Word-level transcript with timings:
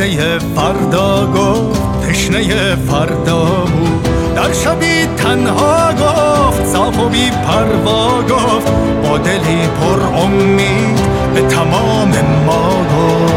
قصه 0.00 0.38
فردا 0.56 1.26
گفت 1.26 2.08
تشنه 2.08 2.76
فردا 2.76 3.44
بود. 3.44 4.08
در 4.36 4.52
شبی 4.52 5.06
تنها 5.16 5.92
گفت 5.92 6.66
صاف 6.66 6.98
و 6.98 7.08
بی 7.08 7.30
پروا 7.30 8.22
گفت. 8.22 8.72
با 9.02 9.18
دلی 9.18 9.68
پر 9.80 10.18
امید 10.22 11.00
به 11.34 11.40
تمام 11.40 12.12
ما 12.46 12.68
گفت. 12.68 13.34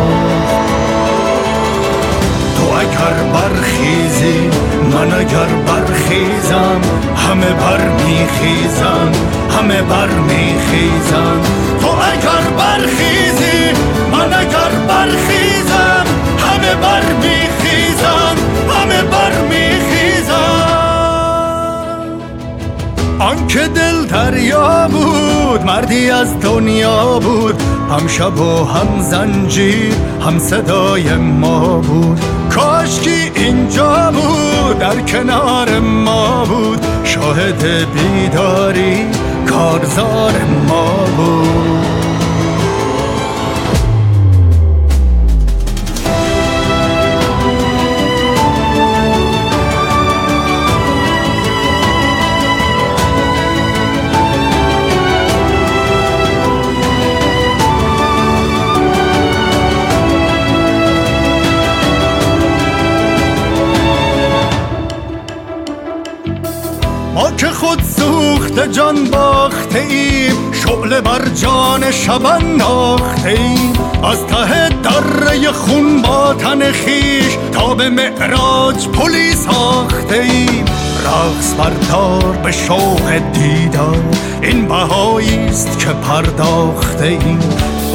تو 2.56 2.64
اگر 2.80 3.32
برخیزی 3.34 4.50
من 4.94 5.20
اگر 5.20 5.50
برخیزم 5.68 6.82
همه 7.16 7.54
بر 7.54 7.90
میخیزم 7.90 9.12
همه 9.60 9.82
بر 9.82 10.08
میخیزم 10.08 11.42
تو 11.82 11.88
اگر 11.88 12.50
برخیزی 12.58 13.53
آنکه 23.54 23.68
دل 23.68 24.06
دریا 24.06 24.88
بود 24.88 25.64
مردی 25.66 26.10
از 26.10 26.40
دنیا 26.40 27.20
بود. 27.20 27.62
هم 27.90 28.08
شب 28.08 28.40
و 28.40 28.66
هم 28.66 29.02
زنجیر 29.02 29.94
هم 30.26 30.40
صدای 30.40 31.16
ما 31.16 31.78
بود. 31.78 32.20
کاشکی 32.50 33.32
اینجا 33.36 34.12
بود 34.12 34.80
در 34.80 35.02
کنار 35.02 35.80
ما 35.80 36.46
بود. 36.46 36.86
شاهد 37.04 37.66
بیداری 37.94 39.06
کارزار 39.50 40.34
ما 40.68 41.06
بود. 41.18 41.93
جان 68.74 69.04
باخته 69.04 69.80
ایم 69.80 70.52
شعله 70.52 71.02
بر 71.02 71.26
جان 71.36 71.92
شب 71.92 72.26
انداخته 72.26 73.30
ایم 73.30 73.74
از 74.04 74.26
ته 74.26 74.70
دره 74.70 75.52
خون 75.52 76.02
با 76.02 76.34
تن 76.34 76.72
خویش 76.72 77.38
تا 77.52 77.76
به 77.76 77.90
معراج 77.90 78.88
پلی 78.88 79.34
ساخته 79.34 80.16
ایم 80.16 80.66
رقص 81.06 81.54
بر 81.54 81.96
دار 81.96 82.38
به 82.44 82.52
شوق 82.52 83.12
دیدار 83.34 84.04
این 84.42 84.68
بهایی 84.68 85.38
است 85.38 85.80
که 85.80 85.90
پرداخته 85.90 87.06
ایم. 87.06 87.40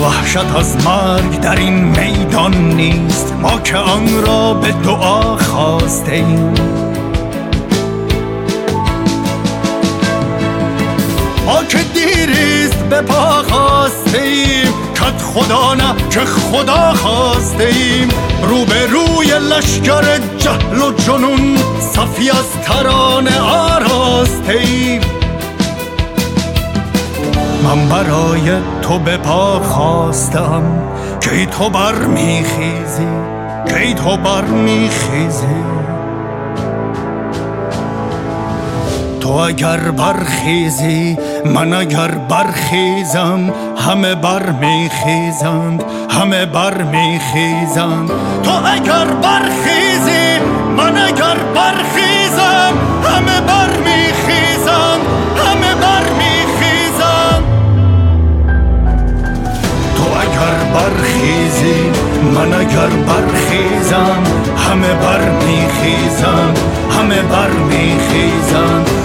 وحشت 0.02 0.56
از 0.58 0.86
مرگ 0.86 1.40
در 1.40 1.56
این 1.56 1.84
میدان 1.84 2.54
نیست 2.54 3.34
ما 3.42 3.60
که 3.60 3.76
آن 3.76 4.22
را 4.26 4.54
به 4.54 4.72
دعا 4.72 5.36
خواسته 5.36 6.12
ایم. 6.12 6.87
ما 11.48 11.64
که 11.64 11.78
دیریست 11.78 12.84
به 12.90 13.00
پا 13.00 13.42
خواسته 13.42 14.22
ایم. 14.22 14.72
کت 14.94 15.22
خدا 15.22 15.74
نه 15.74 15.94
که 16.10 16.20
خدا 16.20 16.92
خواسته 16.92 17.64
ایم. 17.64 18.08
رو 18.42 18.64
به 18.64 18.86
روی 18.86 19.26
لشکر 19.26 20.18
جهل 20.38 20.82
و 20.82 20.92
جنون 20.92 21.56
صفی 21.80 22.30
از 22.30 22.52
ترانه 22.64 23.40
آراسته 23.40 24.52
ایم. 24.52 25.00
من 27.64 27.88
برای 27.88 28.50
تو 28.82 28.98
به 28.98 29.16
پا 29.16 29.60
خواستم 29.60 30.62
کی 31.20 31.46
تو 31.46 31.70
بر 31.70 31.94
میخیزی 31.94 33.08
کی 33.68 33.94
تو 33.94 34.16
بر 34.16 34.44
تو 39.28 39.34
اگر 39.34 39.90
برخیزی 39.90 41.18
من 41.44 41.72
اگر 41.72 42.08
برخیزم 42.08 43.52
همه 43.76 44.14
بر 44.14 44.50
میخیزند 44.50 45.84
همه 46.10 46.46
بر 46.46 46.82
میخیزند 46.82 48.10
تو 48.42 48.50
اگر 48.50 49.04
برخیزی 49.04 50.38
من 50.76 50.98
اگر 50.98 51.36
برخیزم 51.54 52.74
همه 53.04 53.40
بر 53.40 53.76
میخیزند 53.76 55.02
همه 55.46 55.74
بر 55.74 56.04
میخیزند 56.18 57.44
تو 59.96 60.04
اگر 60.20 60.72
برخیزی 60.74 61.90
من 62.34 62.54
اگر 62.60 62.88
برخیزم 62.88 64.22
همه 64.68 64.94
بر 64.94 65.30
میخیزند 65.30 66.58
همه 66.90 67.22
بر 67.22 67.50
میخیزند 67.50 68.97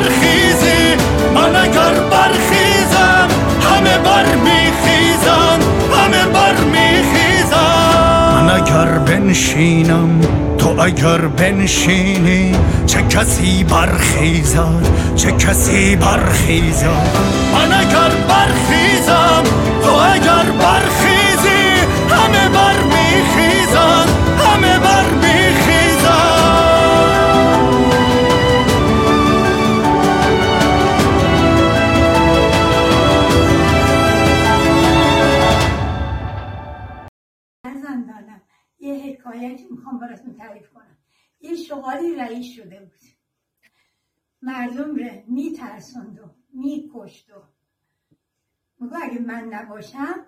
برخیزی. 0.00 0.96
من 1.34 1.56
اگر 1.56 1.94
برخیزم 2.10 3.28
همه 3.60 3.98
بر 3.98 4.34
میخیزند 4.34 5.64
همه 5.94 6.24
بر 6.32 6.54
میخیزند 6.64 8.34
من 8.34 8.50
اگر 8.50 8.98
بنشینم 8.98 10.20
تو 10.58 10.80
اگر 10.80 11.18
بنشینی 11.18 12.52
چه 12.86 13.02
کسی 13.02 13.64
برخیزد 13.64 14.86
چه 15.16 15.32
کسی 15.32 15.96
برخیزد. 15.96 17.16
من 17.54 17.72
اگر 17.78 18.10
رئیس 42.40 42.54
شده 42.54 42.80
بود. 42.80 43.00
مردم 44.42 44.94
رو 44.94 45.22
میترسوند 45.26 46.18
و 46.20 46.34
میکشت 46.52 47.30
و 47.30 47.42
میگو 48.78 48.96
اگه 49.02 49.18
من 49.18 49.44
نباشم 49.44 50.26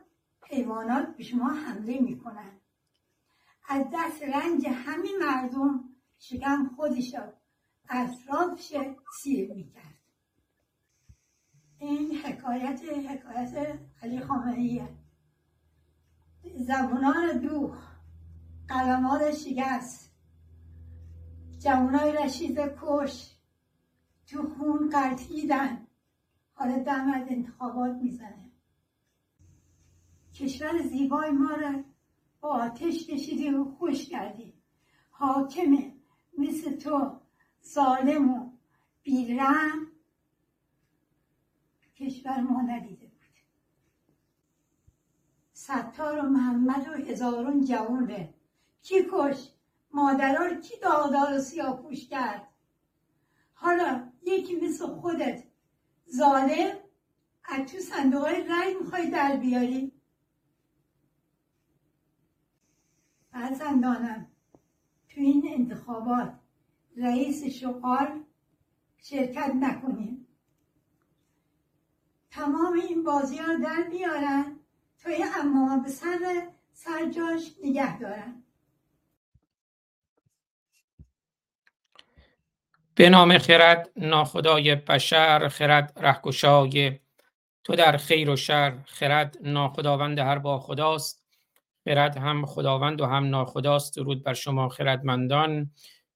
حیوانات 0.50 1.17
به 1.17 1.23
شما 1.23 1.49
حمله 1.49 2.00
می‌کنن. 2.00 2.61
از 3.69 3.85
دست 3.94 4.23
رنج 4.23 4.67
همین 4.67 5.19
مردم 5.20 5.85
شکم 6.19 6.70
خودش 6.76 7.14
اطرافش 7.88 8.76
سیر 9.23 9.53
می‌کرد. 9.55 9.99
این 11.79 12.17
حکایت 12.19 12.81
حکایت 12.82 13.79
علی 14.03 14.20
خامنه‌ایه. 14.20 14.88
زبونان 16.55 17.38
دوخ 17.38 17.93
قلمات 18.69 19.35
شکست. 19.35 20.12
جوانای 21.64 22.12
رشید 22.12 22.59
کش 22.82 23.37
تو 24.26 24.49
خون 24.49 24.88
قلتیدن. 24.88 25.87
حالا 26.55 26.79
دم 26.79 27.11
از 27.11 27.29
انتخابات 27.29 27.97
می‌زنه. 27.97 28.50
کشور 30.35 30.82
زیبای 30.82 31.31
ما 31.31 31.50
را 31.50 31.85
با 32.41 32.49
آتش 32.49 33.06
کشیدی 33.06 33.50
و 33.50 33.64
خوش 33.64 34.09
کردی. 34.09 34.55
حاکمه 35.11 35.94
مثل 36.38 36.76
تو 36.76 37.20
ظالم 37.65 38.31
و 38.31 38.50
بیرم 39.03 39.87
کشور 41.97 42.41
ما 42.41 42.61
ندیده 42.61 43.06
بود. 43.06 43.41
ستار 45.53 46.19
و 46.19 46.23
محمد 46.23 46.88
و 46.88 46.93
هزارون 46.93 47.65
جوان 47.65 48.08
ره 48.08 48.35
کی 48.82 48.94
کش؟ 49.12 49.49
مادرها 49.93 50.44
رو 50.44 50.61
کی 50.61 50.75
داغدار 50.83 51.35
و 51.35 51.39
سیاپوش 51.39 52.09
کرد؟ 52.09 52.49
حالا 53.55 54.12
یکی 54.23 54.56
مثل 54.56 54.87
خودت 54.87 55.44
ظالم 56.11 56.77
از 57.44 57.67
تو 57.67 57.79
صندوق 57.79 58.23
های 58.23 58.44
رای 58.49 58.75
می‌خوای 58.81 59.11
در 59.11 59.37
بیاری؟ 59.37 59.93
فرزندانم 63.33 64.27
تو 65.09 65.21
این 65.21 65.43
انتخابات 65.49 66.35
رئیس 66.97 67.44
شغال 67.44 68.25
شرکت 68.97 69.53
نکنیم 69.55 70.27
تمام 72.31 72.73
این 72.73 73.05
بازی 73.05 73.37
ها 73.37 73.55
در 73.55 73.83
بیارن 73.91 74.56
توی 74.99 75.25
امام 75.41 75.83
به 75.83 75.89
سر 75.89 76.49
سرجاش 76.73 77.56
نگه 77.65 77.99
دارن. 77.99 78.43
به 82.94 83.11
نام 83.11 83.39
خرد 83.39 83.91
ناخدای 83.97 84.75
بشر 84.75 85.49
خرد 85.49 85.93
رهگشای 85.97 86.99
تو 87.65 87.77
در 87.77 87.97
خیر 87.97 88.31
و 88.31 88.37
شر 88.37 88.79
خرد 88.85 89.39
ناخداوند 89.43 90.19
هر 90.19 90.39
با 90.39 90.59
خداست 90.59 91.23
خرد 91.85 92.17
هم 92.17 92.47
خداوند 92.47 93.00
و 93.00 93.06
هم 93.06 93.25
ناخداست. 93.25 93.97
درود 93.97 94.25
بر 94.25 94.35
شما 94.35 94.69
خردمندان 94.69 95.71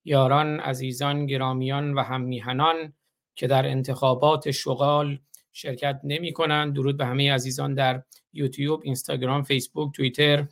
یاران 0.04 0.60
عزیزان 0.60 1.26
گرامیان 1.26 1.94
و 1.94 2.02
هم 2.02 2.20
میهنان 2.20 2.92
که 3.34 3.46
در 3.46 3.66
انتخابات 3.66 4.50
شغال 4.50 5.18
شرکت 5.52 6.00
نمی 6.04 6.32
کنند. 6.32 6.74
درود 6.74 6.96
به 6.96 7.06
همه 7.06 7.32
عزیزان 7.32 7.74
در 7.74 8.02
یوتیوب 8.32 8.80
اینستاگرام 8.84 9.42
فیسبوک 9.42 9.94
توییتر 9.94 10.46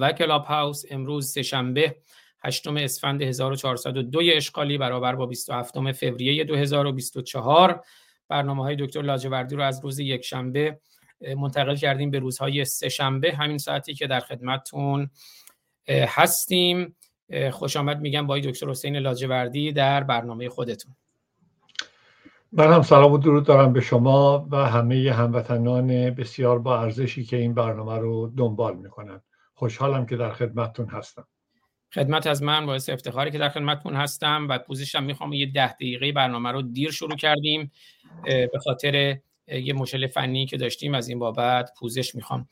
و 0.00 0.12
کلاب 0.12 0.44
هاوس. 0.44 0.82
امروز 0.90 1.32
سهشنبه 1.32 1.96
هشتم 2.44 2.76
اسفند 2.76 3.22
1402 3.22 4.20
اشغالی 4.32 4.78
برابر 4.78 5.14
با 5.14 5.26
27 5.26 5.92
فوریه 5.92 6.44
2024 6.44 7.84
برنامه 8.28 8.62
های 8.62 8.76
دکتر 8.76 9.02
لاجوردی 9.02 9.56
رو 9.56 9.62
از 9.62 9.84
روز 9.84 9.98
یک 9.98 10.24
شنبه 10.24 10.80
منتقل 11.36 11.76
کردیم 11.76 12.10
به 12.10 12.18
روزهای 12.18 12.64
سه 12.64 12.88
شنبه 12.88 13.32
همین 13.32 13.58
ساعتی 13.58 13.94
که 13.94 14.06
در 14.06 14.20
خدمتتون 14.20 15.10
هستیم. 15.88 16.96
خوش 17.50 17.76
آمد 17.76 18.00
میگم 18.00 18.26
با 18.26 18.38
دکتر 18.38 18.68
حسین 18.68 18.96
لاجوردی 18.96 19.72
در 19.72 20.04
برنامه 20.04 20.48
خودتون. 20.48 20.96
من 22.52 22.72
هم 22.72 22.82
سلام 22.82 23.12
و 23.12 23.18
درود 23.18 23.46
دارم 23.46 23.72
به 23.72 23.80
شما 23.80 24.48
و 24.50 24.56
همه 24.56 25.12
هموطنان 25.12 26.10
بسیار 26.10 26.58
با 26.58 26.80
ارزشی 26.80 27.24
که 27.24 27.36
این 27.36 27.54
برنامه 27.54 27.98
رو 27.98 28.32
دنبال 28.36 28.76
می‌کنن. 28.76 29.20
خوشحالم 29.54 30.06
که 30.06 30.16
در 30.16 30.32
خدمتتون 30.32 30.88
هستم. 30.88 31.26
خدمت 31.94 32.26
از 32.26 32.42
من 32.42 32.66
باعث 32.66 32.88
افتخاری 32.88 33.30
که 33.30 33.38
در 33.38 33.48
خدمتتون 33.48 33.96
هستم 33.96 34.46
و 34.48 34.58
پوزشم 34.58 35.02
می‌خوام 35.02 35.32
یه 35.32 35.46
ده 35.46 35.72
دقیقه 35.72 36.12
برنامه 36.12 36.52
رو 36.52 36.62
دیر 36.62 36.90
شروع 36.90 37.16
کردیم 37.16 37.72
به 38.24 38.58
خاطر 38.64 39.18
یه 39.48 39.72
مشکل 39.72 40.06
فنی 40.06 40.46
که 40.46 40.56
داشتیم 40.56 40.94
از 40.94 41.08
این 41.08 41.18
بابت 41.18 41.70
پوزش 41.78 42.14
می‌خوام. 42.14 42.48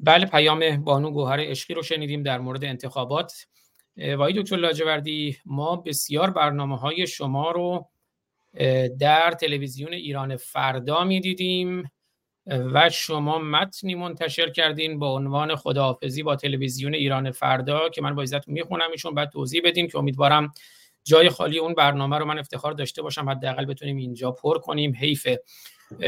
بله 0.00 0.26
پیام 0.26 0.84
بانو 0.84 1.10
گوهر 1.10 1.40
عشقی 1.40 1.74
رو 1.74 1.82
شنیدیم 1.82 2.22
در 2.22 2.38
مورد 2.38 2.64
انتخابات. 2.64 3.46
وای 3.96 4.32
دکتر 4.32 4.56
لاجوردی 4.56 5.36
ما 5.46 5.76
بسیار 5.76 6.30
برنامه 6.30 6.78
های 6.78 7.06
شما 7.06 7.50
رو 7.50 7.88
در 9.00 9.30
تلویزیون 9.30 9.92
ایران 9.92 10.36
فردا 10.36 11.04
می‌دیدیم. 11.04 11.90
و 12.46 12.90
شما 12.90 13.38
متنی 13.38 13.94
منتشر 13.94 14.50
کردین 14.50 14.98
با 14.98 15.14
عنوان 15.14 15.56
خداحافظی 15.56 16.22
با 16.22 16.36
تلویزیون 16.36 16.94
ایران 16.94 17.30
فردا 17.30 17.88
که 17.88 18.02
من 18.02 18.14
با 18.14 18.22
عزت 18.22 18.48
می‌خونم 18.48 18.90
ایشون. 18.90 19.14
بعد 19.14 19.30
توضیح 19.30 19.62
بدیم 19.64 19.88
که 19.88 19.98
امیدوارم 19.98 20.52
جای 21.04 21.28
خالی 21.28 21.58
اون 21.58 21.74
برنامه 21.74 22.18
رو 22.18 22.24
من 22.24 22.38
افتخار 22.38 22.72
داشته 22.72 23.02
باشم. 23.02 23.28
حداقل 23.28 23.64
بتونیم 23.64 23.96
اینجا 23.96 24.30
پر 24.30 24.58
کنیم. 24.58 24.94
حیف 24.94 25.28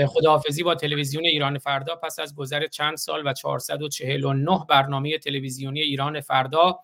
خداحافظی 0.06 0.62
با 0.62 0.74
تلویزیون 0.74 1.24
ایران 1.24 1.58
فردا 1.58 1.96
پس 1.96 2.18
از 2.18 2.34
گذر 2.34 2.66
چند 2.66 2.96
سال 2.96 3.22
و 3.26 3.32
449 3.32 4.60
برنامه 4.68 5.18
تلویزیونی 5.18 5.80
ایران 5.80 6.20
فردا 6.20 6.78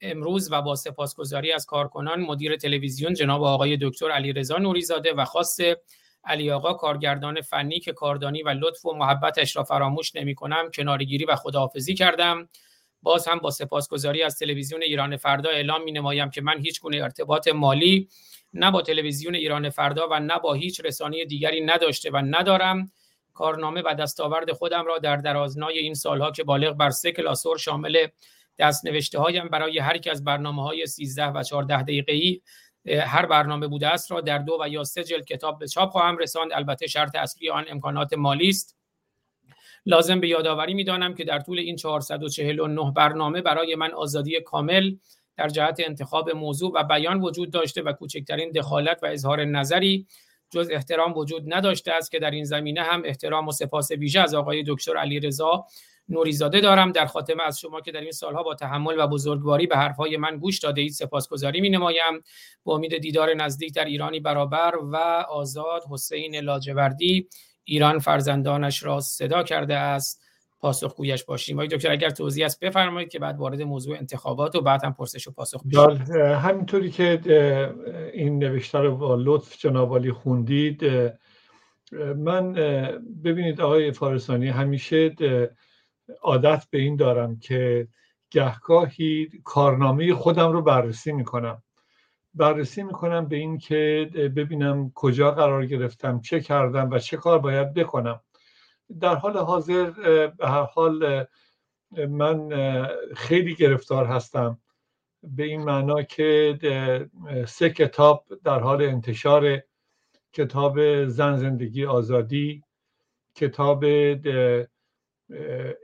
امروز 0.00 0.52
و 0.52 0.62
با 0.62 0.74
سپاسگزاری 0.74 1.52
از 1.52 1.66
کارکنان 1.66 2.20
مدیر 2.20 2.56
تلویزیون 2.56 3.14
جناب 3.14 3.42
آقای 3.42 3.78
دکتر 3.80 4.10
علی 4.10 4.32
رضا 4.32 4.58
نوریزاده 4.58 5.12
و 5.12 5.24
خاص 5.24 5.60
علی 6.28 6.50
آقا 6.50 6.72
کارگردان 6.72 7.40
فنی 7.40 7.80
که 7.80 7.92
کاردانی 7.92 8.42
و 8.42 8.48
لطف 8.48 8.86
و 8.86 8.92
محبتش 8.92 9.56
را 9.56 9.64
فراموش 9.64 10.16
نمی 10.16 10.34
کنم 10.34 10.70
کنارگیری 10.74 11.24
و 11.24 11.36
خداحافظی 11.36 11.94
کردم. 11.94 12.48
باز 13.02 13.28
هم 13.28 13.38
با 13.38 13.50
سپاسگزاری 13.50 14.22
از 14.22 14.38
تلویزیون 14.38 14.82
ایران 14.82 15.16
فردا 15.16 15.50
اعلام 15.50 15.84
می 15.84 15.92
نمایم 15.92 16.30
که 16.30 16.40
من 16.40 16.58
هیچ 16.58 16.80
گونه 16.80 17.02
ارتباط 17.02 17.48
مالی 17.48 18.08
نه 18.52 18.70
با 18.70 18.82
تلویزیون 18.82 19.34
ایران 19.34 19.70
فردا 19.70 20.08
و 20.10 20.20
نه 20.20 20.38
با 20.38 20.54
هیچ 20.54 20.80
رسانه 20.84 21.24
دیگری 21.24 21.60
نداشته 21.60 22.10
و 22.10 22.16
ندارم. 22.16 22.90
کارنامه 23.34 23.82
و 23.84 23.94
دستاورد 23.94 24.52
خودم 24.52 24.86
را 24.86 24.98
در 24.98 25.16
درازنای 25.16 25.78
این 25.78 25.94
سالها 25.94 26.30
که 26.30 26.44
بالغ 26.44 26.76
بر 26.76 26.90
سه 26.90 27.12
کلاسور 27.12 27.58
شامل 27.58 28.06
دست 28.58 28.86
نوشته 28.86 29.18
هایم 29.18 29.48
برای 29.48 29.78
هر 29.78 29.98
از 30.10 30.24
برنامه 30.24 30.62
های 30.62 30.86
13 30.86 31.26
و 31.26 31.42
14 31.42 31.82
دقیقه 31.82 32.12
ای 32.12 32.40
هر 32.88 33.26
برنامه 33.26 33.66
بوده 33.66 33.88
است 33.88 34.12
را 34.12 34.20
در 34.20 34.38
دو 34.38 34.58
و 34.60 34.68
یا 34.68 34.84
سه 34.84 35.04
جلد 35.04 35.24
کتاب 35.24 35.58
به 35.58 35.68
چاپ 35.68 35.90
خواهم 35.90 36.18
رساند. 36.18 36.52
البته 36.52 36.86
شرط 36.86 37.16
اصلی 37.16 37.50
آن 37.50 37.64
امکانات 37.68 38.12
مالی 38.12 38.48
است. 38.48 38.78
لازم 39.86 40.20
به 40.20 40.28
یادآوری 40.28 40.74
می‌دانم 40.74 41.14
که 41.14 41.24
در 41.24 41.40
طول 41.40 41.58
این 41.58 41.76
449 41.76 42.92
برنامه 42.96 43.42
برای 43.42 43.74
من 43.74 43.92
آزادی 43.92 44.40
کامل 44.40 44.96
در 45.36 45.48
جهت 45.48 45.80
انتخاب 45.86 46.30
موضوع 46.30 46.72
و 46.74 46.84
بیان 46.84 47.20
وجود 47.20 47.50
داشته 47.50 47.82
و 47.82 47.92
کوچکترین 47.92 48.50
دخالت 48.50 49.02
و 49.02 49.06
اظهار 49.06 49.44
نظری 49.44 50.06
جز 50.50 50.68
احترام 50.72 51.16
وجود 51.16 51.54
نداشته 51.54 51.92
است 51.92 52.10
که 52.10 52.18
در 52.18 52.30
این 52.30 52.44
زمینه 52.44 52.82
هم 52.82 53.02
احترام 53.04 53.48
و 53.48 53.52
سپاس 53.52 53.90
ویژه 53.90 54.20
از 54.20 54.34
آقای 54.34 54.64
دکتر 54.66 54.96
علی 54.96 55.20
رضا 55.20 55.66
نوریزاده 56.08 56.60
دارم 56.60 56.92
در 56.92 57.06
خاتمه 57.06 57.42
از 57.42 57.58
شما 57.58 57.80
که 57.80 57.92
در 57.92 58.00
این 58.00 58.12
سالها 58.12 58.42
با 58.42 58.54
تحمل 58.54 58.94
و 58.98 59.06
بزرگواری 59.06 59.66
به 59.66 59.76
حرفهای 59.76 60.16
من 60.16 60.36
گوش 60.36 60.58
داده 60.58 60.80
اید 60.80 60.92
سپاسگزاری 60.92 61.60
می 61.60 61.70
نمایم 61.70 62.22
با 62.64 62.74
امید 62.74 62.98
دیدار 62.98 63.34
نزدیک 63.34 63.74
در 63.74 63.84
ایرانی 63.84 64.20
برابر 64.20 64.74
و 64.92 64.96
آزاد 65.28 65.82
حسین 65.90 66.36
لاجوردی 66.36 67.28
ایران 67.64 67.98
فرزندانش 67.98 68.82
را 68.82 69.00
صدا 69.00 69.42
کرده 69.42 69.76
است. 69.76 70.28
پاسخگویش 70.60 71.24
باشیم. 71.24 71.56
وای 71.56 71.68
دکتر 71.68 71.90
اگر 71.92 72.10
توضیح 72.10 72.44
است 72.44 72.60
بفرمایید 72.60 73.08
که 73.08 73.18
بعد 73.18 73.38
وارد 73.38 73.62
موضوع 73.62 73.96
انتخابات 73.96 74.54
و 74.56 74.60
بعد 74.60 74.84
هم 74.84 74.92
پرسش 74.92 75.28
و 75.28 75.32
پاسخ 75.32 75.62
بشیم 75.66 76.14
همینطوری 76.16 76.90
که 76.90 77.20
این 78.12 78.38
نوشته 78.38 78.78
رو 78.78 78.96
با 78.96 79.14
لطف 79.14 79.58
جناب 79.58 80.10
خوندید 80.10 80.84
من 82.16 82.52
ببینید 83.24 83.60
آقای 83.60 83.92
فارسانی 83.92 84.48
همیشه 84.48 85.14
عادت 86.22 86.66
به 86.70 86.78
این 86.78 86.96
دارم 86.96 87.38
که 87.38 87.88
گهگاهی 88.30 89.28
کارنامه 89.44 90.14
خودم 90.14 90.52
رو 90.52 90.62
بررسی 90.62 91.12
می‌کنم. 91.12 91.62
بررسی 92.34 92.82
می‌کنم 92.82 93.28
به 93.28 93.36
این 93.36 93.58
که 93.58 94.10
ببینم 94.36 94.92
کجا 94.94 95.30
قرار 95.30 95.66
گرفتم 95.66 96.20
چه 96.20 96.40
کردم 96.40 96.90
و 96.90 96.98
چه 96.98 97.16
کار 97.16 97.38
باید 97.38 97.74
بکنم. 97.74 98.20
در 99.00 99.14
حال 99.14 99.36
حاضر 99.36 99.90
به 100.28 100.48
هر 100.48 100.62
حال 100.62 101.24
من 102.08 102.48
خیلی 103.16 103.54
گرفتار 103.54 104.06
هستم 104.06 104.58
به 105.22 105.44
این 105.44 105.64
معنا 105.64 106.02
که 106.02 106.58
سه 107.46 107.70
کتاب 107.70 108.24
در 108.44 108.58
حال 108.58 108.82
انتشار. 108.82 109.62
کتاب 110.32 111.04
زن 111.06 111.36
زندگی 111.36 111.84
آزادی 111.84 112.62
کتاب 113.34 113.84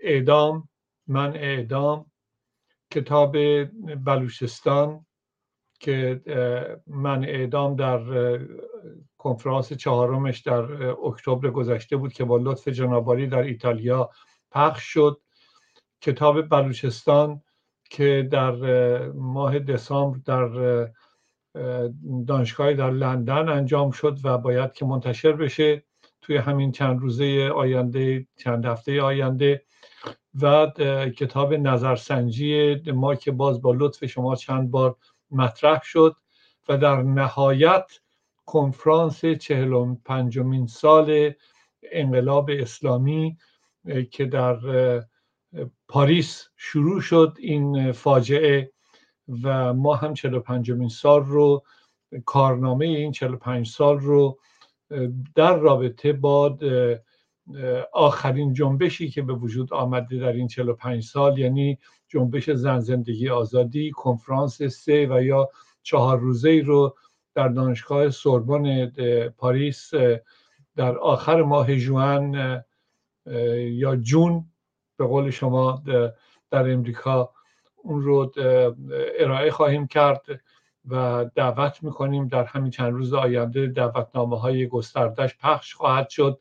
اعدام 0.02 0.68
من 1.06 1.36
اعدام 1.36 2.10
کتاب 2.90 3.36
بلوچستان 4.04 5.06
که 5.80 6.20
من 6.86 7.24
اعدام 7.24 7.76
در 7.76 8.00
کنفرانس 9.18 9.72
چهارمش 9.72 10.40
در 10.40 10.62
اکتبر 10.84 11.50
گذشته 11.50 11.96
بود 11.96 12.12
که 12.12 12.24
با 12.24 12.36
لطف 12.36 12.68
جنابالی 12.68 13.26
در 13.26 13.42
ایتالیا 13.42 14.10
پخش 14.50 14.82
شد. 14.82 15.20
کتاب 16.00 16.42
بلوچستان 16.42 17.42
که 17.90 18.28
در 18.32 18.52
ماه 19.08 19.58
دسامبر 19.58 20.18
در 20.26 20.88
دانشگاه 22.26 22.74
در 22.74 22.90
لندن 22.90 23.48
انجام 23.48 23.90
شد 23.90 24.18
و 24.24 24.38
باید 24.38 24.72
که 24.72 24.84
منتشر 24.84 25.32
بشه. 25.32 25.84
توی 26.24 26.36
همین 26.36 26.72
چند 26.72 27.00
روزه 27.00 27.50
آینده 27.54 28.26
چند 28.36 28.64
هفته 28.66 29.02
آینده 29.02 29.62
و 30.42 30.66
کتاب 31.16 31.54
نظرسنجی 31.54 32.74
ما 32.92 33.14
که 33.14 33.30
باز 33.30 33.62
با 33.62 33.72
لطف 33.72 34.04
شما 34.06 34.36
چند 34.36 34.70
بار 34.70 34.96
مطرح 35.30 35.80
شد 35.82 36.16
و 36.68 36.78
در 36.78 37.02
نهایت 37.02 37.86
کنفرانس 38.46 39.24
چهلم 39.24 39.96
پنجمین 40.04 40.66
سال 40.66 41.32
انقلاب 41.92 42.50
اسلامی 42.52 43.36
که 44.10 44.24
در 44.24 44.56
پاریس 45.88 46.48
شروع 46.56 47.00
شد 47.00 47.36
این 47.38 47.92
فاجعه 47.92 48.70
و 49.42 49.74
ما 49.74 49.94
هم 49.94 50.14
45 50.14 50.90
سال 50.90 51.24
رو 51.24 51.64
کارنامه 52.24 52.86
این 52.86 53.12
45 53.12 53.68
سال 53.68 53.98
رو 53.98 54.38
در 55.34 55.56
رابطه 55.56 56.12
با 56.12 56.58
آخرین 57.92 58.52
جنبشی 58.52 59.10
که 59.10 59.22
به 59.22 59.32
وجود 59.32 59.72
آمده 59.72 60.18
در 60.18 60.32
این 60.32 60.48
45 60.48 61.04
سال 61.04 61.38
یعنی 61.38 61.78
جنبش 62.08 62.50
زن 62.50 62.80
زندگی 62.80 63.28
آزادی 63.28 63.90
کنفرانس 63.90 64.62
سه 64.62 65.06
و 65.10 65.22
یا 65.22 65.50
چهار 65.82 66.18
روزه 66.18 66.62
رو 66.64 66.96
در 67.34 67.48
دانشگاه 67.48 68.10
سوربن 68.10 68.86
پاریس 69.28 69.90
در 70.76 70.98
آخر 70.98 71.42
ماه 71.42 71.76
جوان 71.76 72.62
یا 73.56 73.96
جون 73.96 74.44
به 74.96 75.06
قول 75.06 75.30
شما 75.30 75.82
در 76.50 76.70
امریکا 76.70 77.30
اون 77.76 78.02
رو 78.02 78.32
ارائه 79.18 79.50
خواهیم 79.50 79.86
کرد. 79.86 80.20
و 80.88 81.24
دعوت 81.34 81.82
می‌کنیم 81.82 82.28
در 82.28 82.44
همین 82.44 82.70
چند 82.70 82.92
روز 82.92 83.14
آینده 83.14 83.66
دعوتنامه 83.66 84.38
های 84.38 84.66
گستردش 84.66 85.36
پخش 85.38 85.74
خواهد 85.74 86.08
شد. 86.08 86.40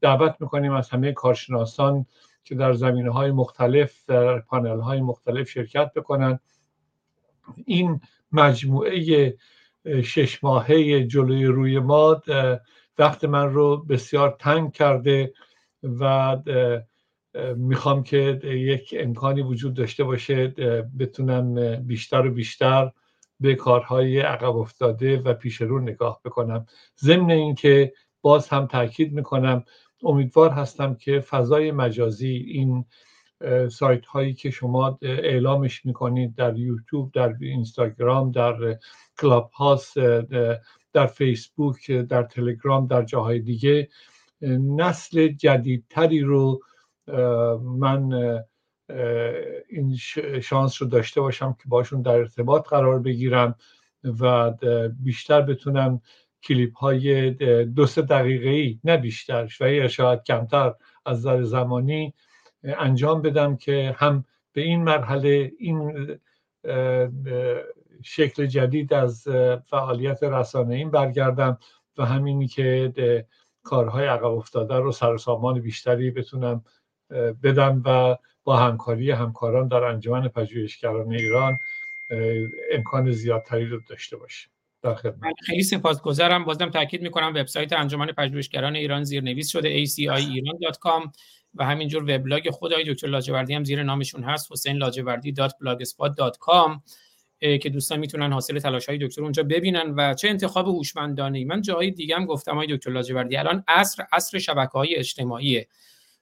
دعوت 0.00 0.36
می‌کنیم 0.40 0.72
از 0.72 0.90
همه 0.90 1.12
کارشناسان 1.12 2.06
که 2.44 2.54
در 2.54 2.72
زمینه 2.72 3.10
های 3.10 3.30
مختلف 3.30 4.04
در 4.06 4.38
پانل 4.38 4.80
های 4.80 5.00
مختلف 5.00 5.48
شرکت 5.48 5.92
بکنن. 5.96 6.40
این 7.66 8.00
مجموعه 8.32 9.36
شش 10.04 10.44
ماهه 10.44 11.04
جلوی 11.04 11.44
روی 11.44 11.78
ما 11.78 12.22
وقت 12.98 13.24
من 13.24 13.52
رو 13.52 13.76
بسیار 13.76 14.36
تنگ 14.38 14.72
کرده 14.72 15.32
و 15.82 16.36
می‌خوام 17.56 18.02
که 18.02 18.40
یک 18.44 18.94
امکانی 18.98 19.42
وجود 19.42 19.74
داشته 19.74 20.04
باشه 20.04 20.48
بتونم 20.98 21.76
بیشتر 21.76 22.26
و 22.26 22.30
بیشتر 22.30 22.90
به 23.40 23.54
کارهای 23.54 24.20
عقب 24.20 24.56
افتاده 24.56 25.18
و 25.18 25.34
پیش 25.34 25.60
رو 25.60 25.80
نگاه 25.80 26.20
بکنم. 26.24 26.66
ضمن 27.00 27.30
اینکه 27.30 27.92
باز 28.22 28.48
هم 28.48 28.66
تاکید 28.66 29.12
می‌کنم 29.12 29.64
امیدوار 30.02 30.50
هستم 30.50 30.94
که 30.94 31.20
فضای 31.20 31.72
مجازی 31.72 32.44
این 32.48 32.84
سایت 33.70 34.06
هایی 34.06 34.34
که 34.34 34.50
شما 34.50 34.98
اعلامش 35.02 35.86
می‌کنید 35.86 36.34
در 36.34 36.58
یوتیوب 36.58 37.12
در 37.12 37.34
اینستاگرام 37.40 38.30
در 38.30 38.78
کلاب 39.20 39.50
هاست 39.50 39.98
در 40.92 41.06
فیسبوک 41.06 41.90
در 41.90 42.22
تلگرام 42.22 42.86
در 42.86 43.02
جاهای 43.02 43.40
دیگه 43.40 43.88
نسل 44.76 45.28
جدیدتری 45.28 46.20
رو 46.20 46.60
من 47.62 48.10
این 49.68 49.96
شانس 50.42 50.82
رو 50.82 50.88
داشته 50.88 51.20
باشم 51.20 51.52
که 51.52 51.68
باشون 51.68 52.02
در 52.02 52.12
ارتباط 52.12 52.68
قرار 52.68 52.98
بگیرم 52.98 53.54
و 54.04 54.50
بیشتر 55.02 55.42
بتونم 55.42 56.00
کلیپ 56.42 56.76
های 56.76 57.30
دو 57.64 57.86
سه 57.86 58.02
دقیقه 58.02 58.48
ای 58.48 58.80
نه 58.84 58.96
بیشتر 58.96 59.48
یا 59.60 59.88
شاید 59.88 60.22
کمتر 60.22 60.74
از 61.06 61.18
نظر 61.18 61.42
زمانی 61.42 62.14
انجام 62.64 63.22
بدم 63.22 63.56
که 63.56 63.94
هم 63.98 64.24
به 64.52 64.60
این 64.60 64.84
مرحله 64.84 65.52
این 65.58 66.08
شکل 68.02 68.46
جدید 68.46 68.94
از 68.94 69.28
فعالیت 69.66 70.22
رسانه 70.22 70.74
این 70.74 70.90
برگردم 70.90 71.58
و 71.98 72.04
همینی 72.04 72.48
که 72.48 72.92
کارهای 73.62 74.06
عقب 74.06 74.24
افتاده 74.24 74.74
رو 74.74 74.92
سر 74.92 75.16
سامان 75.16 75.60
بیشتری 75.60 76.10
بتونم 76.10 76.64
بدم 77.42 77.82
و 77.86 78.16
با 78.44 78.56
همکاری 78.56 79.10
همکاران 79.10 79.68
در 79.68 79.84
انجمن 79.84 80.28
پژوهشگران 80.28 81.12
ایران 81.12 81.58
امکان 82.72 83.10
زیادتری 83.10 83.66
رو 83.66 83.80
داشته 83.88 84.16
باشیم. 84.16 84.50
خیلی 85.46 85.62
سپاسگزارم. 85.62 86.44
بازم 86.44 86.70
تاکید 86.70 87.02
می‌کنم 87.02 87.32
وبسایت 87.34 87.72
انجمن 87.72 88.06
پژوهشگران 88.06 88.76
ایران 88.76 89.04
زیرنویس 89.04 89.48
شده 89.48 89.84
aciiran.com 89.84 91.10
و 91.54 91.64
همینجور 91.64 92.02
وبلاگ 92.02 92.50
خود 92.50 92.72
آقای 92.72 92.92
دکتر 92.92 93.06
لاجوردی 93.06 93.54
هم 93.54 93.64
زیر 93.64 93.82
نامشون 93.82 94.22
هست 94.22 94.52
حسین 94.52 94.76
لاجوردی 94.76 95.34
که 97.40 97.70
دوستان 97.70 97.98
می‌تونن 97.98 98.32
حاصل 98.32 98.58
تلاش 98.58 98.88
های 98.88 98.98
دکتر 98.98 99.22
اونجا 99.22 99.42
ببینن 99.42 99.94
و 99.96 100.14
چه 100.14 100.28
انتخاب 100.28 100.68
هوشمندانه 100.68 101.38
ای 101.38 101.44
من 101.44 101.62
جای 101.62 101.90
دیگه 101.90 102.16
هم 102.16 102.24
گفتم 102.26 102.54
های 102.54 102.76
دکتر 102.76 102.90
لاجوردی 102.90 103.36
الان 103.36 103.64
عصر 103.68 104.04
عصر 104.12 104.38
شبکه 104.38 104.72
های 104.72 104.96
اجتماعی 104.96 105.66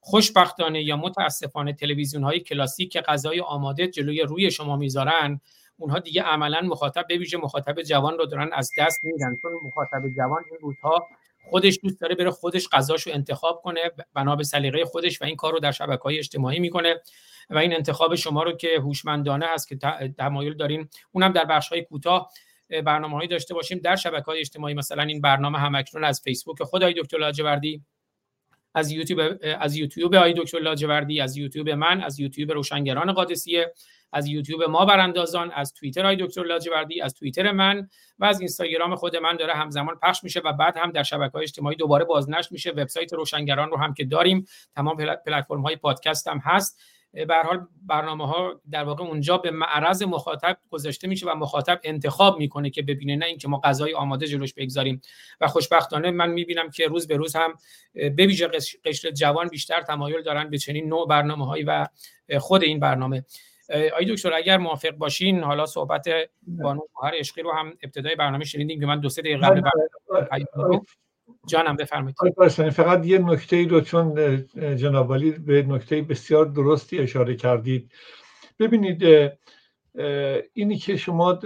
خوشبختانه 0.00 0.83
یا 0.83 0.97
متاسفانه 0.97 1.73
تلویزیون 1.73 2.25
های 2.25 2.40
کلاسیک 2.40 2.93
که 2.93 3.00
غذای 3.00 3.40
آماده 3.40 3.88
جلوی 3.88 4.23
روی 4.23 4.50
شما 4.50 4.76
می‌ذارن 4.76 5.40
اونها 5.76 5.99
دیگه 5.99 6.23
عملا 6.23 6.61
مخاطب 6.61 7.07
به 7.09 7.38
مخاطب 7.43 7.83
جوان 7.83 8.19
رو 8.19 8.26
دارن 8.26 8.50
از 8.52 8.71
دست 8.78 9.05
میدن. 9.05 9.37
چون 9.43 9.52
مخاطب 9.64 10.09
جوان 10.17 10.43
این 10.50 10.59
روزها 10.61 11.07
خودش 11.50 11.78
دوست 11.83 12.00
داره 12.00 12.14
بره 12.14 12.31
خودش 12.31 12.69
غذاشو 12.69 13.11
انتخاب 13.14 13.61
کنه 13.62 13.81
بنا 14.14 14.37
به 14.37 14.45
سلیقه 14.45 14.85
خودش 14.85 15.23
و 15.23 15.25
این 15.25 15.37
کار 15.37 15.52
رو 15.52 15.61
در 15.61 15.73
شبکه 15.73 16.02
های 16.02 16.19
اجتماعی 16.19 16.61
می‌کنه 16.61 17.00
و 17.50 17.59
این 17.59 17.75
انتخاب 17.75 18.14
شما 18.14 18.43
رو 18.43 18.52
که 18.52 18.69
هوشمندانه 18.81 19.47
هست 19.49 19.69
که 19.69 19.76
تمایل 20.19 20.55
دارین 20.55 20.88
اونم 21.12 21.33
در 21.33 21.45
بخش 21.45 21.69
های 21.69 21.83
کوتاه 21.83 22.31
برنامه 22.85 23.26
داشته 23.26 23.55
باشیم. 23.55 23.78
در 23.78 23.97
شبکه 23.97 24.25
های 24.25 24.40
اجتماعی 24.40 24.75
مثلا 24.75 25.02
این 25.02 25.21
برنامه 25.21 25.59
همکنون 25.59 26.05
از 26.05 26.21
فیسبوک. 26.25 26.62
خدای 26.62 26.95
دکتر 26.95 27.19
لاجوردی. 27.19 27.85
از 28.78 28.90
یوتیوب 28.92 29.20
از 29.61 29.76
یوتیوب 29.76 30.14
آی 30.14 30.35
دکتر 30.37 30.58
لاجوردی 30.58 31.20
از 31.20 31.37
یوتیوب 31.37 31.70
من 31.70 32.00
از 32.00 32.20
یوتیوب 32.20 32.52
روشنگران 32.52 33.12
قادسیه 33.12 33.73
از 34.12 34.26
یوتیوب 34.26 34.62
ما 34.62 34.85
براندازان 34.85 35.50
از 35.50 35.75
توییتر 35.75 36.04
های 36.04 36.16
دکتر 36.16 36.42
لاجوردی 36.42 37.00
از 37.00 37.14
توییتر 37.14 37.52
من 37.52 37.88
و 38.18 38.25
از 38.25 38.40
اینستاگرام 38.40 38.94
خود 38.94 39.16
من 39.16 39.37
داره 39.37 39.52
همزمان 39.52 39.94
پخش 40.02 40.25
میشه 40.25 40.40
و 40.44 40.52
بعد 40.52 40.76
هم 40.76 40.92
در 40.92 41.02
شبکه 41.02 41.32
های 41.32 41.42
اجتماعی 41.42 41.76
دوباره 41.76 42.04
بازنشر 42.04 42.49
میشه. 42.50 42.70
وبسایت 42.70 43.12
روشنگران 43.12 43.70
رو 43.70 43.76
هم 43.76 43.94
که 43.94 44.04
داریم 44.04 44.47
تمام 44.76 44.97
پلتفرم 44.97 45.62
های 45.62 45.76
پادکست 45.76 46.28
هم 46.28 46.38
هست. 46.38 46.80
به 47.12 47.35
حال 47.45 47.67
برنامه 47.87 48.27
ها 48.27 48.61
در 48.71 48.85
واقع 48.85 49.05
اونجا 49.05 49.38
به 49.38 49.50
معرض 49.50 50.03
مخاطب 50.03 50.59
گذاشته 50.71 51.09
میشه 51.09 51.27
و 51.27 51.35
مخاطب 51.35 51.81
انتخاب 51.85 52.38
می‌کنه 52.38 52.71
که 52.71 52.83
ببینه 52.83 53.17
نه 53.17 53.27
اینکه 53.27 53.49
ما 53.49 53.61
غذای 53.65 53.95
آماده 53.95 54.27
جلوش 54.27 54.55
بگذاریم. 54.55 55.00
و 55.41 55.47
خوشبختانه 55.47 56.11
من 56.11 56.31
می‌بینم 56.31 56.71
که 56.71 56.87
روز 56.87 57.07
به 57.07 57.17
روز 57.17 57.37
هم 57.37 57.55
به 57.93 58.27
ویژه 58.27 58.49
قشر 58.85 59.11
جوان 59.11 59.49
بیشتر 59.49 59.81
تمایل 59.81 60.23
دارن 60.23 60.50
به 60.50 60.59
چنین 60.59 60.88
نوع 60.88 61.09
برنامه 61.09 61.47
هایی 61.47 61.65
و 61.65 61.87
خود 62.38 62.62
این 62.62 62.81
برنامه. 62.81 63.25
آی 63.97 64.15
دکتر 64.15 64.33
اگر 64.33 64.59
موافق 64.59 64.91
باشین 64.91 65.43
حالا 65.43 65.67
صحبت 65.67 66.09
بانو 66.47 66.81
هر 67.03 67.12
عشقی 67.19 67.43
رو 67.43 67.53
هم 67.53 67.73
ابتدای 67.83 68.17
برنامه 68.17 68.45
شنیدیم 68.45 68.81
که 68.81 68.87
من 68.87 69.00
دو 69.00 69.09
سه 69.09 69.23
دقیقه 69.23 69.47
قبل 69.47 69.61
جانم 71.49 71.76
بفرمایید. 71.76 72.17
فقط 72.71 73.07
یه 73.07 73.19
نکته 73.19 73.57
ای 73.57 73.67
رو 73.67 73.81
چون 73.81 74.14
جناب 74.76 75.19
به 75.47 75.62
نکته 75.62 76.02
بسیار 76.02 76.45
درستی 76.45 76.99
اشاره 76.99 77.37
کردید. 77.37 77.93
ببینید 78.59 79.31
اینی 80.52 80.76
که 80.76 80.97
شما 80.97 81.38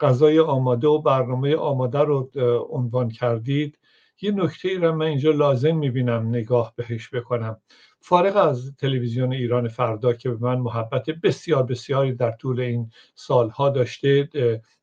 غذای 0.00 0.38
آماده 0.38 0.88
و 0.88 1.02
برنامه 1.02 1.56
آماده 1.56 1.98
رو 1.98 2.30
عنوان 2.70 3.08
کردید 3.08 3.78
یه 4.20 4.30
نکته 4.30 4.68
ای 4.68 4.74
رو 4.74 4.94
من 4.94 5.06
اینجا 5.06 5.30
لازم 5.30 5.76
می‌بینم 5.76 6.28
نگاه 6.28 6.72
بهش 6.76 7.14
بکنم. 7.14 7.60
فارغ 8.00 8.36
از 8.36 8.76
تلویزیون 8.78 9.32
ایران 9.32 9.68
فردا 9.68 10.12
که 10.12 10.30
به 10.30 10.36
من 10.36 10.58
محبت 10.58 11.10
بسیار 11.10 11.62
بسیاری 11.62 12.12
در 12.12 12.30
طول 12.30 12.60
این 12.60 12.90
سالها 13.14 13.70
داشته 13.70 14.28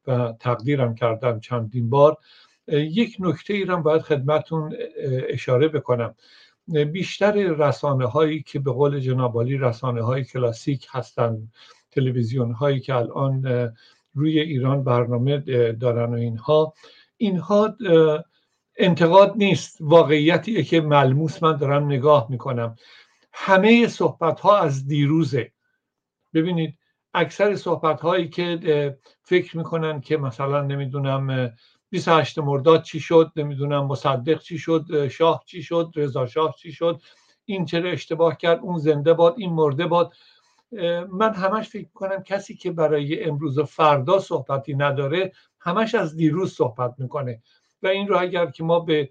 و 0.07 0.33
تقدیرم 0.39 0.95
کردم 0.95 1.39
چندین 1.39 1.89
بار 1.89 2.17
یک 2.67 3.17
نکته 3.19 3.53
ای 3.53 3.65
باید 3.65 4.01
خدمتون 4.01 4.75
اشاره 5.29 5.67
بکنم. 5.67 6.15
بیشتر 6.67 7.31
رسانه 7.33 8.05
هایی 8.05 8.43
که 8.43 8.59
به 8.59 8.71
قول 8.71 8.99
جنابالی 8.99 9.57
رسانه 9.57 10.01
های 10.01 10.23
کلاسیک 10.23 10.87
هستند 10.89 11.51
تلویزیون 11.91 12.51
هایی 12.51 12.79
که 12.79 12.95
الان 12.95 13.71
روی 14.13 14.39
ایران 14.39 14.83
برنامه 14.83 15.37
دارن 15.71 16.13
و 16.13 16.17
اینها 16.17 16.73
اینها 17.17 17.75
انتقاد 18.77 19.33
نیست. 19.35 19.77
واقعیتیه 19.79 20.63
که 20.63 20.81
ملموس 20.81 21.43
من 21.43 21.57
دارم 21.57 21.85
نگاه 21.85 22.27
می‌کنم. 22.29 22.75
همه 23.33 23.87
صحبت 23.87 24.39
ها 24.39 24.57
از 24.57 24.87
دیروزه. 24.87 25.51
ببینید 26.33 26.77
اکثر 27.13 27.55
صحبت 27.55 28.01
هایی 28.01 28.29
که 28.29 28.97
فکر 29.21 29.57
می‌کنن 29.57 30.01
که 30.01 30.17
مثلا 30.17 30.61
نمی‌دونم 30.61 31.51
28 31.93 32.39
مرداد 32.39 32.83
چی 32.83 32.99
شد؟ 32.99 33.31
نمی‌دونم. 33.35 33.85
مصدق 33.85 34.39
چی 34.39 34.57
شد؟ 34.57 35.07
شاه 35.07 35.43
چی 35.45 35.63
شد؟ 35.63 35.91
رضا 35.95 36.25
شاه 36.25 36.55
چی 36.57 36.71
شد؟ 36.71 37.01
این 37.45 37.65
چرا 37.65 37.89
اشتباه 37.89 38.37
کرد؟ 38.37 38.59
اون 38.59 38.77
زنده 38.77 39.13
باد؟ 39.13 39.35
این 39.37 39.53
مرده 39.53 39.87
باد؟ 39.87 40.13
من 41.11 41.33
همش 41.33 41.69
فکر 41.69 41.87
کنم 41.93 42.23
کسی 42.23 42.55
که 42.55 42.71
برای 42.71 43.23
امروز 43.23 43.57
و 43.57 43.65
فردا 43.65 44.19
صحبتی 44.19 44.75
نداره 44.75 45.31
همش 45.59 45.95
از 45.95 46.15
دیروز 46.15 46.53
صحبت 46.53 46.93
می‌کنه. 46.97 47.41
و 47.83 47.87
این 47.87 48.07
رو 48.07 48.19
اگر 48.19 48.45
که 48.45 48.63
ما 48.63 48.79
به 48.79 49.09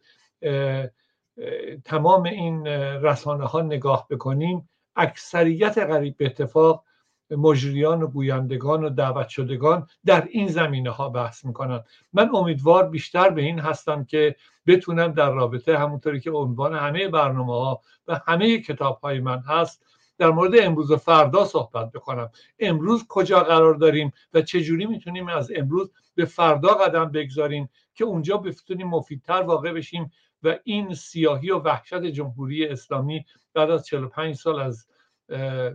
تمام 1.85 2.23
این 2.23 2.67
رسانه 2.67 3.47
ها 3.47 3.63
نگاه 3.63 4.07
بکنیم 4.11 4.69
اکثریت 4.97 5.79
غریب 5.79 6.17
به 6.17 6.27
اتفاق 6.27 6.85
مجریان 7.31 8.03
و 8.03 8.07
گویندگان 8.07 8.85
و 8.85 8.91
دعوت 8.91 9.29
شدگان 9.29 9.87
در 10.05 10.29
این 10.31 10.49
زمینه 10.49 10.91
ها 10.91 11.09
بحث 11.09 11.45
می‌کنن 11.45 11.85
من 12.13 12.31
امیدوار 12.35 12.89
بیشتر 12.89 13.31
به 13.31 13.43
این 13.43 13.59
هستم 13.59 14.05
که 14.05 14.37
بتونم 14.67 15.13
در 15.13 15.31
رابطه 15.31 15.79
همونطوری 15.79 16.21
که 16.21 16.31
عنوان 16.31 16.75
همه 16.75 17.09
برنامه 17.09 17.53
ها 17.53 17.81
و 18.09 18.21
همه 18.27 18.59
کتاب 18.59 18.99
های 19.01 19.21
من 19.21 19.39
هست 19.39 19.83
در 20.19 20.31
مورد 20.31 20.53
امروز 20.63 20.91
و 20.91 20.97
فردا 20.97 21.45
صحبت 21.45 21.93
بکنم. 21.93 22.31
امروز 22.59 23.05
کجا 23.09 23.41
قرار 23.41 23.75
داریم 23.75 24.13
و 24.35 24.43
چجوری 24.43 24.87
می‌تونیم 24.87 25.29
از 25.29 25.53
امروز 25.57 25.93
به 26.15 26.25
فردا 26.25 26.75
قدم 26.75 27.05
بگذاریم 27.05 27.69
که 27.95 28.05
اونجا 28.05 28.37
بتونیم 28.37 28.89
مفیدتر 28.89 29.43
واقع 29.43 29.73
بشیم 29.73 30.13
و 30.43 30.59
این 30.65 30.95
سیاهی 30.95 31.51
و 31.51 31.59
وحشت 31.59 32.03
جمهوری 32.03 32.67
اسلامی 32.67 33.25
بعد 33.55 33.71
از 33.71 33.87
45 33.87 34.37
سال 34.37 34.61
از 34.61 34.87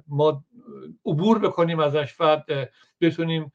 ما 0.08 0.46
عبور 1.06 1.40
بکنیم 1.40 1.80
ازش 1.80 2.16
و 2.20 2.44
بتونیم 3.02 3.52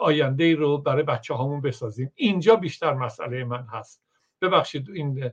آینده 0.00 0.44
ای 0.44 0.54
رو 0.54 0.78
برای 0.78 1.02
بچه 1.02 1.34
هامون 1.34 1.60
بسازیم. 1.60 2.12
اینجا 2.14 2.56
بیشتر 2.56 2.94
مسئله 2.94 3.44
من 3.44 3.66
هست. 3.72 4.02
ببخشید 4.42 4.90
این 4.90 5.30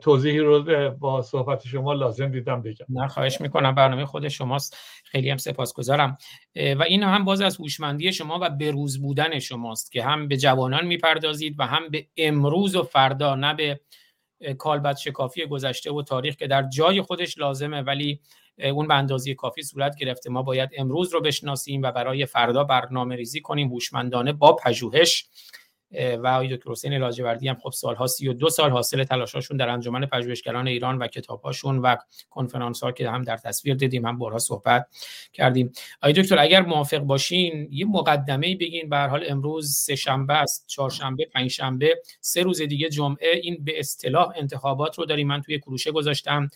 توضیحی 0.00 0.38
رو 0.38 0.90
با 0.90 1.22
صحبت 1.22 1.66
شما 1.66 1.92
لازم 1.92 2.28
دیدم 2.28 2.62
بگم. 2.62 2.86
نه 2.88 3.08
خواهش 3.08 3.40
می‌کنم. 3.40 3.74
برنامه 3.74 4.04
خود 4.04 4.28
شماست. 4.28 4.76
خیلی 5.04 5.30
هم 5.30 5.36
سپاسگزارم. 5.36 6.18
و 6.56 6.82
این 6.82 7.02
هم 7.02 7.24
باز 7.24 7.40
از 7.40 7.56
هوشمندی 7.56 8.12
شما 8.12 8.38
و 8.42 8.50
بروز 8.50 9.02
بودن 9.02 9.38
شماست 9.38 9.92
که 9.92 10.02
هم 10.02 10.28
به 10.28 10.36
جوانان 10.36 10.86
می‌پردازید 10.86 11.54
و 11.58 11.62
هم 11.62 11.88
به 11.88 12.06
امروز 12.16 12.76
و 12.76 12.82
فردا 12.82 13.34
نه 13.34 13.54
به 13.54 13.80
کالبد 14.58 14.96
شکافی 14.96 15.46
گذشته 15.46 15.92
و 15.92 16.02
تاریخ 16.02 16.36
که 16.36 16.46
در 16.46 16.62
جای 16.62 17.02
خودش 17.02 17.38
لازمه 17.38 17.82
ولی 17.82 18.20
اون 18.58 18.88
به 18.88 18.94
اندازه 18.94 19.34
کافی 19.34 19.62
صورت 19.62 19.96
گرفته. 19.96 20.30
ما 20.30 20.42
باید 20.42 20.70
امروز 20.76 21.12
رو 21.12 21.20
بشناسیم 21.20 21.82
و 21.82 21.92
برای 21.92 22.26
فردا 22.26 22.64
برنامه 22.64 23.16
ریزی 23.16 23.40
کنیم. 23.40 23.68
هوشمندانه 23.68 24.32
با 24.32 24.52
پژوهش 24.52 25.26
و 26.22 26.26
آقای 26.26 26.56
دکتر 26.56 26.70
حسین 26.70 26.94
لاجوردی 26.94 27.48
هم 27.48 27.54
خب 27.54 27.70
سالها 27.70 28.06
سی 28.06 28.28
و 28.28 28.32
دو 28.32 28.48
سال 28.48 28.70
حاصل 28.70 29.04
تلاشاشون 29.04 29.56
در 29.56 29.68
انجمن 29.68 30.06
پژوهشگران 30.06 30.68
ایران 30.68 30.98
و 30.98 31.06
کتابهاشون 31.06 31.78
و 31.78 31.96
کنفرانس 32.30 32.82
ها 32.82 32.92
که 32.92 33.10
هم 33.10 33.22
در 33.22 33.36
تصویر 33.36 33.74
دیدیم 33.74 34.06
هم 34.06 34.18
بارها 34.18 34.38
صحبت 34.38 34.86
کردیم. 35.32 35.72
آقای 36.02 36.12
دکتر 36.12 36.38
اگر 36.38 36.62
موافق 36.62 36.98
باشین 36.98 37.68
یه 37.70 37.86
مقدمه 37.86 38.56
بگین. 38.56 38.88
به 38.88 38.98
حال 38.98 39.24
امروز 39.28 39.74
سه 39.74 39.96
شنبه 39.96 40.34
است 40.34 40.64
چهارشنبه 40.66 41.26
پنج 41.34 41.50
شنبه 41.50 42.02
سه 42.20 42.42
روز 42.42 42.62
دیگه 42.62 42.88
جمعه. 42.88 43.36
این 43.42 43.64
به 43.64 43.78
اصطلاح 43.78 44.32
انتخابات 44.36 44.98
رو 44.98 45.04
داریم. 45.04 45.28
من 45.28 45.42
توی 45.42 45.58
کروشه 45.58 45.92
گذاشتم. 45.92 46.48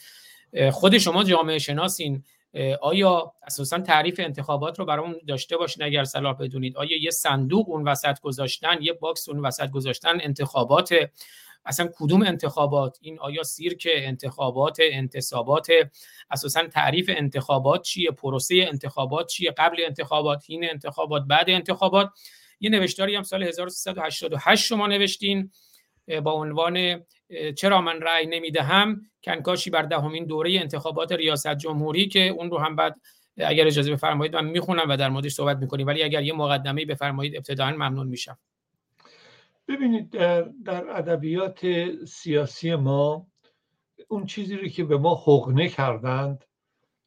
خود 0.72 0.98
شما 0.98 1.24
جامعه 1.24 1.58
شناسین. 1.58 2.24
آیا 2.80 3.32
اساسا 3.42 3.78
تعریف 3.78 4.20
انتخابات 4.20 4.78
رو 4.78 4.84
برامون 4.84 5.16
داشته 5.26 5.56
باشین 5.56 5.82
اگر 5.82 6.04
صلاح 6.04 6.36
بدونید؟ 6.36 6.76
آیا 6.76 7.02
یه 7.02 7.10
صندوق 7.10 7.68
اون 7.70 7.88
وسط 7.88 8.20
گذاشتن 8.20 8.76
یه 8.80 8.92
box 8.92 9.28
اون 9.28 9.38
وسط 9.46 9.70
گذاشتن 9.70 10.20
انتخابات؟ 10.20 10.94
اصلا 11.64 11.88
کدوم 11.98 12.22
انتخابات؟ 12.22 12.98
این 13.00 13.18
آیا 13.18 13.42
سیرک 13.42 13.88
انتخابات 13.94 14.78
انتصابات 14.80 15.66
اساسا 16.30 16.66
تعریف 16.66 17.10
انتخابات 17.16 17.82
چیه؟ 17.82 18.10
پروسه 18.10 18.66
انتخابات 18.68 19.26
چیه؟ 19.26 19.50
قبل 19.50 19.76
انتخابات 19.86 20.44
این 20.48 20.70
انتخابات 20.70 21.22
بعد 21.22 21.50
انتخابات؟ 21.50 22.10
یه 22.60 22.70
نوشتاری 22.70 23.16
هم 23.16 23.22
سال 23.22 23.42
1388 23.42 24.66
شما 24.66 24.86
نوشتین 24.86 25.50
با 26.22 26.32
عنوان 26.32 27.04
چرا 27.56 27.80
من 27.80 28.00
رأی 28.00 28.26
نمی‌دهم؟ 28.26 29.02
کنکاشی 29.24 29.70
بر 29.70 29.82
دهمین 29.82 30.24
دوره 30.24 30.50
انتخابات 30.50 31.12
ریاست 31.12 31.54
جمهوری 31.54 32.08
که 32.08 32.28
اون 32.28 32.50
رو 32.50 32.58
هم 32.58 32.76
بعد 32.76 33.00
اگر 33.36 33.66
اجازه 33.66 33.92
بفرمایید 33.92 34.36
من 34.36 34.44
می‌خونم 34.44 34.88
و 34.88 34.96
در 34.96 35.08
موردش 35.08 35.32
صحبت 35.32 35.56
می‌کنیم. 35.56 35.86
ولی 35.86 36.02
اگر 36.02 36.22
یه 36.22 36.32
مقدمه 36.32 36.84
بفرمایید 36.84 37.36
ابتداعا 37.36 37.72
ممنون 37.72 38.06
میشم. 38.06 38.38
ببینید 39.68 40.10
در, 40.10 40.42
در 40.64 40.90
ادبیات 40.90 41.60
سیاسی 42.04 42.74
ما 42.74 43.26
اون 44.08 44.26
چیزی 44.26 44.56
رو 44.56 44.68
که 44.68 44.84
به 44.84 44.98
ما 44.98 45.14
حقنه 45.14 45.68
کردند 45.68 46.44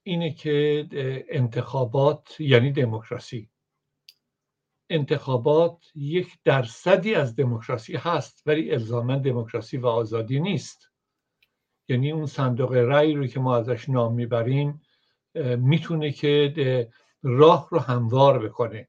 اینه 0.04 0.34
که 0.34 0.86
انتخابات 1.30 2.36
یعنی 2.40 2.72
دموکراسی. 2.72 3.50
انتخابات 4.92 5.78
یک 5.96 6.38
درصدی 6.44 7.16
از 7.16 7.36
دموکراسی 7.36 7.96
هست 7.96 8.44
ولی 8.46 8.72
الزاما 8.72 9.16
دموکراسی 9.16 9.78
و 9.78 9.88
آزادی 9.88 10.40
نیست. 10.40 10.92
یعنی 11.88 12.12
اون 12.12 12.26
صندوق 12.26 12.72
رأی 12.74 13.14
رو 13.14 13.28
که 13.28 13.40
ما 13.40 13.58
ازش 13.58 13.90
نام 13.90 14.14
می‌بریم 14.14 14.82
می‌تونه 15.58 16.12
که 16.12 16.90
راه 17.24 17.68
رو 17.72 17.80
هموار 17.80 18.48
بکنه. 18.48 18.88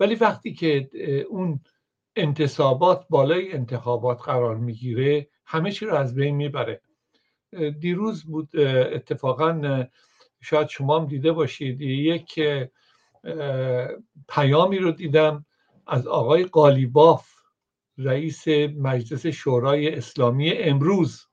ولی 0.00 0.14
وقتی 0.14 0.54
که 0.54 0.90
اون 1.28 1.60
انتصابات 2.16 3.06
بالای 3.10 3.52
انتخابات 3.52 4.22
قرار 4.22 4.56
می‌گیره 4.56 5.28
همه 5.46 5.72
چی 5.72 5.86
رو 5.86 5.94
از 5.94 6.14
بین 6.14 6.36
می‌بره. 6.36 6.80
دیروز 7.80 8.24
بود 8.24 8.56
اتفاقا 8.56 9.84
شاید 10.42 10.68
شما 10.68 10.98
هم 10.98 11.06
دیده 11.06 11.32
باشید 11.32 11.80
یک 11.80 12.40
پیامی 14.28 14.78
رو 14.78 14.92
دیدم 14.92 15.46
از 15.86 16.06
آقای 16.06 16.44
قالیباف 16.44 17.28
رئیس 17.98 18.48
مجلس 18.78 19.26
شورای 19.26 19.94
اسلامی 19.94 20.52
امروز. 20.52 21.26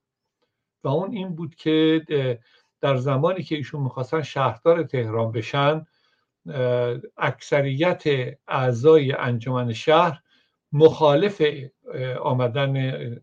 و 0.84 0.88
اون 0.88 1.12
این 1.12 1.36
بود 1.36 1.56
که 1.56 2.02
در 2.82 2.98
زمانی 2.98 3.44
که 3.44 3.56
ایشون 3.56 3.82
می‌خواستن 3.82 4.22
شهردار 4.22 4.84
تهران 4.84 5.32
بشن 5.32 5.86
اکثریت 7.18 8.04
اعضای 8.48 9.12
انجمن 9.12 9.74
شهر 9.74 10.22
مخالف 10.72 11.42
آمدن 12.22 13.16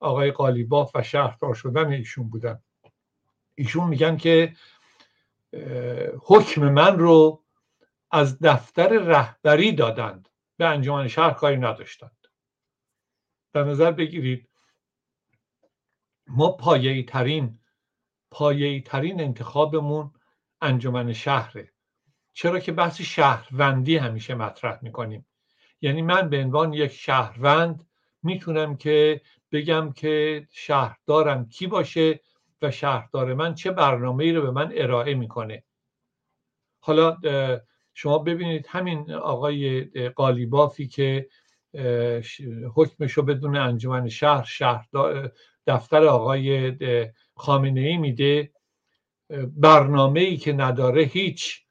آقای 0.00 0.30
قالیباف 0.30 0.90
و 0.96 1.02
شهردار 1.02 1.54
شدن 1.54 1.92
ایشون 1.92 2.30
بودن. 2.30 2.62
ایشون 3.54 3.88
میگن 3.88 4.16
که 4.16 4.52
حکم 6.22 6.68
من 6.68 6.98
رو 6.98 7.42
از 8.10 8.38
دفتر 8.38 8.88
رهبری 8.88 9.72
دادند. 9.72 10.28
به 10.56 10.66
انجمن 10.66 11.08
شهر 11.08 11.30
کاری 11.30 11.56
نداشتند. 11.56 12.26
در 13.52 13.64
نظر 13.64 13.92
بگیرید 13.92 14.48
ما 16.26 16.52
پایه‌ای 16.52 17.02
ترین 17.02 17.58
پایه‌ای 18.30 18.80
ترین 18.80 19.20
انتخابمون 19.20 20.12
انجمن 20.60 21.12
شهره. 21.12 21.72
چرا 22.32 22.58
که 22.58 22.72
بحث 22.72 23.00
شهروندی 23.00 23.96
همیشه 23.96 24.34
مطرح 24.34 24.78
می‌کنیم. 24.82 25.26
یعنی 25.80 26.02
من 26.02 26.28
به 26.28 26.44
عنوان 26.44 26.72
یک 26.72 26.92
شهروند 26.92 27.86
می‌تونم 28.22 28.76
که 28.76 29.20
بگم 29.52 29.92
که 29.92 30.46
شهردارم 30.50 31.48
کی 31.48 31.66
باشه 31.66 32.20
و 32.62 32.70
شهردار 32.70 33.34
من 33.34 33.54
چه 33.54 33.70
برنامه 33.70 34.24
ای 34.24 34.32
رو 34.32 34.42
به 34.42 34.50
من 34.50 34.72
ارائه 34.74 35.14
می‌کنه. 35.14 35.64
حالا 36.80 37.16
شما 37.98 38.18
ببینید 38.18 38.66
همین 38.68 39.12
آقای 39.12 39.84
قالیبافی 40.08 40.88
که 40.88 41.28
حکمشو 42.74 43.22
بدون 43.22 43.56
انجمن 43.56 44.08
شهر 44.08 44.44
شهر 44.44 44.86
دفتر 45.66 46.04
آقای 46.04 46.76
خامنه 47.36 47.80
ای 47.80 47.96
میده. 47.96 48.52
برنامه 49.46 50.20
ای 50.20 50.36
که 50.36 50.52
نداره 50.52 51.02
هیچ 51.02 51.62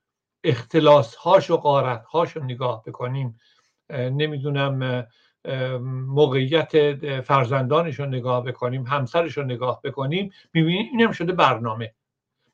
اختلاس 0.43 1.15
هاش 1.15 1.51
و 1.51 1.57
قارت 1.57 2.05
هاش 2.05 2.31
رو 2.31 2.43
نگاه 2.43 2.83
بکنیم 2.83 3.39
نمی‌دونم 3.89 5.07
موقعیت 6.07 6.95
فرزندانش 7.21 7.99
رو 7.99 8.05
نگاه 8.05 8.43
بکنیم 8.43 8.83
همسرش 8.83 9.37
رو 9.37 9.43
نگاه 9.43 9.81
بکنیم. 9.83 10.31
می‌بینیم 10.53 10.85
اینم 10.91 11.11
شده 11.11 11.33
برنامه. 11.33 11.93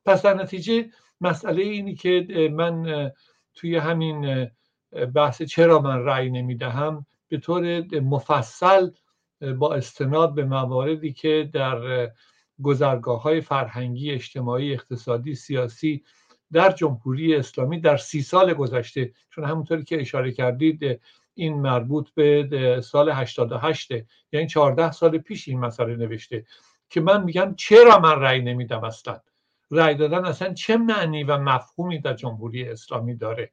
پس 0.05 0.21
در 0.21 0.33
نتیجه 0.33 0.89
مسئله 1.21 1.61
اینی 1.63 1.95
که 1.95 2.49
من 2.53 3.11
توی 3.55 3.77
همین 3.77 4.47
بحث 5.15 5.41
چرا 5.41 5.79
من 5.79 6.05
رأی 6.05 6.29
نمی‌دهم 6.29 7.05
به 7.27 7.37
طور 7.37 7.81
مفصل 7.99 8.89
با 9.57 9.75
استناد 9.75 10.35
به 10.35 10.45
مواردی 10.45 11.13
که 11.13 11.49
در 11.53 12.11
گذرگاه 12.61 13.21
های 13.21 13.41
فرهنگی 13.41 14.11
اجتماعی 14.11 14.73
اقتصادی 14.73 15.35
سیاسی 15.35 16.03
در 16.51 16.71
جمهوری 16.71 17.35
اسلامی 17.35 17.79
در 17.79 17.97
سی 17.97 18.21
سال 18.21 18.53
گذشته 18.53 19.13
چون 19.29 19.45
همونطوری 19.45 19.83
که 19.83 20.01
اشاره 20.01 20.31
کردید 20.31 21.01
این 21.33 21.61
مربوط 21.61 22.09
به 22.09 22.81
سال 22.83 23.09
88 23.09 23.91
یعنی 24.31 24.47
14 24.47 24.91
سال 24.91 25.17
پیش 25.17 25.47
این 25.47 25.59
مسئله 25.59 25.95
نوشته 25.95 26.45
که 26.89 27.01
من 27.01 27.23
میگم 27.23 27.55
چرا 27.57 27.99
من 27.99 28.19
رأی 28.19 28.41
نمیدم 28.41 28.83
اصلا؟ 28.83 29.21
رأی 29.71 29.95
دادن 29.95 30.25
اصلا 30.25 30.53
چه 30.53 30.77
معنی 30.77 31.23
و 31.23 31.37
مفهومی 31.37 31.99
در 31.99 32.13
جمهوری 32.13 32.69
اسلامی 32.69 33.15
داره؟ 33.15 33.51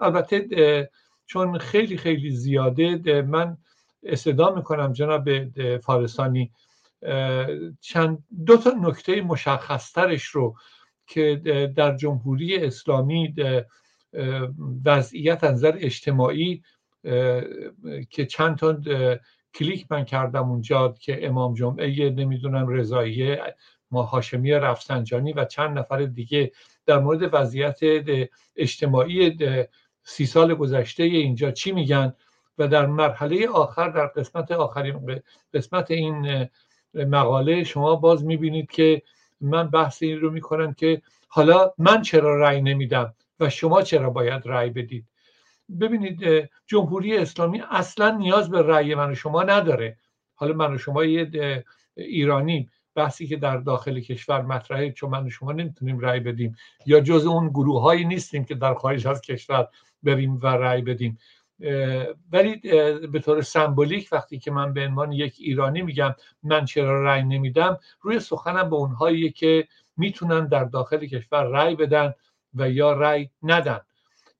البته 0.00 0.90
چون 1.26 1.58
خیلی 1.58 1.96
خیلی 1.96 2.30
زیاده 2.30 3.22
من 3.22 3.56
استدا 4.02 4.54
می‌کنم 4.54 4.92
جناب 4.92 5.28
فارسانی. 5.78 6.52
چند 7.80 8.24
دو 8.46 8.56
تا 8.56 8.70
نکته 8.70 9.20
مشخصترش 9.20 10.24
رو 10.24 10.56
که 11.06 11.40
در 11.76 11.96
جمهوری 11.96 12.56
اسلامی 12.56 13.34
وضعیت 14.84 15.44
نظر 15.44 15.76
اجتماعی 15.80 16.62
که 18.10 18.26
چند 18.26 18.58
تا 18.58 18.78
کلیک 19.54 19.86
من 19.90 20.04
کردم 20.04 20.50
اونجا 20.50 20.94
که 21.00 21.26
امام 21.26 21.54
جمعه 21.54 22.10
نمی‌دونم 22.10 22.68
رضاییه 22.68 23.54
ما 23.90 24.02
هاشمی 24.02 24.52
رفسنجانی 24.52 25.32
و 25.32 25.44
چند 25.44 25.78
نفر 25.78 26.04
دیگه 26.04 26.52
در 26.86 26.98
مورد 26.98 27.28
وضعیت 27.32 27.78
اجتماعی 28.56 29.38
سی 30.02 30.26
سال 30.26 30.54
گذشته 30.54 31.02
اینجا 31.02 31.50
چی 31.50 31.72
میگن؟ 31.72 32.14
و 32.58 32.68
در 32.68 32.86
مرحله 32.86 33.48
آخر 33.48 33.88
در 33.88 34.06
قسمت 34.06 34.52
آخرین 34.52 35.20
قسمت 35.54 35.90
این 35.90 36.48
مقاله 36.94 37.64
شما 37.64 37.96
باز 37.96 38.24
می‌بینید 38.24 38.70
که 38.70 39.02
من 39.40 39.70
بحث 39.70 40.02
این 40.02 40.20
رو 40.20 40.30
می‌کنم 40.30 40.74
که 40.74 41.02
حالا 41.28 41.72
من 41.78 42.02
چرا 42.02 42.40
رأی 42.40 42.62
نمیدم 42.62 43.14
و 43.40 43.50
شما 43.50 43.82
چرا 43.82 44.10
باید 44.10 44.42
رأی 44.44 44.70
بدید؟ 44.70 45.06
ببینید 45.80 46.48
جمهوری 46.66 47.16
اسلامی 47.16 47.62
اصلا 47.70 48.10
نیاز 48.10 48.50
به 48.50 48.62
رأی 48.62 48.94
من 48.94 49.10
و 49.10 49.14
شما 49.14 49.42
نداره. 49.42 49.96
حالا 50.34 50.54
من 50.54 50.74
و 50.74 50.78
شما 50.78 51.04
یه 51.04 51.64
ایرانی 51.96 52.70
بحثی 52.96 53.26
که 53.26 53.36
در 53.36 53.56
داخل 53.56 54.00
کشور 54.00 54.42
مطرحه 54.42 54.92
چون 54.92 55.10
من 55.10 55.28
شما 55.28 55.52
نمی‌تونیم 55.52 55.98
رأی 55.98 56.20
بدیم. 56.20 56.56
یا 56.86 57.00
جز 57.00 57.26
اون 57.26 57.48
گروه 57.48 57.82
هایی 57.82 58.04
نیستیم 58.04 58.44
که 58.44 58.54
در 58.54 58.74
خارج 58.74 59.06
از 59.06 59.20
کشور 59.20 59.68
بریم 60.02 60.36
و 60.42 60.46
رأی 60.46 60.82
بدیم. 60.82 61.18
ولی 62.32 62.56
به 63.12 63.18
طور 63.18 63.42
سمبولیک 63.42 64.08
وقتی 64.12 64.38
که 64.38 64.50
من 64.50 64.72
به 64.72 64.86
عنوان 64.86 65.12
یک 65.12 65.36
ایرانی 65.38 65.82
میگم 65.82 66.14
من 66.42 66.64
چرا 66.64 67.04
رأی 67.04 67.22
نمیدم 67.22 67.78
روی 68.00 68.20
سخنم 68.20 68.70
به 68.70 68.76
اونهایی 68.76 69.30
که 69.30 69.68
می‌تونن 69.96 70.46
در 70.46 70.64
داخل 70.64 71.06
کشور 71.06 71.44
رأی 71.44 71.74
بدن 71.74 72.14
و 72.54 72.70
یا 72.70 72.92
رأی 72.92 73.30
ندن. 73.42 73.80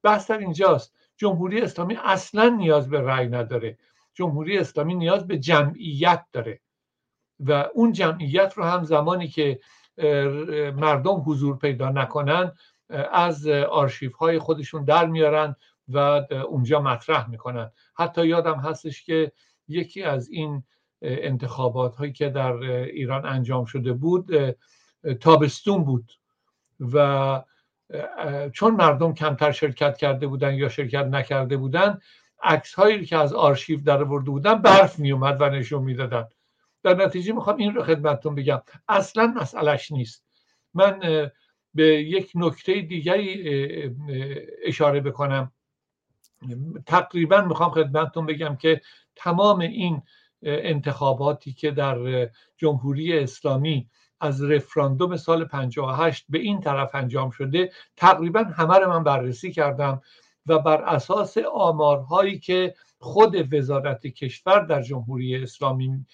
بحث 0.03 0.31
در 0.31 0.39
اینجاست. 0.39 0.95
جمهوری 1.17 1.61
اسلامی 1.61 1.99
اصلا 2.05 2.49
نیاز 2.49 2.91
به 2.91 3.01
رأی 3.01 3.29
نداره. 3.29 3.79
جمهوری 4.15 4.59
اسلامی 4.59 4.95
نیاز 4.95 5.27
به 5.27 5.39
جمعیت 5.39 6.25
داره. 6.33 6.61
و 7.41 7.69
اون 7.75 7.93
جمعیت 7.93 8.53
رو 8.57 8.65
هم 8.65 8.85
زمانی 8.85 9.29
که 9.29 9.61
مردم 10.77 11.23
حضور 11.27 11.59
پیدا 11.59 11.91
نکنن 11.91 12.53
از 13.13 13.47
آرشیف 13.49 14.15
های 14.15 14.39
خودشون 14.39 14.85
در 14.85 15.07
میارن 15.07 15.57
و 15.89 15.99
اونجا 16.49 16.81
مطرح 16.81 17.31
می‌کنن. 17.31 17.71
حتی 17.95 18.27
یادم 18.27 18.59
هستش 18.59 19.05
که 19.05 19.33
یکی 19.69 20.03
از 20.03 20.29
این 20.29 20.63
انتخابات 21.03 21.97
هایی 21.97 22.13
که 22.13 22.29
در 22.29 22.53
ایران 22.53 23.27
انجام 23.27 23.65
شده 23.65 23.93
بود 23.93 24.57
تابستون 25.21 25.85
بود 25.85 26.13
و 26.93 27.43
چون 28.53 28.75
مردم 28.75 29.15
کمتر 29.15 29.53
شرکت 29.53 29.97
کرده 29.97 30.27
بودن 30.27 30.55
یا 30.55 30.69
شرکت 30.69 31.05
نکرده 31.05 31.57
بودن 31.57 31.99
عکس 32.43 32.75
هایی 32.75 33.07
که 33.07 33.17
از 33.17 33.33
آرشیو 33.33 33.81
در 33.81 34.03
ورده 34.03 34.31
بودن 34.31 34.55
برف 34.55 34.99
می 34.99 35.13
اومد 35.13 35.41
و 35.41 35.51
نشون 35.51 35.83
می‌دادن. 35.83 36.29
در 36.87 36.95
نتیجه 36.95 37.33
می‌خوام 37.33 37.57
این 37.57 37.75
رو 37.75 37.83
خدمتتون 37.83 38.35
بگم. 38.35 38.63
اصلا 38.89 39.27
مسئلهش 39.27 39.93
نیست. 39.93 40.25
من 40.75 41.01
به 41.75 41.87
یک 41.87 42.33
نکته 42.35 42.81
دیگری 42.81 43.45
اشاره 44.65 45.01
بکنم. 45.01 45.53
تقریبا 46.87 47.41
می‌خوام 47.41 47.71
خدمتتون 47.71 48.27
بگم 48.27 48.57
که 48.57 48.81
تمام 49.17 49.61
این 49.61 50.03
انتخاباتی 50.43 51.53
که 51.53 51.71
در 51.71 52.31
جمهوری 52.57 53.19
اسلامی 53.19 53.89
از 54.21 54.45
رفراندوم 54.45 55.17
سال 55.17 55.45
58 55.45 56.25
به 56.29 56.39
این 56.39 56.61
طرف 56.61 56.95
انجام 56.95 57.31
شده 57.31 57.73
تقریبا 57.97 58.41
همه 58.41 58.79
رو 58.79 58.89
من 58.91 59.05
بررسی 59.05 59.53
کردم 59.53 60.03
و 60.47 60.59
بر 60.59 60.83
اساس 60.83 61.39
آمارهایی 61.55 62.39
که 62.39 62.75
خود 62.99 63.55
وزارت 63.55 64.07
کشور 64.07 64.61
در 64.61 64.83
جمهوری 64.83 65.43
اسلامی 65.43 66.07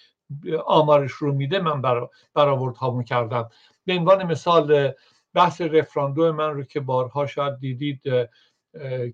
آمارش 0.65 1.11
رو 1.11 1.33
میده 1.33 1.59
من 1.59 2.07
برآورد 2.33 2.75
هامون 2.75 3.03
کردم. 3.03 3.49
به 3.85 3.93
عنوان 3.93 4.23
مثال 4.23 4.91
بحث 5.33 5.61
رفراندوم 5.61 6.31
من 6.31 6.49
رو 6.53 6.63
که 6.63 6.79
بارها 6.79 7.25
شاید 7.25 7.59
دیدید 7.59 8.01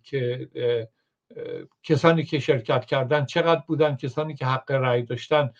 که 0.04 0.50
کسانی 1.84 2.24
که 2.24 2.40
شرکت 2.40 2.86
کردن 2.86 3.26
چقدر 3.26 3.64
بودن؟ 3.68 3.96
کسانی 3.96 4.36
که 4.36 4.46
حق 4.46 4.72
رأی 4.72 5.04
داشتن 5.04 5.52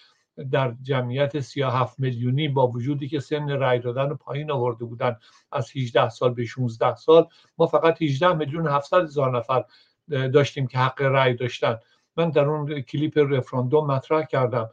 در 0.52 0.76
جمعیت 0.82 1.40
37 1.40 2.00
میلیونی 2.00 2.48
با 2.48 2.68
وجودی 2.68 3.10
که 3.10 3.20
سن 3.20 3.50
رأی 3.50 3.80
دادن 3.80 4.10
رو 4.10 4.16
پایین 4.16 4.52
آورده 4.52 4.86
بودن. 4.86 5.18
از 5.52 5.72
18 5.76 6.10
سال 6.10 6.34
به 6.34 6.46
16 6.46 6.96
سال 6.96 7.28
ما 7.58 7.68
فقط 7.68 8.02
18 8.02 8.34
میلیون 8.34 8.68
700 8.68 9.04
هزار 9.04 9.38
نفر 9.38 9.66
داشتیم 10.10 10.68
که 10.68 10.78
حق 10.78 11.02
رأی 11.02 11.34
داشتن. 11.34 11.80
من 12.18 12.30
در 12.30 12.46
اون 12.46 12.82
کلیپ 12.82 13.18
رفراندوم 13.18 13.92
مطرح 13.92 14.24
کردم. 14.24 14.70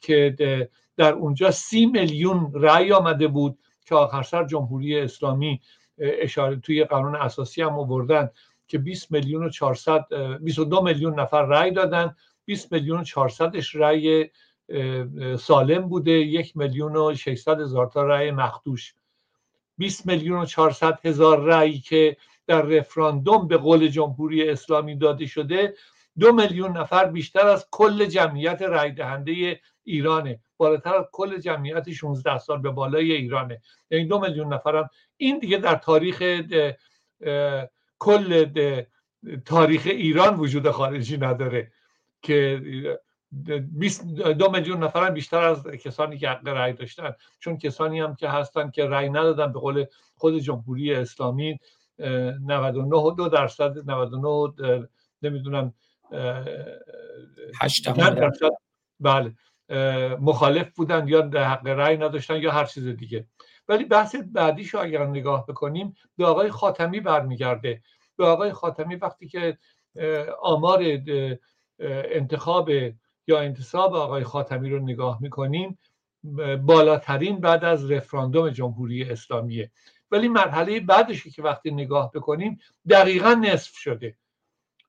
که 0.00 0.36
در 0.96 1.12
اونجا 1.12 1.50
سی 1.50 1.86
میلیون 1.86 2.52
رأی 2.54 2.92
آمده 2.92 3.28
بود 3.28 3.58
که 3.86 3.94
آخر 3.94 4.22
سر 4.22 4.44
جمهوری 4.44 5.00
اسلامی 5.00 5.60
اشاره 5.98 6.56
توی 6.56 6.84
قانون 6.84 7.16
اساسی 7.16 7.62
هم 7.62 7.78
آوردن 7.78 8.30
که 8.66 8.78
20 8.78 9.12
میلیون 9.12 9.44
و 9.44 9.50
400 9.50 10.04
22 10.40 10.82
میلیون 10.82 11.20
نفر 11.20 11.42
رأی 11.42 11.70
دادن. 11.70 12.16
20 12.44 12.72
میلیون 12.72 13.00
و 13.00 13.04
400ش 13.04 13.74
رأی 13.74 14.30
سالم 15.38 15.88
بوده. 15.88 16.12
یک 16.12 16.56
میلیون 16.56 16.96
و 16.96 17.14
600 17.14 17.60
هزار 17.60 17.86
تا 17.86 18.02
رأی 18.02 18.30
مخدوش. 18.30 18.94
20 19.78 20.06
میلیون 20.06 20.40
و 20.40 20.44
400 20.44 20.98
هزار 21.06 21.40
رأی 21.40 21.78
که 21.78 22.16
در 22.46 22.62
رفراندوم 22.62 23.48
به 23.48 23.56
قول 23.56 23.88
جمهوری 23.88 24.48
اسلامی 24.50 24.96
داده 24.96 25.26
شده 25.26 25.74
دو 26.18 26.32
میلیون 26.32 26.76
نفر 26.76 27.04
بیشتر 27.04 27.46
از 27.46 27.66
کل 27.70 28.04
جمعیت 28.04 28.62
رأی 28.62 28.92
دهنده 28.92 29.60
ایرانه. 29.84 30.40
بالاتر 30.56 30.94
از 30.94 31.04
کل 31.12 31.38
جمعیت 31.38 31.92
16 31.92 32.38
سال 32.38 32.58
به 32.58 32.70
بالای 32.70 33.12
ایرانه. 33.12 33.60
یعنی 33.90 34.04
دو 34.04 34.20
میلیون 34.20 34.52
نفرم 34.52 34.90
این 35.16 35.38
دیگه 35.38 35.56
در 35.58 35.74
تاریخ 35.74 36.42
کل 37.98 38.44
تاریخ 39.44 39.82
ایران 39.84 40.36
وجود 40.36 40.70
خارجی 40.70 41.18
نداره 41.18 41.72
که 42.22 42.62
دو 44.38 44.50
میلیون 44.50 44.84
نفر 44.84 45.10
بیشتر 45.10 45.44
از 45.44 45.66
کسانی 45.66 46.18
که 46.18 46.28
حق 46.28 46.48
رأی 46.48 46.72
داشتن. 46.72 47.14
چون 47.38 47.58
کسانی 47.58 48.00
هم 48.00 48.14
که 48.14 48.28
هستن 48.28 48.70
که 48.70 48.86
رأی 48.86 49.08
ندادن 49.08 49.52
به 49.52 49.60
قول 49.60 49.84
خود 50.16 50.38
جمهوری 50.38 50.94
اسلامی 50.94 51.58
99 51.98 53.14
دو 53.16 53.28
درصد 53.28 53.90
99 53.90 54.88
نمی‌دونم 55.22 55.64
8 55.64 55.76
درصد 58.14 58.50
بله. 59.00 59.34
مخالف 60.20 60.70
بودن 60.76 61.08
یا 61.08 61.30
حق 61.34 61.66
رأی 61.66 61.96
نداشتن 61.96 62.36
یا 62.36 62.52
هر 62.52 62.64
چیز 62.64 62.88
دیگه. 62.88 63.26
ولی 63.68 63.84
بحث 63.84 64.16
بعدیش 64.16 64.74
رو 64.74 64.80
اگر 64.80 65.06
نگاه 65.06 65.46
بکنیم 65.46 65.94
به 66.16 66.26
آقای 66.26 66.50
خاتمی 66.50 67.00
برمیگرده. 67.00 67.82
به 68.16 68.26
آقای 68.26 68.52
خاتمی 68.52 68.96
وقتی 68.96 69.28
که 69.28 69.58
آمار 70.42 70.98
انتخاب 71.78 72.70
یا 73.26 73.40
انتصاب 73.40 73.94
آقای 73.94 74.24
خاتمی 74.24 74.70
رو 74.70 74.78
نگاه 74.78 75.18
می‌کنیم 75.22 75.78
بالاترین 76.62 77.40
بعد 77.40 77.64
از 77.64 77.90
رفراندوم 77.90 78.50
جمهوری 78.50 79.10
اسلامیه. 79.10 79.70
ولی 80.10 80.28
مرحله 80.28 80.80
بعدشی 80.80 81.30
که 81.30 81.42
وقتی 81.42 81.70
نگاه 81.70 82.12
بکنیم 82.12 82.58
دقیقا 82.88 83.34
نصف 83.34 83.76
شده. 83.76 84.16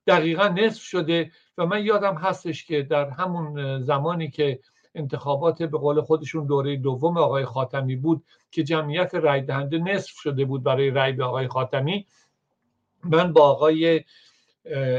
دقیقا 0.06 0.48
نصف 0.48 0.82
شده 0.82 1.30
و 1.58 1.66
من 1.66 1.84
یادم 1.84 2.14
هستش 2.14 2.64
که 2.64 2.82
در 2.82 3.10
همون 3.10 3.82
زمانی 3.82 4.30
که 4.30 4.60
انتخابات 4.94 5.62
به 5.62 5.78
قول 5.78 6.00
خودشون 6.00 6.46
دوره 6.46 6.76
دوم 6.76 7.18
آقای 7.18 7.44
خاتمی 7.44 7.96
بود 7.96 8.24
که 8.50 8.62
جمعیت 8.62 9.14
رای 9.14 9.40
دهنده 9.40 9.78
نصف 9.78 10.10
شده 10.10 10.44
بود 10.44 10.62
برای 10.62 10.90
رای 10.90 11.12
به 11.12 11.24
آقای 11.24 11.48
خاتمی 11.48 12.06
من 13.04 13.32
با 13.32 13.42
آقای 13.42 14.04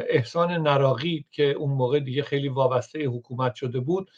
احسان 0.10 0.52
نراقی 0.52 1.26
که 1.32 1.44
اون 1.44 1.72
موقع 1.72 2.00
دیگه 2.00 2.24
خیلی 2.24 2.50
وابسته 2.50 3.06
حکومت 3.06 3.56
شده 3.56 3.80
بود 3.80 4.12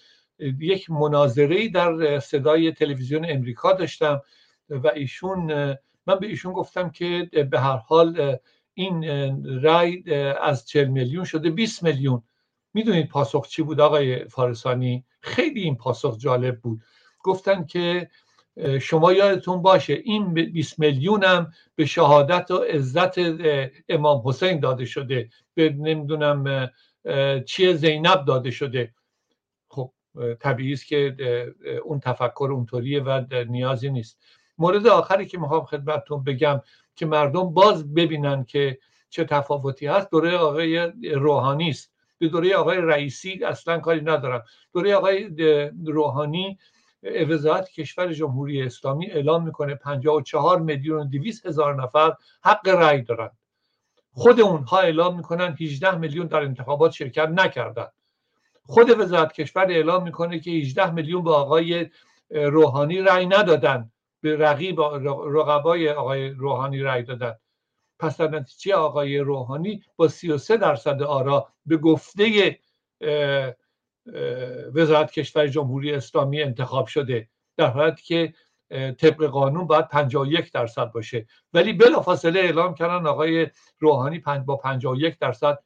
یک 0.60 0.90
مناظره 0.90 1.70
در 1.70 2.20
صدای 2.20 2.72
تلویزیون 2.72 3.26
امریکا 3.30 3.74
داشتم 3.74 4.22
و 4.70 4.88
ایشون 4.88 5.76
من 6.08 6.20
به 6.20 6.28
ایشون 6.28 6.54
گفتم 6.54 6.90
که 6.90 7.30
به 7.52 7.60
هر 7.60 7.78
حال 7.78 8.38
این 8.78 9.04
رای 9.62 10.14
از 10.42 10.68
40 10.68 10.88
میلیون 10.88 11.24
شده 11.24 11.50
20 11.50 11.84
میلیون. 11.84 12.24
می‌دونید 12.74 13.08
پاسخ 13.08 13.48
چی 13.48 13.62
بود 13.64 13.82
آقای 13.82 14.26
فارسانی؟ 14.26 15.06
خیلی 15.22 15.62
این 15.62 15.76
پاسخ 15.76 16.18
جالب 16.18 16.60
بود. 16.60 16.82
گفتن 17.24 17.66
که 17.66 18.10
شما 18.82 19.14
یادتون 19.14 19.62
باشه 19.62 19.94
این 19.94 20.34
20 20.34 20.80
میلیون 20.80 21.24
هم 21.24 21.52
به 21.76 21.86
شهادت 21.86 22.52
و 22.52 22.58
عزت 22.58 23.16
امام 23.90 24.22
حسین 24.26 24.60
داده 24.60 24.86
شده. 24.86 25.30
به 25.54 25.70
نمی‌دونم 25.70 26.70
چیه 27.46 27.74
زینب 27.74 28.26
داده 28.26 28.52
شده. 28.52 28.94
خب 29.70 29.92
طبیعی 30.40 30.74
است 30.74 30.88
که 30.88 31.16
اون 31.84 32.00
تفکر 32.00 32.50
اونطوریه 32.52 33.02
و 33.02 33.26
نیازی 33.48 33.90
نیست. 33.90 34.20
مورد 34.58 34.88
آخری 34.88 35.26
که 35.26 35.38
می‌خوام 35.38 35.66
خدمتتون 35.66 36.24
بگم 36.24 36.62
که 36.98 37.06
مردم 37.06 37.54
باز 37.54 37.94
ببینن 37.94 38.44
که 38.44 38.80
چه 39.10 39.24
تفاوتی 39.24 39.88
هست. 39.88 40.12
دوره 40.12 40.38
آقای 40.38 40.78
روحانی 41.14 41.70
است. 41.70 41.92
به 42.18 42.28
دوره 42.28 42.56
آقای 42.56 42.78
رئیسی 42.78 43.44
اصلا 43.44 43.80
کاری 43.80 44.02
ندارم. 44.02 44.44
دوره 44.74 44.96
آقای 44.96 45.30
روحانی 45.86 46.58
وزارت 47.04 47.70
کشور 47.72 48.14
جمهوری 48.14 48.62
اسلامی 48.62 49.12
اعلام 49.12 49.44
می‌کنه 49.44 49.76
54 49.76 50.62
میلیون 50.62 51.00
و 51.00 51.06
200 51.06 51.46
هزار 51.46 51.84
نفر 51.84 52.14
حق 52.44 52.68
رأی 52.68 53.02
دارن. 53.02 53.30
خود 54.12 54.42
اونها 54.42 54.80
اعلام 54.80 55.18
می‌کنن 55.18 55.58
18 55.62 55.96
میلیون 55.96 56.28
در 56.28 56.42
انتخابات 56.42 56.92
شرکت 56.92 57.30
نکردن. 57.30 57.88
خود 58.66 59.00
وزارت 59.00 59.34
کشور 59.34 59.66
اعلام 59.70 60.04
می‌کنه 60.04 60.40
که 60.40 60.52
18 60.52 60.92
میلیون 60.92 61.24
به 61.24 61.32
آقای 61.32 61.90
روحانی 62.30 63.02
رأی 63.02 63.26
ندادن. 63.26 63.92
به 64.28 64.38
رقیب 64.38 64.82
رقبای 65.36 65.90
آقای 65.90 66.30
روحانی 66.30 66.80
رأی 66.80 67.04
دادن. 67.04 67.36
پس 68.00 68.22
در 68.22 68.28
نتیجه 68.28 68.76
آقای 68.76 69.18
روحانی 69.18 69.84
با 69.96 70.08
33 70.08 70.58
درصد 70.58 71.02
آرا 71.02 71.48
به 71.66 71.78
گفته 71.78 72.60
وزارت 74.74 75.12
کشور 75.12 75.48
جمهوری 75.48 75.94
اسلامی 75.94 76.42
انتخاب 76.42 76.88
شده. 76.88 77.30
در 77.58 77.68
حالتی 77.68 78.04
که 78.04 78.34
طبق 78.94 79.26
قانون 79.26 79.68
باید 79.68 79.88
51 79.88 80.52
درصد 80.52 80.92
باشه. 80.92 81.28
ولی 81.54 81.74
بلافاصله 81.74 82.40
اعلام 82.40 82.74
کردن 82.74 83.08
آقای 83.08 83.48
روحانی 83.80 84.24
با 84.46 84.56
51 84.56 85.20
درصد 85.20 85.60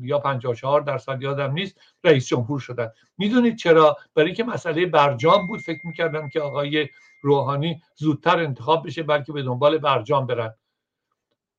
یا 0.00 0.18
54 0.18 0.80
درصد 0.80 1.22
یادم 1.22 1.52
نیست 1.52 1.80
رئیس 2.04 2.26
جمهور 2.26 2.60
شدن. 2.60 2.92
می‌دونید 3.18 3.56
چرا؟ 3.56 3.96
برای 4.14 4.26
اینکه 4.26 4.44
مسئله 4.44 4.86
برجام 4.86 5.46
بود. 5.46 5.60
فکر 5.60 5.80
می‌کردم 5.84 6.28
که 6.28 6.40
آقای 6.40 6.88
روحانی 7.20 7.82
زودتر 7.96 8.38
انتخاب 8.38 8.86
بشه 8.86 9.02
بلکه 9.02 9.32
به 9.32 9.42
دنبال 9.42 9.78
برجام 9.78 10.26
برن. 10.26 10.54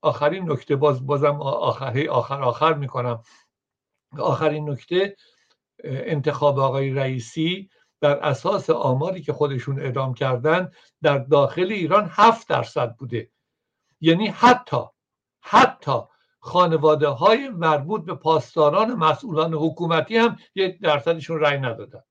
آخرین 0.02 0.52
نکته 0.52 0.76
باز 0.76 1.06
بازم 1.06 1.42
آخر 1.42 2.08
آخر 2.10 2.42
آخر 2.44 2.74
می‌کنم. 2.74 3.24
آخرین 4.20 4.70
نکته 4.70 5.16
انتخاب 5.84 6.60
آقای 6.60 6.94
رئیسی 6.94 7.70
بر 8.02 8.18
اساس 8.18 8.70
آماری 8.70 9.22
که 9.22 9.34
خودشون 9.34 9.80
اعلام 9.80 10.14
کردن 10.14 10.72
در 11.02 11.18
داخل 11.18 11.72
ایران 11.72 12.10
هفت 12.12 12.50
درصد 12.50 12.96
بوده. 12.96 13.32
یعنی 14.02 14.28
حتی 14.28 14.82
حتی 15.42 16.00
خانواده 16.40 17.08
های 17.08 17.50
مربوط 17.50 18.06
به 18.06 18.16
پاسداران 18.16 18.94
مسئولان 18.94 19.54
حکومتی 19.54 20.18
هم 20.18 20.38
یک 20.56 20.82
درصدشون 20.82 21.40
رأی 21.40 21.58
ندادن. 21.58 22.04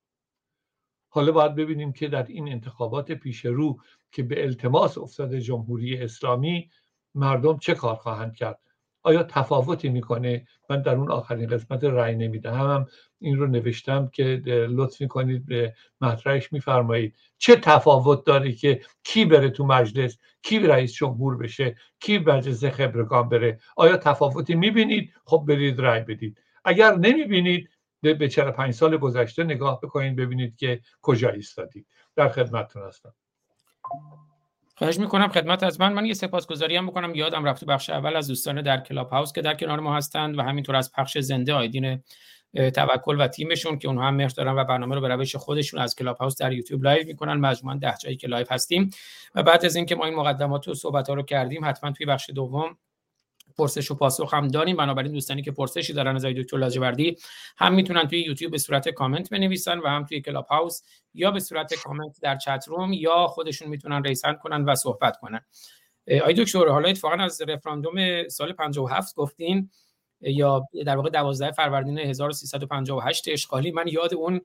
حالا 1.13 1.33
باید 1.33 1.55
ببینیم 1.55 1.93
که 1.93 2.09
در 2.09 2.27
این 2.29 2.49
انتخابات 2.49 3.13
پیش 3.13 3.45
رو 3.45 3.81
که 4.13 4.23
به 4.23 4.43
التماس 4.45 4.99
افتاده 4.99 5.41
جمهوری 5.41 5.99
اسلامی 5.99 6.71
مردم 7.15 7.59
چه 7.59 7.75
کار 7.75 7.95
خواهند 7.95 8.35
کرد؟ 8.37 8.59
آیا 9.03 9.23
تفاوتی 9.23 9.89
می‌کنه؟ 9.89 10.47
من 10.71 10.83
در 10.83 10.95
اون 10.95 11.11
آخرین 11.11 11.49
قسمت 11.49 11.85
رأی 11.85 12.17
نمی‌دهم. 12.17 12.87
این 13.19 13.37
رو 13.37 13.47
نوشتم 13.47 14.07
که 14.13 14.43
لطف 14.47 15.01
می‌کنید 15.01 15.47
به 15.47 15.75
مطرحش 16.01 16.53
میفرمایید. 16.53 17.15
چه 17.39 17.57
تفاوت 17.57 18.25
داره 18.25 18.53
که 18.53 18.81
کی 19.05 19.25
بره 19.25 19.51
تو 19.51 19.67
مجلس؟ 19.67 20.19
کی 20.43 20.59
رئیس 20.59 20.93
جمهور 20.93 21.37
بشه؟ 21.37 21.77
کی 22.01 22.19
مجلس 22.19 22.65
خبرگان 22.65 23.29
بره؟ 23.29 23.61
آیا 23.77 23.97
تفاوتی 23.97 24.55
می‌بینید؟ 24.55 25.13
خب 25.25 25.45
برید 25.49 25.81
رأی 25.81 26.01
بدید. 26.01 26.41
اگر 26.65 26.95
نمی‌بینید 26.97 27.69
به 28.03 28.29
چرا 28.29 28.53
پنج 28.53 28.75
سال 28.75 28.97
گذشته 28.97 29.45
نگاه 29.45 29.81
بکنید 29.81 30.17
ببینید 30.17 30.57
که 30.57 30.81
کجا 31.03 31.31
ایستادید. 31.31 31.87
در 32.17 32.29
خدمتتون 32.29 32.83
هستم. 32.83 33.15
خواهش 34.77 34.99
می‌کنم 34.99 35.29
خدمت 35.29 35.63
از 35.63 35.81
من. 35.81 35.93
من 35.93 36.07
یه 36.07 36.15
سپاسگزاری 36.15 36.77
هم 36.77 36.87
بکنم. 36.87 37.15
یادم 37.15 37.45
رفت 37.45 37.65
بخش 37.65 37.91
اول 37.91 38.17
از 38.17 38.29
دوستان 38.29 38.63
در 38.63 38.81
کلاب 38.81 39.11
هاوس 39.11 39.33
که 39.33 39.43
در 39.43 39.55
کنار 39.55 39.81
ما 39.81 39.97
هستند 39.97 40.39
و 40.39 40.43
همینطور 40.43 40.77
از 40.77 40.93
پخش 40.93 41.19
زنده 41.19 41.55
آیدین 41.55 42.03
توکل 42.55 43.21
و 43.21 43.29
تیمشون 43.29 43.79
که 43.79 43.89
اونها 43.89 44.07
هم 44.07 44.15
مهر 44.15 44.29
دارن 44.29 44.59
و 44.59 44.65
برنامه 44.65 44.95
رو 44.95 45.01
به 45.01 45.09
روش 45.09 45.37
خودشون 45.37 45.81
از 45.81 45.95
کلاب 45.95 46.17
هاوس 46.17 46.37
در 46.37 46.53
یوتیوب 46.53 46.85
live 46.85 47.07
می‌کنن. 47.07 47.35
مجموعا 47.35 47.77
ده 47.77 47.95
جایی 48.03 48.17
که 48.17 48.29
live 48.29 48.47
هستیم. 48.51 48.91
و 49.35 49.43
بعد 49.43 49.65
از 49.65 49.77
اینکه 49.77 49.95
ما 49.95 50.05
این 50.05 50.15
مقدمات 50.15 50.69
و 50.69 50.75
صحبت 50.75 51.09
ها 51.09 51.15
رو 51.15 51.23
کردیم 51.23 51.65
حتما 51.65 51.93
توی 51.93 52.07
بخش 52.07 52.31
دوم 52.31 52.77
پرسش 53.61 53.91
و 53.91 53.95
پاسخ 53.95 54.35
هم 54.35 54.49
داریم. 54.49 54.77
بنابراین 54.77 55.13
دوستانی 55.13 55.43
که 55.43 55.53
پرسشی 55.53 55.93
دارن 55.93 56.17
از 56.17 56.25
دکتر 56.25 56.57
لاجوردی 56.57 57.17
هم 57.59 57.75
می‌تونن 57.75 58.09
توی 58.09 58.21
یوتیوب 58.21 58.53
به 58.53 58.59
صورت 58.59 58.89
کامنت 58.89 59.31
بنویسن 59.31 59.79
و 59.79 59.87
هم 59.87 60.05
توی 60.05 60.21
کلاب 60.21 60.47
هاوس 60.47 60.83
یا 61.15 61.31
به 61.31 61.41
صورت 61.41 61.75
کامنت 61.75 62.21
در 62.23 62.37
chat 62.37 62.65
room 62.69 62.93
یا 62.93 63.27
خودشون 63.27 63.69
می‌تونن 63.69 64.05
raise 64.05 64.24
hand 64.24 64.39
کنن 64.39 64.65
و 64.65 64.75
صحبت 64.75 65.17
کنن. 65.17 65.41
آقای 66.25 66.35
دکتر 66.35 66.69
حالا 66.69 66.89
اتفاقا 66.89 67.17
از 67.23 67.43
رفراندوم 67.43 68.29
سال 68.29 68.53
57 68.53 69.15
گفتین 69.15 69.71
یا 70.21 70.69
در 70.87 70.97
واقع 70.97 71.11
12 71.11 71.53
فروردین 71.53 71.99
1358 71.99 73.29
اشغالی. 73.29 73.71
من 73.71 73.89
یاد 73.89 74.15
اون 74.15 74.41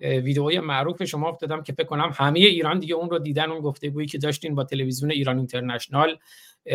ویدئوی 0.00 0.60
معروف 0.60 1.04
شما 1.04 1.28
افتادم 1.28 1.62
که 1.62 1.72
فکر 1.72 1.86
کنم 1.86 2.10
همه 2.14 2.38
ایران 2.38 2.78
دیگه 2.78 2.94
اون 2.94 3.10
رو 3.10 3.18
دیدن 3.18 3.50
اون 3.50 3.60
گفتگویی 3.60 4.06
که 4.06 4.18
داشتین 4.18 4.54
با 4.54 4.64
تلویزیون 4.64 5.10
ایران 5.10 5.36
اینترنشنال. 5.36 6.18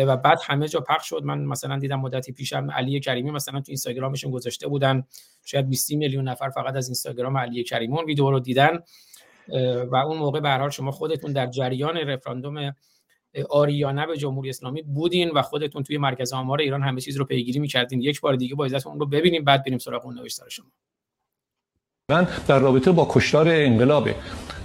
و 0.06 0.16
بعد 0.16 0.38
همه 0.44 0.68
جا 0.68 0.80
پخش 0.80 1.08
شد. 1.08 1.22
من 1.24 1.38
مثلا 1.38 1.78
دیدم 1.78 2.00
مدتی 2.00 2.32
پیش 2.32 2.57
هم 2.57 2.70
علی 2.70 3.00
کریمی 3.00 3.30
مثلا 3.30 3.60
تو 3.60 3.64
اینستاگرامشون 3.68 4.30
گذاشته 4.30 4.68
بودن. 4.68 5.04
شاید 5.44 5.68
20 5.68 5.92
میلیون 5.92 6.28
نفر 6.28 6.50
فقط 6.50 6.76
از 6.76 6.88
اینستاگرام 6.88 7.38
علی 7.38 7.64
کریمی 7.64 7.96
اون 7.96 8.04
ویدیو 8.04 8.30
رو 8.30 8.40
دیدن. 8.40 8.78
و 9.90 9.96
اون 9.96 10.18
موقع 10.18 10.40
به 10.40 10.50
حال 10.50 10.70
شما 10.70 10.90
خودتون 10.90 11.32
در 11.32 11.46
جریان 11.46 11.96
رفراندوم 11.96 12.72
آریانه 13.50 14.06
به 14.06 14.16
جمهوری 14.16 14.50
اسلامی 14.50 14.82
بودین 14.82 15.30
و 15.30 15.42
خودتون 15.42 15.82
توی 15.82 15.98
مرکز 15.98 16.32
آمار 16.32 16.60
ایران 16.60 16.82
همه 16.82 17.00
چیز 17.00 17.16
رو 17.16 17.24
پیگیری 17.24 17.58
می‌کردین. 17.58 18.00
یک 18.00 18.20
بار 18.20 18.36
دیگه 18.36 18.54
با 18.54 18.68
اون 18.86 19.00
رو 19.00 19.06
ببینیم 19.06 19.44
بعد 19.44 19.64
بریم 19.64 19.78
سراغ 19.78 20.06
اون 20.06 20.18
نوشتار 20.18 20.48
شما. 20.48 20.66
من 22.10 22.28
در 22.48 22.58
رابطه 22.58 22.92
با 22.92 23.08
کشتار 23.10 23.48
انقلابه 23.48 24.14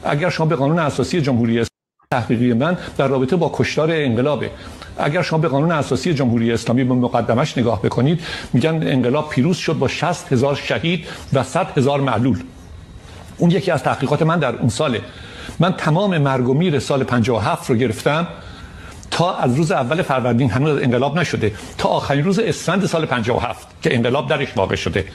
اگر 0.03 0.29
شما 0.29 0.45
به 0.45 0.55
قانون 0.55 0.79
اساسی 0.79 1.21
جمهوری 1.21 1.65
تحقیقی 2.11 2.53
من 2.53 2.77
در 2.97 3.07
رابطه 3.07 3.35
با 3.35 3.51
کشتار 3.53 3.91
انقلابه 3.91 4.51
اگر 4.99 5.21
شما 5.21 5.39
به 5.39 5.47
قانون 5.47 5.71
اساسی 5.71 6.13
جمهوری 6.13 6.51
اسلامی 6.51 6.83
به 6.83 6.93
مقدمش 6.93 7.57
نگاه 7.57 7.81
بکنید 7.81 8.21
میگن 8.53 8.69
انقلاب 8.69 9.29
پیروز 9.29 9.57
شد 9.57 9.73
با 9.73 9.87
60 9.87 10.33
هزار 10.33 10.55
شهید 10.55 11.05
و 11.33 11.43
100 11.43 11.77
هزار 11.77 12.01
معلول. 12.01 12.43
اون 13.37 13.51
یکی 13.51 13.71
از 13.71 13.83
تحقیقات 13.83 14.21
من 14.21 14.39
در 14.39 14.55
اون 14.55 14.69
ساله. 14.69 15.01
من 15.59 15.73
تمام 15.73 16.17
مرگ 16.17 16.49
و 16.49 16.53
میر 16.53 16.79
سال 16.79 17.03
57 17.03 17.69
رو 17.69 17.75
گرفتم 17.75 18.27
تا 19.11 19.35
از 19.35 19.55
روز 19.55 19.71
اول 19.71 20.01
فروردین 20.01 20.51
هنوز 20.51 20.81
انقلاب 20.81 21.19
نشده 21.19 21.51
تا 21.77 21.89
آخرین 21.89 22.23
روز 22.23 22.39
اسفند 22.39 22.85
سال 22.85 23.05
57 23.05 23.67
که 23.81 23.95
انقلاب 23.95 24.29
درش 24.29 24.57
واقع 24.57 24.75
شده. 24.75 25.05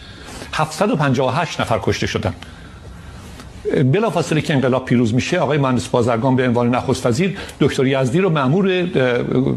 758 0.53 1.61
نفر 1.61 1.81
کشته 1.83 2.07
شدن. 2.07 2.35
بلافاصله 3.73 4.41
که 4.41 4.55
انقلاب 4.55 4.85
پیروز 4.85 5.15
میشه 5.15 5.39
آقای 5.39 5.59
مهندس 5.59 5.89
بازرگان 5.89 6.37
به 6.37 6.49
عنوان 6.49 6.75
نخست 6.75 7.07
وزیر 7.07 7.39
دکتر 7.61 7.87
یزدی 7.87 8.19
رو 8.19 8.31
مأمور 8.31 8.87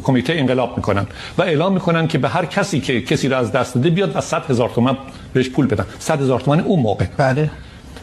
کمیته 0.04 0.34
انقلاب 0.34 0.78
می‌کنن 0.78 1.08
و 1.38 1.41
اعلام 1.41 1.73
می‌کنن 1.73 2.08
که 2.08 2.17
به 2.17 2.30
هر 2.30 2.45
کسی 2.45 2.80
که 2.80 3.01
کسی 3.01 3.30
رو 3.30 3.38
از 3.38 3.51
دست 3.51 3.75
داده 3.75 3.89
بیاد 3.89 4.15
و 4.15 4.21
100 4.21 4.49
هزار 4.49 4.69
تومان 4.69 4.97
بهش 5.34 5.49
پول 5.49 5.67
بدن. 5.67 5.86
100 5.99 6.21
هزار 6.21 6.39
تومان 6.39 6.60
اون 6.60 6.80
موقع. 6.80 7.06
بله. 7.17 7.51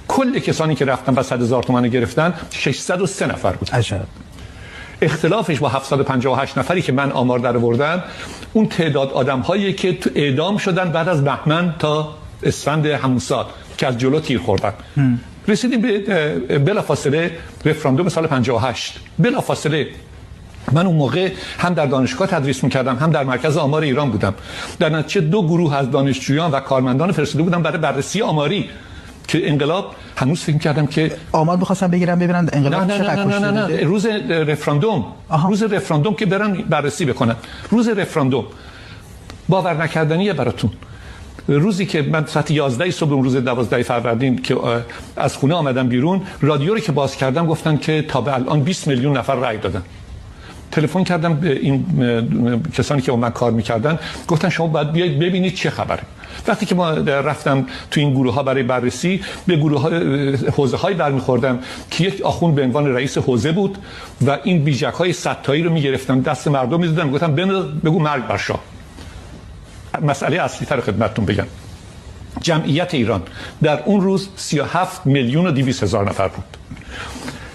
کل 0.08 0.38
کسانی 0.38 0.74
که 0.74 0.84
رفتن 0.84 1.14
و 1.14 1.22
100 1.22 1.40
هزار 1.42 1.62
تومان 1.62 1.88
گرفتن 1.88 2.34
603 2.50 3.26
نفر 3.26 3.52
بود. 3.52 3.70
عجب. 3.72 4.00
اختلافش 5.02 5.58
با 5.58 5.68
758 5.68 6.58
نفری 6.58 6.82
که 6.82 6.92
من 6.92 7.12
آمار 7.12 7.38
در 7.38 7.56
آوردم 7.56 8.02
اون 8.52 8.66
تعداد 8.66 9.12
آدم 9.12 9.40
هایی 9.40 9.72
که 9.72 9.92
تو 9.92 10.10
اعدام 10.14 10.56
شدن 10.56 10.92
بعد 10.92 11.08
از 11.08 11.24
بهمن 11.24 11.74
تا 11.78 12.14
اسفند 12.42 12.86
همون 12.86 13.18
سال 13.18 13.44
که 13.78 13.86
از 13.86 13.98
جلو 13.98 14.20
تیر 14.20 14.38
خوردن. 14.38 14.72
رسیدیم 15.48 15.80
به 15.80 15.98
بلا 16.58 16.82
فاصله 16.82 17.30
رفراندوم 17.64 18.08
سال 18.08 18.26
58 18.26 19.00
بلا 19.18 19.40
فاصله 19.40 19.86
من 20.72 20.86
اون 20.86 20.96
موقع 20.96 21.30
هم 21.58 21.74
در 21.74 21.86
دانشگاه 21.86 22.28
تدریس 22.28 22.64
می‌کردم 22.64 22.96
هم 22.96 23.10
در 23.10 23.24
مرکز 23.24 23.56
آمار 23.56 23.82
ایران 23.82 24.10
بودم. 24.10 24.34
در 24.78 24.88
نتیجه 24.88 25.20
دو 25.20 25.42
گروه 25.46 25.76
از 25.76 25.90
دانشجویان 25.90 26.50
و 26.50 26.60
کارمندان 26.60 27.12
فرستاده 27.12 27.42
بودم 27.44 27.62
برای 27.62 27.78
بررسی 27.78 28.22
آماری 28.22 28.68
که 29.28 29.48
انقلاب 29.48 29.94
هنوز 30.16 30.40
فکر 30.40 30.58
کردم 30.58 30.86
که 30.86 31.12
آمار 31.32 31.56
می‌خواستم 31.56 31.86
بگیرم 31.86 32.18
ببینن 32.18 32.48
انقلاب 32.52 32.82
نه 32.82 32.98
نه 32.98 33.24
نه, 33.24 33.38
نه, 33.38 33.50
نه, 33.50 33.66
نه. 33.66 33.84
روز 33.84 34.06
رفراندوم. 34.30 35.04
آها. 35.28 35.48
روز 35.48 35.62
رفراندوم 35.62 36.14
که 36.14 36.26
برن 36.26 36.52
بررسی 36.52 37.04
بکنن 37.04 37.36
روز 37.70 37.88
رفراندوم. 37.88 38.44
باور 39.48 39.82
نکردنیه 39.82 40.32
براتون. 40.32 40.70
روزی 41.48 41.86
که 41.86 42.02
من 42.02 42.26
ساعت 42.26 42.50
11 42.50 42.90
صبح 42.90 43.12
اون 43.12 43.24
روز 43.24 43.36
12 43.36 43.82
فروردین 43.82 44.42
که 44.42 44.56
از 45.16 45.36
خونه 45.36 45.54
آمدم 45.54 45.88
بیرون 45.88 46.22
رادیو 46.40 46.74
رو 46.74 46.80
که 46.80 46.92
باز 46.92 47.16
کردم 47.16 47.46
گفتن 47.46 47.76
که 47.76 48.02
تا 48.02 48.20
به 48.20 48.34
الان 48.34 48.60
20 48.60 48.88
میلیون 48.88 49.16
نفر 49.16 49.34
رأی 49.34 49.58
دادن. 49.58 49.82
تلفن 50.72 51.04
کردم 51.04 51.34
به 51.34 51.58
این 51.58 51.84
کسانی 52.78 53.02
که 53.02 53.10
با 53.10 53.16
من 53.16 53.30
کار 53.30 53.50
می‌کردن. 53.50 53.98
گفتن 54.28 54.48
شما 54.48 54.66
باید 54.66 54.92
بیاید 54.92 55.18
ببینید 55.18 55.54
چه 55.54 55.70
خبره. 55.70 56.02
وقتی 56.46 56.66
که 56.66 56.74
ما 56.74 56.90
رفتم 56.90 57.66
تو 57.90 58.00
این 58.00 58.14
گروه 58.14 58.34
ها 58.34 58.42
برای 58.42 58.62
بررسی 58.62 59.20
به 59.46 59.56
گروه 59.56 59.80
های 59.80 60.36
حوزه 60.36 60.76
های 60.76 60.94
برمیخوردم 60.94 61.58
که 61.90 62.04
یک 62.04 62.22
آخوند 62.22 62.54
به 62.54 62.62
عنوان 62.62 62.94
رئیس 62.94 63.18
حوزه 63.18 63.52
بود 63.52 63.78
و 64.26 64.38
این 64.44 64.64
بیجک 64.64 64.84
های 64.84 65.12
ستایی 65.12 65.62
رو 65.62 65.72
می‌گرفتم. 65.72 66.20
دست 66.20 66.48
مردم 66.48 66.80
می‌دادم 66.80 67.10
گفتم 67.10 67.34
بگو 67.84 67.98
مرگ 67.98 68.26
بر 68.26 68.36
شاه 68.36 68.60
مسئله 70.00 70.42
اصلی 70.42 70.66
تر 70.66 70.80
خدمتتون 70.80 71.24
بگم. 71.24 71.46
جمعیت 72.40 72.94
ایران 72.94 73.22
در 73.62 73.82
اون 73.84 74.00
روز 74.00 74.28
37 74.36 75.06
میلیون 75.06 75.46
و 75.46 75.50
200 75.50 75.82
هزار 75.82 76.08
نفر 76.08 76.28
بود. 76.28 76.44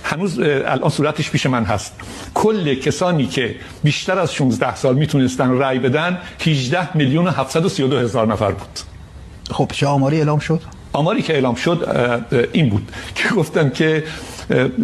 هنوز 0.04 0.40
الان 0.40 0.90
صورتش 0.90 1.32
پیش 1.32 1.46
من 1.46 1.64
هست. 1.64 1.94
کل 2.34 2.76
کسانی 2.76 3.26
که 3.28 3.56
بیشتر 3.84 4.20
از 4.20 4.34
16 4.34 4.76
سال 4.76 4.96
می‌تونستن 4.96 5.58
رأی 5.58 5.80
بدن 5.80 6.18
18 6.46 6.98
میلیون 6.98 7.28
و 7.28 7.32
732 7.32 7.98
هزار 7.98 8.28
نفر 8.28 8.52
بود. 8.52 8.80
خب 9.52 9.72
چه 9.74 9.88
آماری 9.88 10.18
اعلام 10.18 10.40
شد؟ 10.40 10.62
آماری 10.94 11.22
که 11.22 11.34
اعلام 11.34 11.56
شد 11.56 11.90
این 12.54 12.70
بود 12.70 12.92
که 13.16 13.30
گفتن 13.30 13.70
که 13.70 14.04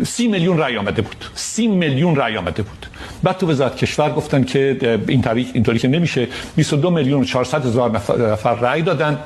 سی 0.03 0.27
میلیون 0.27 0.57
رای 0.57 0.77
آمده 0.77 1.01
بود. 1.01 1.25
سی 1.35 1.67
میلیون 1.67 2.15
رای 2.15 2.37
آمده 2.37 2.63
بود. 2.63 2.85
بعد 3.23 3.37
تو 3.37 3.49
وزارت 3.49 3.75
کشور 3.75 4.13
گفتن 4.13 4.43
که 4.43 4.77
این 5.07 5.21
طریق 5.21 5.47
اینطوری 5.53 5.79
که 5.79 5.87
نمیشه. 5.87 6.27
22 6.55 6.89
میلیون 6.89 7.21
و 7.21 7.25
400 7.25 7.65
هزار 7.65 7.91
نفر 8.31 8.55
رای 8.55 8.81
دادن 8.81 9.19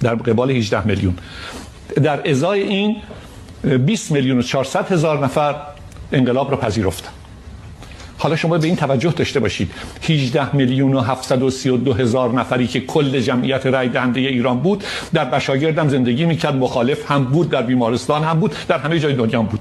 در 0.00 0.14
قبال 0.14 0.50
18 0.50 0.86
میلیون. 0.86 1.14
در 2.02 2.30
ازای 2.30 2.62
این 2.62 2.96
20 3.86 4.10
میلیون 4.10 4.38
و 4.38 4.42
400 4.42 4.92
هزار 4.92 5.24
نفر 5.24 5.54
انقلاب 6.12 6.50
رو 6.50 6.56
پذیرفتن. 6.56 7.10
حالا 8.18 8.36
شما 8.36 8.58
به 8.58 8.66
این 8.66 8.76
توجه 8.76 9.10
داشته 9.10 9.40
باشید. 9.40 9.70
18 10.02 10.56
میلیون 10.56 10.94
و 10.94 11.00
732 11.00 11.92
هزار 11.92 12.32
نفری 12.32 12.66
که 12.66 12.80
کل 12.80 13.20
جمعیت 13.20 13.66
رای 13.66 13.88
دهنده 13.88 14.20
ایران 14.20 14.60
بود 14.60 14.84
در 15.14 15.24
بشاگردم 15.24 15.88
زندگی 15.88 16.24
می‌کرد. 16.24 16.56
مخالف 16.56 17.10
هم 17.10 17.24
بود 17.24 17.50
در 17.50 17.62
بیمارستان 17.62 18.24
هم 18.24 18.40
بود 18.40 18.54
در 18.68 18.78
همه 18.78 18.98
جای 18.98 19.14
دنیا 19.14 19.42
بود. 19.42 19.60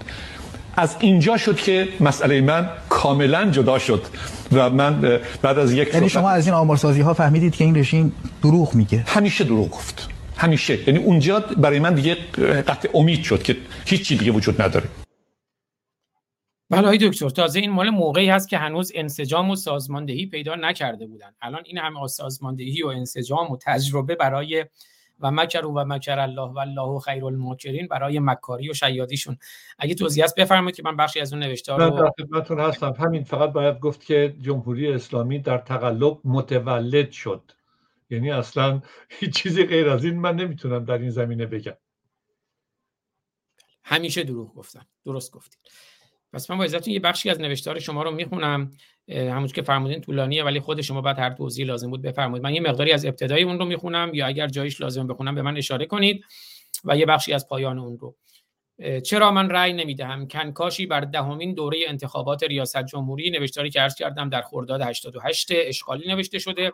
از 0.75 0.95
اینجا 0.99 1.37
شد 1.37 1.57
که 1.57 1.87
مسئله 1.99 2.41
من 2.41 2.69
کاملا 2.89 3.51
جدا 3.51 3.79
شد 3.79 4.03
و 4.51 4.69
من 4.69 5.19
بعد 5.41 5.59
از 5.59 5.73
یک 5.73 5.93
یعنی 5.93 6.09
شما 6.09 6.29
از 6.29 6.45
این 6.45 6.55
آمارسازی 6.55 7.01
ها 7.01 7.13
فهمیدید 7.13 7.55
که 7.55 7.63
این 7.63 7.77
رژیم 7.77 8.13
دروغ 8.43 8.75
میگه. 8.75 9.03
همیشه 9.07 9.43
دروغ 9.43 9.69
گفت. 9.69 10.09
همیشه. 10.37 10.89
یعنی 10.89 10.99
اونجا 10.99 11.39
برای 11.39 11.79
من 11.79 11.93
دیگه 11.93 12.15
قطع 12.67 12.89
امید 12.93 13.23
شد 13.23 13.43
که 13.43 13.57
هیچ 13.85 14.07
چی 14.07 14.17
دیگه 14.17 14.31
وجود 14.31 14.61
نداره. 14.61 14.85
بله 16.69 16.97
دکتر 16.97 17.29
تازه 17.29 17.59
این 17.59 17.71
مال 17.71 17.89
موقعی 17.89 18.29
هست 18.29 18.49
که 18.49 18.57
هنوز 18.57 18.91
انسجام 18.95 19.49
و 19.49 19.55
سازماندهی 19.55 20.25
پیدا 20.25 20.55
نکرده 20.55 21.05
بودن. 21.05 21.31
الان 21.41 21.61
این 21.65 21.77
همه 21.77 22.07
سازماندهی 22.07 22.83
و 22.83 22.87
انسجام 22.87 23.51
و 23.51 23.57
تجربه 23.61 24.15
برای 24.15 24.65
و 25.23 25.31
مکر 25.31 25.65
و 25.65 25.85
مکر 25.85 26.19
الله 26.19 26.51
و 26.51 26.57
الله 26.57 26.99
خیر 26.99 27.25
الماکرین 27.25 27.87
برای 27.87 28.19
مکاری 28.19 28.69
و 28.69 28.73
شیادیشون. 28.73 29.37
اگه 29.79 29.95
توضیح 29.95 30.23
هست 30.23 30.35
بفرمایید 30.35 30.75
که 30.75 30.83
من 30.83 30.97
بخشی 30.97 31.19
از 31.19 31.33
اون 31.33 31.43
نوشته 31.43 31.73
رو 31.73 32.01
من 32.01 32.09
خدمتتون 32.19 32.59
هستم. 32.59 32.93
همین 32.99 33.23
فقط 33.23 33.51
باید 33.51 33.79
گفت 33.79 34.05
که 34.05 34.35
جمهوری 34.41 34.93
اسلامی 34.93 35.39
در 35.39 35.57
تقلب 35.57 36.17
متولد 36.23 37.11
شد. 37.11 37.51
یعنی 38.09 38.31
اصلا 38.31 38.81
هیچ 39.09 39.35
چیزی 39.35 39.65
غیر 39.65 39.89
از 39.89 40.03
این 40.03 40.19
من 40.19 40.35
نمی‌تونم 40.35 40.85
در 40.85 40.97
این 40.97 41.09
زمینه 41.09 41.45
بگم. 41.45 41.77
همیشه 43.83 44.23
دروغ 44.23 44.55
گفتن 44.55 44.81
درست 45.05 45.31
گفتید. 45.31 45.59
پس 46.33 46.51
من 46.51 46.57
با 46.57 46.65
یه 46.65 46.99
بخشی 46.99 47.29
از 47.29 47.39
نوشتار 47.41 47.79
شما 47.79 48.03
رو 48.03 48.11
می‌خونم. 48.11 48.71
همونجور 49.09 49.55
که 49.55 49.61
فرمودین 49.61 50.01
طولانیه 50.01 50.43
ولی 50.43 50.59
خود 50.59 50.81
شما 50.81 51.01
بعد 51.01 51.19
هر 51.19 51.29
توضیح 51.29 51.65
لازم 51.65 51.89
بود 51.89 52.01
بفرمایید. 52.01 52.43
من 52.43 52.53
یه 52.53 52.61
مقداری 52.61 52.91
از 52.91 53.05
ابتدای 53.05 53.43
اون 53.43 53.59
رو 53.59 53.65
می‌خونم 53.65 54.11
یا 54.13 54.27
اگر 54.27 54.47
جایش 54.47 54.81
لازم 54.81 55.07
بخونم 55.07 55.35
به 55.35 55.41
من 55.41 55.57
اشاره 55.57 55.85
کنید 55.85 56.25
و 56.83 56.97
یه 56.97 57.05
بخشی 57.05 57.33
از 57.33 57.47
پایان 57.47 57.79
اون 57.79 57.97
رو. 57.99 58.15
چرا 59.01 59.31
من 59.31 59.49
رأی 59.49 59.73
نمی‌دهم؟ 59.73 60.27
کنکاشی 60.27 60.85
بر 60.85 61.01
دهمین 61.01 61.53
دوره 61.53 61.77
انتخابات 61.87 62.43
ریاست 62.43 62.83
جمهوری 62.83 63.29
نوشتاری 63.29 63.69
که 63.69 63.79
عرض 63.79 63.95
کردم 63.95 64.29
در 64.29 64.41
خرداد 64.41 64.81
88 64.81 65.47
اشغالی 65.51 66.07
نوشته 66.07 66.39
شده. 66.39 66.71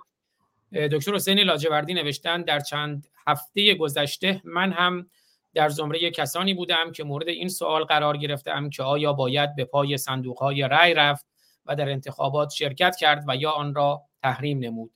دکتر 0.71 1.15
حسین 1.15 1.39
لاجوردی 1.39 1.93
نوشتن 1.93 2.41
در 2.41 2.59
چند 2.59 3.07
هفته 3.27 3.75
گذشته 3.75 4.41
من 4.43 4.71
هم 4.71 5.09
در 5.53 5.69
زمره 5.69 6.11
کسانی 6.11 6.53
بودم 6.53 6.91
که 6.91 7.03
مورد 7.03 7.27
این 7.27 7.47
سوال 7.47 7.83
قرار 7.83 8.17
گرفتم 8.17 8.69
که 8.69 8.83
آیا 8.83 9.13
باید 9.13 9.55
به 9.55 9.65
پای 9.65 9.97
صندوقهای 9.97 10.61
رأی 10.61 10.93
رفت 10.93 11.28
و 11.69 11.75
در 11.75 11.89
انتخابات 11.89 12.49
شرکت 12.49 12.95
کرد 12.95 13.23
و 13.27 13.35
یا 13.35 13.51
آن 13.51 13.75
را 13.75 14.01
تحریم 14.23 14.59
نمود. 14.59 14.91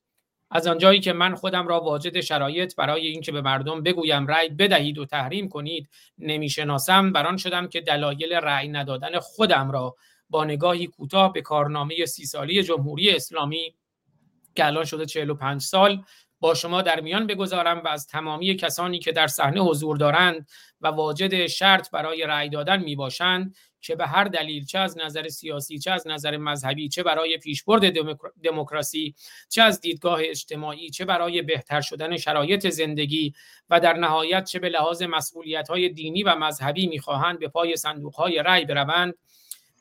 از 0.51 0.67
آنجایی 0.67 0.99
که 0.99 1.13
من 1.13 1.35
خودم 1.35 1.67
را 1.67 1.79
واجد 1.79 2.19
شرایط 2.19 2.75
برای 2.75 3.07
اینکه 3.07 3.31
به 3.31 3.41
مردم 3.41 3.83
بگویم 3.83 4.27
رأی 4.27 4.49
بدهید 4.49 4.97
و 4.97 5.05
تحریم 5.05 5.49
کنید 5.49 5.89
نمی‌شناسم. 6.17 7.11
بران 7.11 7.37
شدم 7.37 7.67
که 7.67 7.81
دلایل 7.81 8.33
رأی 8.33 8.67
ندادن 8.67 9.19
خودم 9.19 9.71
را 9.71 9.95
با 10.29 10.45
نگاهی 10.45 10.87
کوتاه 10.87 11.33
به 11.33 11.41
کارنامه 11.41 12.05
سی 12.05 12.25
سالی 12.25 12.63
جمهوری 12.63 13.09
اسلامی 13.09 13.75
که 14.55 14.65
الان 14.65 14.85
شده 14.85 15.05
45 15.05 15.61
سال 15.61 16.03
با 16.39 16.53
شما 16.53 16.81
در 16.81 16.99
میان 16.99 17.27
بگذارم 17.27 17.81
و 17.85 17.87
از 17.87 18.07
تمامی 18.07 18.55
کسانی 18.55 18.99
که 18.99 19.11
در 19.11 19.27
صحنه 19.27 19.61
حضور 19.61 19.97
دارند 19.97 20.47
و 20.81 20.87
واجد 20.87 21.47
شرط 21.47 21.91
برای 21.91 22.23
رأی 22.23 22.49
دادن 22.49 22.83
می 22.83 22.95
باشند 22.95 23.55
که 23.83 23.95
به 23.95 24.07
هر 24.07 24.23
دلیل 24.23 24.65
چه 24.65 24.79
از 24.79 24.97
نظر 24.97 25.27
سیاسی 25.27 25.79
چه 25.79 25.91
از 25.91 26.07
نظر 26.07 26.37
مذهبی 26.37 26.89
چه 26.89 27.03
برای 27.03 27.37
پیشبرد 27.37 27.93
دموکراسی 28.43 29.15
چه 29.49 29.61
از 29.61 29.81
دیدگاه 29.81 30.19
اجتماعی 30.21 30.89
چه 30.89 31.05
برای 31.05 31.41
بهتر 31.41 31.81
شدن 31.81 32.17
شرایط 32.17 32.69
زندگی 32.69 33.33
و 33.69 33.79
در 33.79 33.93
نهایت 33.93 34.43
چه 34.43 34.59
به 34.59 34.69
لحاظ 34.69 35.03
مسئولیت 35.03 35.69
های 35.69 35.89
دینی 35.89 36.23
و 36.23 36.35
مذهبی 36.35 36.87
می‌خواهند 36.87 37.39
به 37.39 37.47
پای 37.47 37.75
صندوق 37.75 38.15
های 38.15 38.43
رأی 38.43 38.65
بروند. 38.65 39.13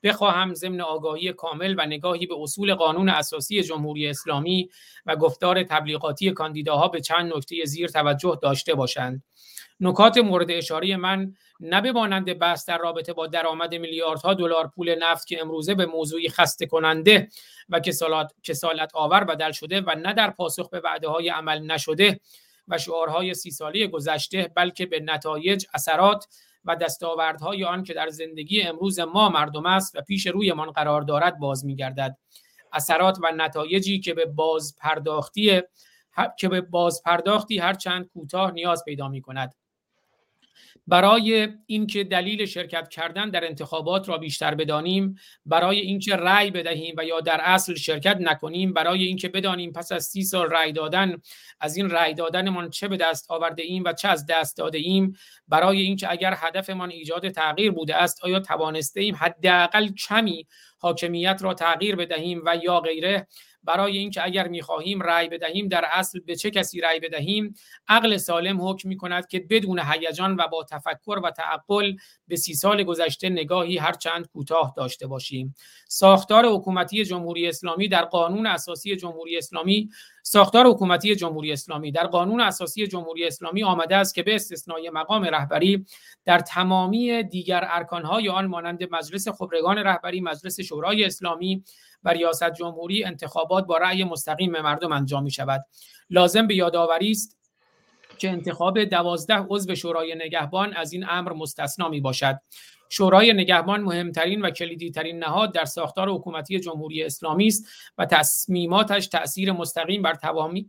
بخواهم 0.02 0.54
ضمن 0.54 0.80
آگاهی 0.80 1.32
کامل 1.32 1.74
و 1.78 1.86
نگاهی 1.86 2.26
به 2.26 2.34
اصول 2.38 2.74
قانون 2.74 3.08
اساسی 3.08 3.62
جمهوری 3.62 4.08
اسلامی 4.08 4.70
و 5.06 5.16
گفتار 5.16 5.62
تبلیغاتی 5.62 6.30
کاندیداها 6.30 6.88
به 6.88 7.00
چند 7.00 7.32
نکته 7.36 7.64
زیر 7.64 7.88
توجه 7.88 8.38
داشته 8.42 8.74
باشند. 8.74 9.22
نکات 9.82 10.18
مورد 10.18 10.50
اشاره 10.50 10.96
من 10.96 11.34
نه 11.60 11.80
به 11.80 11.92
مانند 11.92 12.38
بحث 12.38 12.68
در 12.68 12.78
رابطه 12.78 13.12
با 13.12 13.26
درآمد 13.26 13.74
میلیاردها 13.74 14.34
دلار 14.34 14.68
پول 14.68 14.94
نفت 14.94 15.26
که 15.26 15.40
امروزه 15.40 15.74
به 15.74 15.86
موضوعی 15.86 16.28
خسته 16.28 16.66
کننده 16.66 17.28
و 17.68 17.80
کسالت, 17.80 18.32
کسالت 18.42 18.90
آور 18.94 19.24
بدل 19.24 19.52
شده 19.52 19.80
و 19.80 19.94
نه 19.94 20.12
در 20.12 20.30
پاسخ 20.30 20.70
به 20.70 20.80
وعده 20.80 21.08
های 21.08 21.28
عمل 21.28 21.58
نشده 21.66 22.20
و 22.68 22.78
شعارهای 22.78 23.34
سی 23.34 23.50
سالی 23.50 23.88
گذشته 23.88 24.50
بلکه 24.56 24.86
به 24.86 25.00
نتایج 25.00 25.66
اثرات 25.74 26.26
و 26.64 26.76
دستاوردهای 26.76 27.64
آن 27.64 27.82
که 27.84 27.94
در 27.94 28.08
زندگی 28.08 28.62
امروز 28.62 29.00
ما 29.00 29.28
مردم 29.28 29.66
است 29.66 29.96
و 29.96 30.00
پیش 30.00 30.26
رویمان 30.26 30.70
قرار 30.70 31.02
دارد 31.02 31.38
باز 31.38 31.64
میگردد. 31.64 32.18
اثرات 32.72 33.18
و 33.22 33.32
نتایجی 33.36 34.00
که 34.00 34.14
به 34.14 34.26
باز 34.26 34.76
پرداختی 34.78 35.62
که 36.38 36.48
به 36.48 36.60
باز 36.60 37.02
پرداختی 37.04 37.58
هر 37.58 37.74
چند 37.74 38.08
کوتاه 38.08 38.50
نیاز 38.50 38.84
پیدا 38.84 39.08
می 39.08 39.20
کند 39.20 39.54
برای 40.86 41.48
اینکه 41.66 42.04
دلیل 42.04 42.46
شرکت 42.46 42.88
کردن 42.88 43.30
در 43.30 43.44
انتخابات 43.44 44.08
را 44.08 44.18
بیشتر 44.18 44.54
بدانیم 44.54 45.14
برای 45.46 45.80
اینکه 45.80 46.16
رأی 46.16 46.50
بدهیم 46.50 46.94
و 46.98 47.04
یا 47.04 47.20
در 47.20 47.40
اصل 47.42 47.74
شرکت 47.74 48.16
نکنیم 48.20 48.72
برای 48.72 49.04
اینکه 49.04 49.28
بدانیم 49.28 49.72
پس 49.72 49.92
از 49.92 50.04
سی 50.04 50.22
سال 50.22 50.50
رأی 50.50 50.72
دادن 50.72 51.16
از 51.60 51.76
این 51.76 51.90
رأی 51.90 52.14
دادنمان 52.14 52.70
چه 52.70 52.88
به 52.88 52.96
دست 52.96 53.30
آورده 53.30 53.62
ایم 53.62 53.84
و 53.84 53.92
چه 53.92 54.08
از 54.08 54.26
دست 54.26 54.56
داده 54.56 54.78
ایم 54.78 55.16
برای 55.48 55.80
اینکه 55.80 56.10
اگر 56.10 56.34
هدفمان 56.36 56.90
ایجاد 56.90 57.28
تغییر 57.28 57.70
بوده 57.70 57.96
است 57.96 58.24
آیا 58.24 58.40
توانسته 58.40 59.00
ایم 59.00 59.16
حداقل 59.16 59.88
کمی 59.88 60.46
حاکمیت 60.78 61.38
را 61.42 61.54
تغییر 61.54 61.96
بدهیم 61.96 62.42
و 62.46 62.56
یا 62.62 62.80
غیره؟ 62.80 63.26
برای 63.64 63.98
اینکه 63.98 64.24
اگر 64.24 64.48
می‌خواهیم 64.48 65.00
رأی 65.00 65.28
بدهیم 65.28 65.68
در 65.68 65.84
اصل 65.92 66.20
به 66.20 66.36
چه 66.36 66.50
کسی 66.50 66.80
رأی 66.80 67.00
بدهیم؟ 67.00 67.54
عقل 67.88 68.16
سالم 68.16 68.68
حکم 68.68 68.88
می 68.88 68.96
کند 68.96 69.26
که 69.26 69.46
بدون 69.50 69.78
هیجان 69.78 70.36
و 70.36 70.48
با 70.48 70.64
تفکر 70.70 71.20
و 71.24 71.30
تعقل 71.30 71.92
به 72.28 72.36
سی 72.36 72.54
سال 72.54 72.82
گذشته 72.82 73.28
نگاهی 73.28 73.78
هر 73.78 73.92
چند 73.92 74.28
کوتاه 74.28 74.74
داشته 74.76 75.06
باشیم. 75.06 75.54
ساختار 75.88 76.46
حکومتی 76.46 77.04
جمهوری 77.04 77.48
اسلامی 77.48 77.88
در 77.88 78.04
قانون 78.04 78.46
اساسی 78.46 78.96
جمهوری 78.96 79.38
اسلامی 79.38 79.88
ساختار 80.22 80.66
حکومتی 80.66 81.16
جمهوری 81.16 81.52
اسلامی. 81.52 81.92
در 81.92 82.06
قانون 82.06 82.40
اساسی 82.40 82.86
جمهوری 82.86 83.26
اسلامی 83.26 83.62
آمده 83.64 83.96
است 83.96 84.14
که 84.14 84.22
به 84.22 84.34
استثنای 84.34 84.90
مقام 84.90 85.24
رهبری 85.24 85.86
در 86.24 86.38
تمامی 86.38 87.22
دیگر 87.22 87.64
ارکانهای 87.68 88.28
آن 88.28 88.46
مانند 88.46 88.82
مجلس 88.90 89.28
خبرگان 89.28 89.78
رهبری 89.78 90.20
مجلس 90.20 90.60
شورای 90.60 91.04
اسلامی 91.04 91.64
و 92.04 92.10
ریاست 92.10 92.52
جمهوری 92.52 93.04
انتخابات 93.04 93.66
با 93.66 93.76
رأی 93.76 94.04
مستقیم 94.04 94.50
مردم 94.50 94.92
انجام 94.92 95.22
می 95.22 95.30
شود 95.30 95.64
لازم 96.10 96.46
به 96.46 96.54
یادآوری 96.54 97.10
است 97.10 97.41
که 98.22 98.30
انتخاب 98.30 98.84
دوازده 98.84 99.46
عضو 99.48 99.74
شورای 99.74 100.14
نگهبان 100.14 100.72
از 100.72 100.92
این 100.92 101.04
امر 101.08 101.32
مستثنا 101.32 101.88
می 101.88 102.00
باشد 102.00 102.38
شورای 102.88 103.32
نگهبان 103.32 103.80
مهمترین 103.80 104.42
و 104.42 104.50
کلیدی 104.50 104.90
ترین 104.90 105.18
نهاد 105.18 105.54
در 105.54 105.64
ساختار 105.64 106.08
حکومتی 106.08 106.60
جمهوری 106.60 107.04
اسلامی 107.04 107.46
است 107.46 107.68
و 107.98 108.06
تصمیماتش 108.06 109.06
تأثیر 109.06 109.52
مستقیم 109.52 110.02
بر 110.02 110.14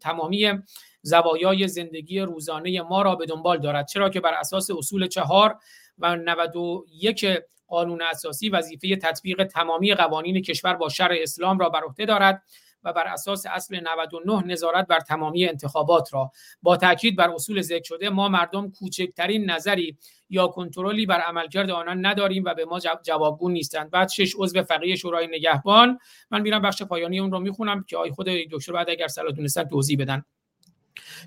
تمامی 0.02 0.60
زوایای 1.02 1.68
زندگی 1.68 2.20
روزانه 2.20 2.82
ما 2.82 3.02
را 3.02 3.16
به 3.16 3.26
دنبال 3.26 3.60
دارد 3.60 3.88
چرا 3.88 4.10
که 4.10 4.20
بر 4.20 4.34
اساس 4.34 4.72
اصول 4.72 5.08
چهار 5.08 5.58
و 5.98 6.16
91 6.16 7.26
قانون 7.68 8.02
اساسی 8.02 8.50
وظیفه 8.50 8.96
تطبیق 8.96 9.44
تمامی 9.44 9.94
قوانین 9.94 10.42
کشور 10.42 10.74
با 10.74 10.90
شرع 10.90 11.18
اسلام 11.22 11.60
را 11.60 11.70
بر 11.70 11.84
عهده 11.84 12.06
دارد. 12.06 12.44
و 12.84 12.94
بر 12.94 13.08
اساس 13.08 13.46
اصل 13.46 13.80
99 13.84 14.44
نظارت 14.46 14.88
بر 14.88 15.00
تمامی 15.00 15.46
انتخابات 15.46 16.14
را. 16.14 16.32
با 16.62 16.78
تاکید 16.78 17.16
بر 17.16 17.30
اصول 17.30 17.62
ذکر 17.62 17.84
شده 17.84 18.10
ما 18.10 18.30
مردم 18.30 18.72
کوچکترین 18.72 19.50
نظری 19.50 19.98
یا 20.30 20.48
کنترلی 20.48 21.06
بر 21.06 21.20
عملکرد 21.20 21.70
آنان 21.70 22.06
نداریم 22.06 22.44
و 22.46 22.54
به 22.54 22.66
ما 22.66 22.80
جوابگو 23.04 23.50
نیستند. 23.50 23.92
بعد 23.92 24.10
شش 24.10 24.34
عضو 24.38 24.64
فقیه 24.64 24.96
شورای 24.96 25.28
نگهبان. 25.28 26.00
من 26.32 26.42
میرم 26.42 26.62
بخش 26.62 26.84
پایانی 26.84 27.20
اون 27.20 27.32
رو 27.32 27.40
می‌خونم 27.40 27.84
که 27.84 27.98
آی 27.98 28.12
خود 28.12 28.28
دکتر 28.28 28.74
بعد 28.74 28.90
اگر 28.90 29.08
صلاح 29.08 29.32
دونستن 29.32 29.64
توضیح 29.64 29.98
بدن. 30.00 30.24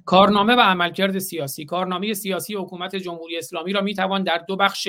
کارنامه 0.04 0.54
و 0.54 0.60
عملکرد 0.60 1.18
سیاسی. 1.18 1.64
کارنامه 1.64 2.14
سیاسی 2.14 2.54
حکومت 2.54 2.96
جمهوری 2.96 3.38
اسلامی 3.38 3.72
را 3.72 3.80
می‌توان 3.80 4.22
در 4.22 4.44
دو 4.48 4.56
بخش 4.56 4.88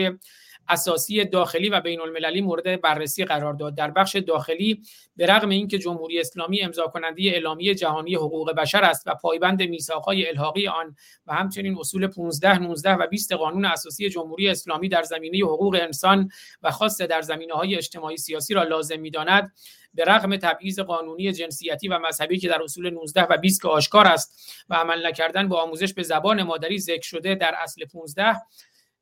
اساسی 0.69 1.25
داخلی 1.25 1.69
و 1.69 1.81
بین 1.81 2.01
المللی 2.01 2.41
مورد 2.41 2.81
بررسی 2.81 3.25
قرار 3.25 3.53
داد. 3.53 3.75
در 3.75 3.91
بخش 3.91 4.15
داخلی 4.15 4.81
به 5.15 5.25
رغم 5.25 5.49
اینکه 5.49 5.77
جمهوری 5.77 6.19
اسلامی 6.19 6.61
امضا 6.61 6.87
کننده 6.87 7.23
اعلامیه 7.23 7.75
جهانی 7.75 8.15
حقوق 8.15 8.51
بشر 8.51 8.83
است 8.83 9.07
و 9.07 9.15
پایبند 9.15 9.63
میثاقهای 9.63 10.29
الحاقی 10.29 10.67
آن 10.67 10.95
و 11.27 11.33
همچنین 11.33 11.77
اصول 11.79 12.07
15 12.07 12.59
19 12.59 12.93
و 12.93 13.07
20 13.07 13.33
قانون 13.33 13.65
اساسی 13.65 14.09
جمهوری 14.09 14.49
اسلامی 14.49 14.89
در 14.89 15.03
زمینه 15.03 15.45
حقوق 15.45 15.77
انسان 15.81 16.29
و 16.61 16.71
خاصه 16.71 17.07
در 17.07 17.21
زمینه 17.21 17.53
های 17.53 17.75
اجتماعی 17.75 18.17
سیاسی 18.17 18.53
را 18.53 18.63
لازم 18.63 18.99
می‌داند 18.99 19.51
به 19.93 20.03
رغم 20.03 20.37
تبعیض 20.37 20.79
قانونی 20.79 21.31
جنسیتی 21.31 21.87
و 21.87 21.99
مذهبی 21.99 22.39
که 22.39 22.47
در 22.47 22.63
اصول 22.63 22.89
19 22.89 23.23
و 23.23 23.37
20 23.37 23.61
که 23.61 23.67
آشکار 23.67 24.07
است 24.07 24.55
و 24.69 24.75
عمل 24.75 25.07
نکردن 25.07 25.47
با 25.47 25.61
آموزش 25.61 25.93
به 25.93 26.03
زبان 26.03 26.43
مادری 26.43 26.79
ذکر 26.79 27.07
شده 27.07 27.35
در 27.35 27.55
اصل 27.63 27.85
15 27.85 28.35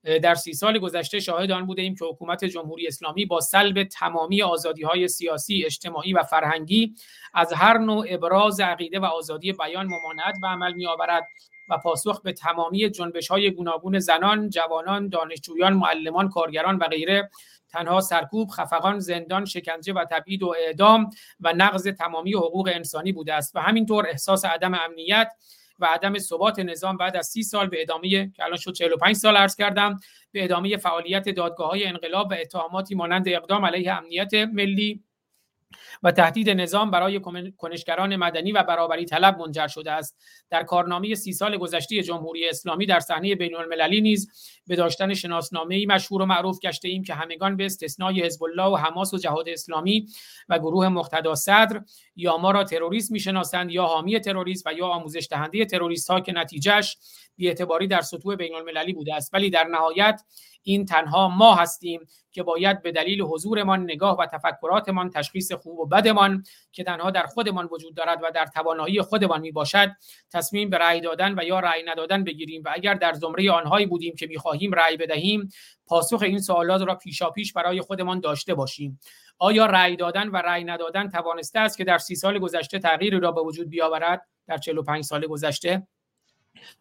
در 0.05 0.35
سی 0.35 0.53
سال 0.53 0.79
گذشته 0.79 1.19
شاهد 1.19 1.51
آن 1.51 1.65
بوده 1.65 1.81
ایم 1.81 1.95
که 1.95 2.05
حکومت 2.05 2.45
جمهوری 2.45 2.87
اسلامی 2.87 3.25
با 3.25 3.39
سلب 3.39 3.83
تمامی 3.83 4.41
آزادی 4.41 4.83
های 4.83 5.07
سیاسی، 5.07 5.63
اجتماعی 5.65 6.13
و 6.13 6.23
فرهنگی 6.23 6.95
از 7.33 7.53
هر 7.53 7.77
نوع 7.77 8.05
ابراز 8.09 8.59
عقیده 8.59 8.99
و 8.99 9.05
آزادی 9.05 9.53
بیان 9.53 9.85
ممانعت 9.85 10.35
به 10.41 10.47
عمل 10.47 10.73
می 10.73 10.87
آورد 10.87 11.23
و 11.69 11.77
پاسخ 11.77 12.21
به 12.21 12.33
تمامی 12.33 12.89
جنبش 12.89 13.27
های 13.27 13.51
گوناگون 13.51 13.99
زنان، 13.99 14.49
جوانان، 14.49 15.09
دانشجویان، 15.09 15.73
معلمان، 15.73 16.29
کارگران 16.29 16.77
و 16.77 16.87
غیره 16.87 17.29
تنها 17.69 18.01
سرکوب، 18.01 18.49
خفقان، 18.49 18.99
زندان، 18.99 19.45
شکنجه 19.45 19.93
و 19.93 20.05
تبعید 20.11 20.43
و 20.43 20.55
اعدام 20.67 21.09
و 21.39 21.53
نقض 21.53 21.87
تمامی 21.87 22.33
حقوق 22.33 22.69
انسانی 22.73 23.11
بوده 23.11 23.33
است. 23.33 23.55
و 23.55 23.59
همینطور 23.59 24.07
احساس 24.09 24.45
عدم 24.45 24.73
امنیت 24.73 25.33
و 25.79 25.85
عدم 25.85 26.17
ثبات 26.19 26.59
نظام 26.59 26.97
بعد 26.97 27.17
از 27.17 27.27
سی 27.27 27.43
سال 27.43 27.67
به 27.67 27.81
ادامه 27.81 28.09
که 28.09 28.43
الان 28.43 28.57
شد 28.57 28.73
45 28.73 29.15
سال 29.15 29.37
عرض 29.37 29.55
کردم 29.55 29.99
به 30.31 30.43
ادامه 30.43 30.77
فعالیت 30.77 31.29
دادگاه 31.29 31.69
های 31.69 31.85
انقلاب 31.85 32.31
و 32.31 32.33
اتهاماتی 32.33 32.95
مانند 32.95 33.27
اقدام 33.27 33.65
علیه 33.65 33.93
امنیت 33.93 34.33
ملی 34.33 35.03
و 36.03 36.11
تهدید 36.11 36.49
نظام 36.49 36.91
برای 36.91 37.21
کنشگران 37.57 38.15
مدنی 38.15 38.51
و 38.51 38.63
برابری 38.63 39.05
طلب 39.05 39.39
منجر 39.39 39.67
شده 39.67 39.91
است. 39.91 40.17
در 40.49 40.63
کارنامه 40.63 41.15
سی 41.15 41.33
سال 41.33 41.57
گذشته 41.57 42.03
جمهوری 42.03 42.49
اسلامی 42.49 42.85
در 42.85 42.99
صحنه 42.99 43.35
بین 43.35 43.55
المللی 43.55 44.01
نیز 44.01 44.31
به 44.67 44.75
داشتن 44.75 45.13
شناسنامه 45.13 45.85
مشهور 45.85 46.21
و 46.21 46.25
معروف 46.25 46.59
گشته 46.59 46.87
ایم 46.87 47.03
که 47.03 47.13
همگان 47.13 47.57
به 47.57 47.65
استثنای 47.65 48.23
حزب 48.23 48.43
الله 48.43 48.63
و 48.63 48.75
حماس 48.75 49.13
و 49.13 49.17
جهاد 49.17 49.49
اسلامی 49.49 50.07
و 50.49 50.59
گروه 50.59 50.89
مقتدا 50.89 51.35
صدر 51.35 51.81
یا 52.15 52.37
ما 52.37 52.51
را 52.51 52.63
تروریست 52.63 53.11
می‌شناسند 53.11 53.71
یا 53.71 53.85
حامی 53.85 54.19
تروریست 54.19 54.67
و 54.67 54.73
یا 54.73 54.87
آموزش 54.87 55.27
دهنده 55.31 55.65
تروریست 55.65 56.09
ها 56.11 56.19
که 56.19 56.31
نتیجهش 56.31 56.97
بیاعتباری 57.35 57.87
در 57.87 58.01
سطوح 58.01 58.35
بین 58.35 58.55
المللی 58.55 58.93
بوده 58.93 59.15
است. 59.15 59.33
ولی 59.33 59.49
در 59.49 59.63
نهایت 59.63 60.21
این 60.67 60.85
تنها 60.85 61.29
ما 61.29 61.55
هستیم 61.55 62.07
که 62.31 62.43
باید 62.43 62.81
به 62.81 62.91
دلیل 62.91 63.21
حضورمان 63.21 63.83
نگاه 63.83 64.17
و 64.17 64.25
تفکراتمان 64.25 65.09
تشخیص 65.09 65.51
خوب 65.51 65.79
و 65.79 65.85
بدمان 65.85 66.43
که 66.71 66.83
تنها 66.83 67.11
در 67.11 67.23
خودمان 67.23 67.69
وجود 67.71 67.95
دارد 67.95 68.19
و 68.23 68.31
در 68.35 68.45
توانایی 68.45 69.01
خودمان 69.01 69.41
می 69.41 69.51
باشد 69.51 69.91
تصمیم 70.33 70.69
به 70.69 70.77
رأی 70.77 71.01
دادن 71.01 71.39
و 71.39 71.43
یا 71.43 71.59
رأی 71.59 71.83
ندادن 71.83 72.23
بگیریم 72.23 72.61
و 72.65 72.69
اگر 72.73 72.93
در 72.93 73.13
زمره 73.13 73.51
آنهایی 73.51 73.85
بودیم 73.85 74.15
که 74.15 74.27
می‌خواهیم 74.27 74.71
رأی 74.73 74.97
بدهیم 74.97 75.49
پاسخ 75.87 76.21
این 76.21 76.39
سوالات 76.39 76.81
را 76.81 76.95
پیشا 76.95 77.29
پیش 77.29 77.53
برای 77.53 77.81
خودمان 77.81 78.19
داشته 78.19 78.53
باشیم. 78.53 78.99
آیا 79.37 79.65
رأی 79.65 79.95
دادن 79.95 80.27
و 80.27 80.37
رأی 80.37 80.63
ندادن 80.63 81.09
توانسته 81.09 81.59
است 81.59 81.77
که 81.77 81.83
در 81.83 81.97
سی 81.97 82.15
سال 82.15 82.39
گذشته 82.39 82.79
تغییری 82.79 83.19
را 83.19 83.31
به 83.31 83.41
وجود 83.41 83.69
بیاورد؟ 83.69 84.21
در 84.47 84.57
45 84.57 85.03
سال 85.03 85.27
گذشته 85.27 85.87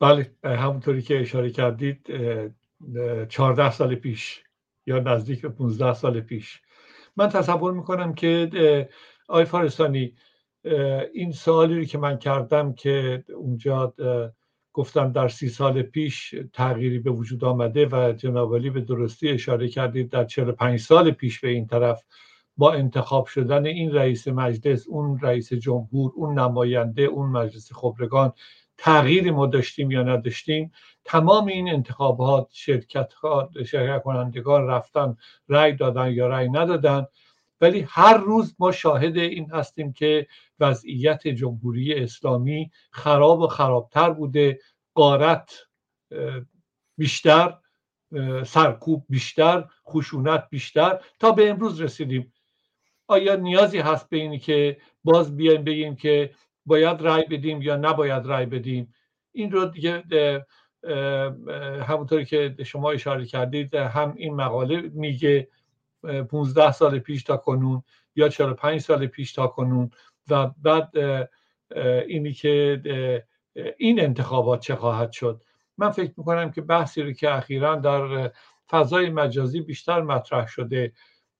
بله 0.00 0.34
همونطوری 0.44 1.02
که 1.02 1.20
اشاره 1.20 1.50
کردید 1.50 2.06
14 3.28 3.70
سال 3.70 3.94
پیش 3.94 4.42
یا 4.86 4.98
نزدیک 4.98 5.42
به 5.42 5.48
15 5.48 5.94
سال 5.94 6.20
پیش. 6.20 6.60
من 7.16 7.28
تصور 7.28 7.72
می‌کنم 7.72 8.14
که 8.14 8.88
آقای 9.28 9.44
فارستانی 9.44 10.14
این 11.14 11.32
سوالی 11.32 11.78
رو 11.78 11.84
که 11.84 11.98
من 11.98 12.18
کردم 12.18 12.72
که 12.72 13.24
اونجا 13.36 13.94
گفتم 14.72 15.12
در 15.12 15.28
سی 15.28 15.48
سال 15.48 15.82
پیش 15.82 16.34
تغییری 16.52 16.98
به 16.98 17.10
وجود 17.10 17.44
آمده 17.44 17.86
و 17.86 18.12
جنابالی 18.12 18.70
به 18.70 18.80
درستی 18.80 19.28
اشاره 19.28 19.68
کردید 19.68 20.10
در 20.10 20.24
45 20.24 20.80
سال 20.80 21.10
پیش 21.10 21.40
به 21.40 21.48
این 21.48 21.66
طرف 21.66 22.04
با 22.56 22.72
انتخاب 22.72 23.26
شدن 23.26 23.66
این 23.66 23.92
رئیس 23.92 24.28
مجلس 24.28 24.86
اون 24.88 25.18
رئیس 25.22 25.52
جمهور 25.52 26.12
اون 26.14 26.38
نماینده 26.38 27.02
اون 27.02 27.30
مجلس 27.30 27.72
خبرگان 27.72 28.32
تغییری 28.78 29.30
ما 29.30 29.46
داشتیم 29.46 29.90
یا 29.90 30.02
نداشتیم. 30.02 30.72
تمام 31.04 31.46
این 31.46 31.68
انتخابات 31.68 32.48
شرکت, 32.52 33.12
شرکت 33.66 34.02
کنندگان 34.02 34.66
رفتن 34.66 35.16
رأی 35.48 35.72
دادن 35.72 36.12
یا 36.12 36.26
رأی 36.26 36.48
ندادن. 36.48 37.06
ولی 37.60 37.86
هر 37.88 38.16
روز 38.16 38.54
ما 38.58 38.72
شاهد 38.72 39.16
این 39.16 39.50
هستیم 39.50 39.92
که 39.92 40.26
وضعیت 40.60 41.28
جمهوری 41.28 41.94
اسلامی 41.94 42.70
خراب 42.92 43.40
و 43.40 43.46
خرابتر 43.46 44.10
بوده 44.10 44.60
قارت 44.94 45.52
بیشتر 46.98 47.58
سرکوب 48.46 49.04
بیشتر 49.08 49.64
خشونت 49.88 50.48
بیشتر. 50.50 51.00
تا 51.18 51.32
به 51.32 51.50
امروز 51.50 51.80
رسیدیم. 51.80 52.32
آیا 53.08 53.36
نیازی 53.36 53.78
هست 53.78 54.08
به 54.08 54.16
اینی 54.16 54.38
که 54.38 54.76
باز 55.04 55.36
بیایم 55.36 55.64
بگیم 55.64 55.96
که 55.96 56.30
باید 56.66 57.00
رای 57.00 57.24
بدیم 57.30 57.62
یا 57.62 57.76
نباید 57.76 58.26
رای 58.26 58.46
بدیم؟ 58.46 58.94
این 59.32 59.50
رو 59.50 59.64
دیگه 59.64 60.04
همونطوری 61.82 62.24
که 62.24 62.56
شما 62.66 62.90
اشاره 62.90 63.26
کردید 63.26 63.74
هم 63.74 64.14
این 64.16 64.34
مقاله 64.34 64.80
میگه. 64.80 65.48
15 66.02 66.72
سال 66.72 66.98
پیش 66.98 67.22
تا 67.22 67.36
کنون 67.36 67.82
یا 68.16 68.28
45 68.28 68.80
سال 68.80 69.06
پیش 69.06 69.32
تا 69.32 69.46
کنون 69.46 69.90
و 70.30 70.50
بعد 70.62 70.92
اینی 72.06 72.32
که 72.32 72.82
این 73.78 74.00
انتخابات 74.00 74.60
چه 74.60 74.76
خواهد 74.76 75.12
شد. 75.12 75.42
من 75.78 75.90
فکر 75.90 76.12
می‌کنم 76.16 76.50
که 76.50 76.60
بحثی 76.60 77.02
رو 77.02 77.12
که 77.12 77.34
اخیرا 77.34 77.76
در 77.76 78.30
فضای 78.70 79.10
مجازی 79.10 79.60
بیشتر 79.60 80.00
مطرح 80.02 80.46
شده 80.46 80.92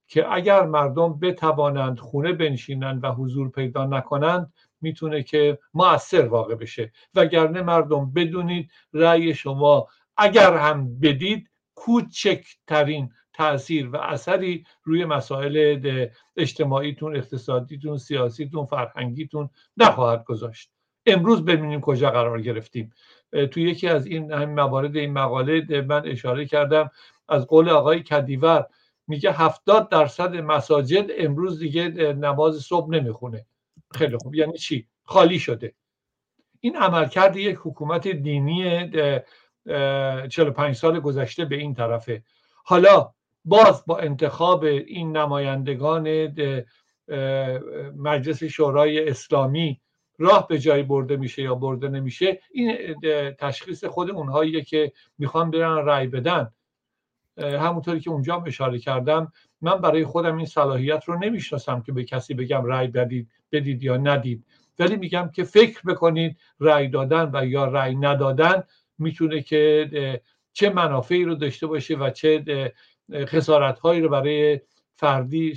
که 0.06 0.32
اگر 0.32 0.66
مردم 0.66 1.18
بتوانند 1.18 1.98
خونه 1.98 2.32
بنشینند 2.32 3.04
و 3.04 3.08
حضور 3.08 3.50
پیدا 3.50 3.84
نکنند 3.84 4.52
می‌تونه 4.80 5.22
که 5.22 5.58
مؤثر 5.74 6.26
واقع 6.26 6.54
بشه. 6.54 6.92
وگرنه 7.14 7.62
مردم 7.62 8.12
بدونید 8.12 8.70
رأی 8.92 9.34
شما 9.34 9.88
اگر 10.16 10.56
هم 10.56 11.00
بدید 11.00 11.50
کوچکترین 11.74 13.12
تاثیر 13.32 13.88
و 13.88 13.96
اثری 13.96 14.64
روی 14.84 15.04
مسائل 15.04 16.06
اجتماعیتون 16.36 17.16
اقتصادیتون 17.16 17.98
سیاسیتون 17.98 18.66
فرهنگیتون 18.66 19.50
نخواهد 19.76 20.24
گذاشت. 20.24 20.70
امروز 21.06 21.44
ببینیم 21.44 21.80
کجا 21.80 22.10
قرار 22.10 22.42
گرفتیم. 22.42 22.92
تو 23.50 23.60
یکی 23.60 23.88
از 23.88 24.06
این 24.06 24.44
موارد 24.44 24.96
این 24.96 25.12
مقاله 25.12 25.80
من 25.80 26.02
اشاره 26.06 26.46
کردم. 26.46 26.90
از 27.28 27.46
قول 27.46 27.68
آقای 27.68 28.02
کدیور 28.02 28.66
میگه 29.06 29.32
هفتاد 29.32 29.88
درصد 29.88 30.36
مساجد 30.36 31.06
امروز 31.18 31.58
دیگه 31.58 31.88
نماز 32.12 32.56
صبح 32.56 32.90
نمی‌خونه. 32.90 33.46
خیلی 33.94 34.16
خوب. 34.16 34.34
یعنی 34.34 34.58
چی؟ 34.58 34.86
خالی 35.04 35.38
شده. 35.38 35.74
این 36.60 36.76
عملکرد 36.76 37.36
یک 37.36 37.58
حکومت 37.62 38.08
دینی 38.08 38.90
45 40.28 40.76
سال 40.76 41.00
گذشته 41.00 41.44
به 41.44 41.56
این 41.56 41.74
طرفه. 41.74 42.22
حالا 42.64 43.12
باز 43.44 43.84
با 43.86 43.98
انتخاب 43.98 44.64
این 44.64 45.16
نمایندگان 45.16 46.34
مجلس 47.96 48.44
شورای 48.44 49.08
اسلامی 49.08 49.80
راه 50.18 50.48
به 50.48 50.58
جایی 50.58 50.82
برده 50.82 51.16
میشه 51.16 51.42
یا 51.42 51.54
برده 51.54 51.88
نمیشه 51.88 52.40
این 52.52 52.94
تشخیص 53.38 53.84
خود 53.84 54.10
اونهایی 54.10 54.62
که 54.62 54.92
می‌خوان 55.18 55.50
برن 55.50 55.76
رأی 55.76 56.06
بدن. 56.06 56.50
همونطوری 57.38 58.00
که 58.00 58.10
اونجا 58.10 58.44
اشاره 58.46 58.78
کردم 58.78 59.32
من 59.60 59.80
برای 59.80 60.04
خودم 60.04 60.36
این 60.36 60.46
صلاحیت 60.46 61.04
رو 61.06 61.18
نمی‌شناسم 61.18 61.82
که 61.82 61.92
به 61.92 62.04
کسی 62.04 62.34
بگم 62.34 62.64
رأی 62.64 62.88
بدید 62.88 63.28
بدید 63.52 63.82
یا 63.82 63.96
ندید. 63.96 64.44
ولی 64.78 64.96
میگم 64.96 65.30
که 65.34 65.44
فکر 65.44 65.80
بکنید 65.86 66.36
رأی 66.60 66.88
دادن 66.88 67.30
و 67.34 67.46
یا 67.46 67.64
رأی 67.64 67.96
ندادن 67.96 68.62
می‌تونه 68.98 69.42
که 69.42 70.20
چه 70.52 70.70
منافعی 70.70 71.24
رو 71.24 71.34
داشته 71.34 71.66
باشه 71.66 71.96
و 71.96 72.10
چه 72.10 72.44
خسارت 73.14 73.78
هایی 73.78 74.00
رو 74.00 74.08
برای 74.08 74.60
فردی 74.94 75.56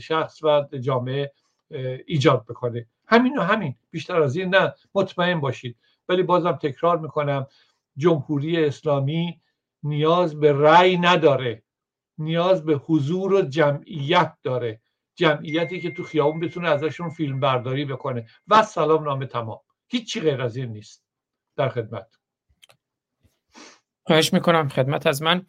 شخص 0.00 0.42
و 0.42 0.66
جامعه 0.80 1.32
ایجاد 2.06 2.44
بکنه. 2.44 2.86
همین 3.06 3.38
و 3.38 3.42
همین. 3.42 3.74
بیشتر 3.90 4.22
از 4.22 4.36
این 4.36 4.54
نه. 4.54 4.74
مطمئن 4.94 5.40
باشید. 5.40 5.76
ولی 6.08 6.22
بازم 6.22 6.52
تکرار 6.52 6.98
می‌کنم 6.98 7.46
جمهوری 7.96 8.64
اسلامی 8.64 9.40
نیاز 9.82 10.40
به 10.40 10.52
رأی 10.52 10.98
نداره. 10.98 11.62
نیاز 12.18 12.64
به 12.64 12.74
حضور 12.74 13.34
و 13.34 13.42
جمعیت 13.42 14.34
داره. 14.42 14.80
جمعیتی 15.14 15.80
که 15.80 15.90
تو 15.90 16.02
خیابون 16.02 16.40
بتونه 16.40 16.68
ازشون 16.68 17.10
فیلم 17.10 17.40
برداری 17.40 17.84
بکنه. 17.84 18.26
و 18.48 18.62
سلام 18.62 19.04
نامه 19.04 19.26
تمام. 19.26 19.60
هیچی 19.88 20.20
غیر 20.20 20.42
از 20.42 20.56
این 20.56 20.72
نیست. 20.72 21.04
در 21.56 21.68
خدمت. 21.68 22.06
خواهش 24.02 24.32
می‌کنم. 24.32 24.68
خدمت 24.68 25.06
از 25.06 25.22
من. 25.22 25.46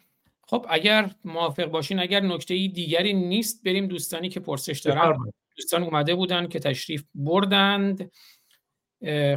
خب 0.50 0.66
اگر 0.68 1.10
موافق 1.24 1.64
باشین 1.64 1.98
اگر 1.98 2.20
نکته 2.20 2.54
دیگری 2.54 3.12
نیست 3.12 3.64
بریم 3.64 3.86
دوستانی 3.86 4.28
که 4.28 4.40
پرسش 4.40 4.80
دارن. 4.80 5.32
دوستان 5.56 5.82
اومده 5.82 6.14
بودن 6.14 6.48
که 6.48 6.58
تشریف 6.58 7.04
بردند. 7.14 8.10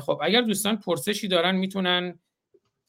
خب 0.01 0.20
اگر 0.24 0.41
دوستان 0.41 0.78
پرسشی 0.78 1.28
دارن 1.28 1.55
می‌تونن 1.55 2.20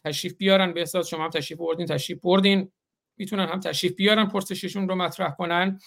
تشریف 0.05 0.35
بیارن. 0.35 0.73
به 0.73 0.81
احساس 0.81 1.09
شما 1.09 1.25
هم 1.25 1.31
تشریف 1.31 1.59
بردین 1.59 1.87
تشریف 1.87 2.21
بردین. 2.23 2.73
می‌تونن 3.17 3.47
هم 3.47 3.61
تشریف 3.61 3.93
بیارن 3.93 4.27
پرسششون 4.27 4.89
رو 4.89 4.95
مطرح 4.95 5.31
کنن. 5.31 5.79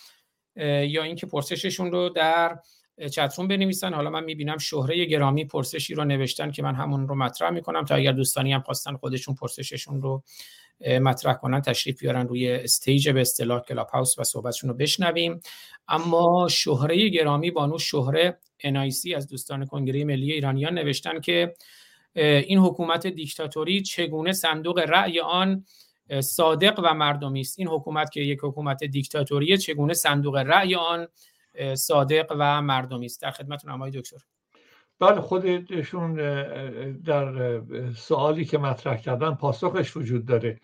یا 0.55 1.03
اینکه 1.03 1.25
پرسششون 1.25 1.91
رو 1.91 2.09
در 2.09 2.59
chat 3.11 3.29
room 3.29 3.47
بنویسن. 3.47 3.93
حالا 3.93 4.09
من 4.09 4.23
می‌بینم 4.23 4.57
شهره 4.57 5.05
گرامی 5.05 5.45
پرسشی 5.45 5.93
رو 5.93 6.05
نوشتن 6.05 6.51
که 6.51 6.63
من 6.63 6.75
همون 6.75 7.07
رو 7.07 7.15
مطرح 7.15 7.49
می‌کنم 7.49 7.85
تا 7.85 7.95
اگر 7.95 8.11
دوستانی 8.11 8.53
هم 8.53 8.61
خواستن 8.61 8.95
خودشون 8.95 9.35
پرسششون 9.35 10.01
رو 10.01 10.23
مطرح 11.01 11.33
کنن 11.33 11.61
تشریف 11.61 11.99
بیارن 11.99 12.27
روی 12.27 12.51
stage 12.51 13.09
به 13.09 13.21
اصطلاح 13.21 13.61
کلاب 13.61 13.89
هاوس 13.89 14.19
و 14.19 14.23
صحبتشون 14.23 14.69
رو 14.69 14.75
بشنویم. 14.75 15.41
اما 15.87 16.47
شهره 16.51 17.09
گرامی 17.09 17.51
بانو 17.51 17.77
شهره 17.77 18.37
انایسی 18.59 19.15
از 19.15 19.27
دوستان 19.27 19.65
کنگره 19.65 20.03
ملی 20.03 20.31
ایرانیان 20.31 20.73
نوشتن 20.73 21.19
که 21.19 21.53
این 22.15 22.59
حکومت 22.59 23.07
دیکتاتوری 23.07 23.81
چگونه 23.81 24.33
صندوق 24.33 24.79
رأی 24.79 25.19
آن 25.19 25.65
صادق 26.19 26.79
و 26.83 26.93
مردمی 26.93 27.41
است؟ 27.41 27.59
این 27.59 27.67
حکومت 27.67 28.11
که 28.11 28.21
یک 28.21 28.39
حکومت 28.43 28.83
دیکتاتوری 28.83 29.57
چگونه 29.57 29.93
صندوق 29.93 30.35
رأی 30.35 30.75
آن 30.75 31.07
صادق 31.73 32.35
و 32.39 32.61
مردمی 32.61 33.05
است؟ 33.05 33.21
در 33.21 33.31
خدمتتون 33.31 33.71
آقای 33.71 33.91
دکتر. 33.91 34.17
بله 34.99 35.21
خودشون 35.21 36.13
در 36.93 37.61
سوالی 37.95 38.45
که 38.45 38.57
مطرح 38.57 38.97
کردن 38.97 39.33
پاسخش 39.33 39.97
وجود 39.97 40.25
داره. 40.25 40.59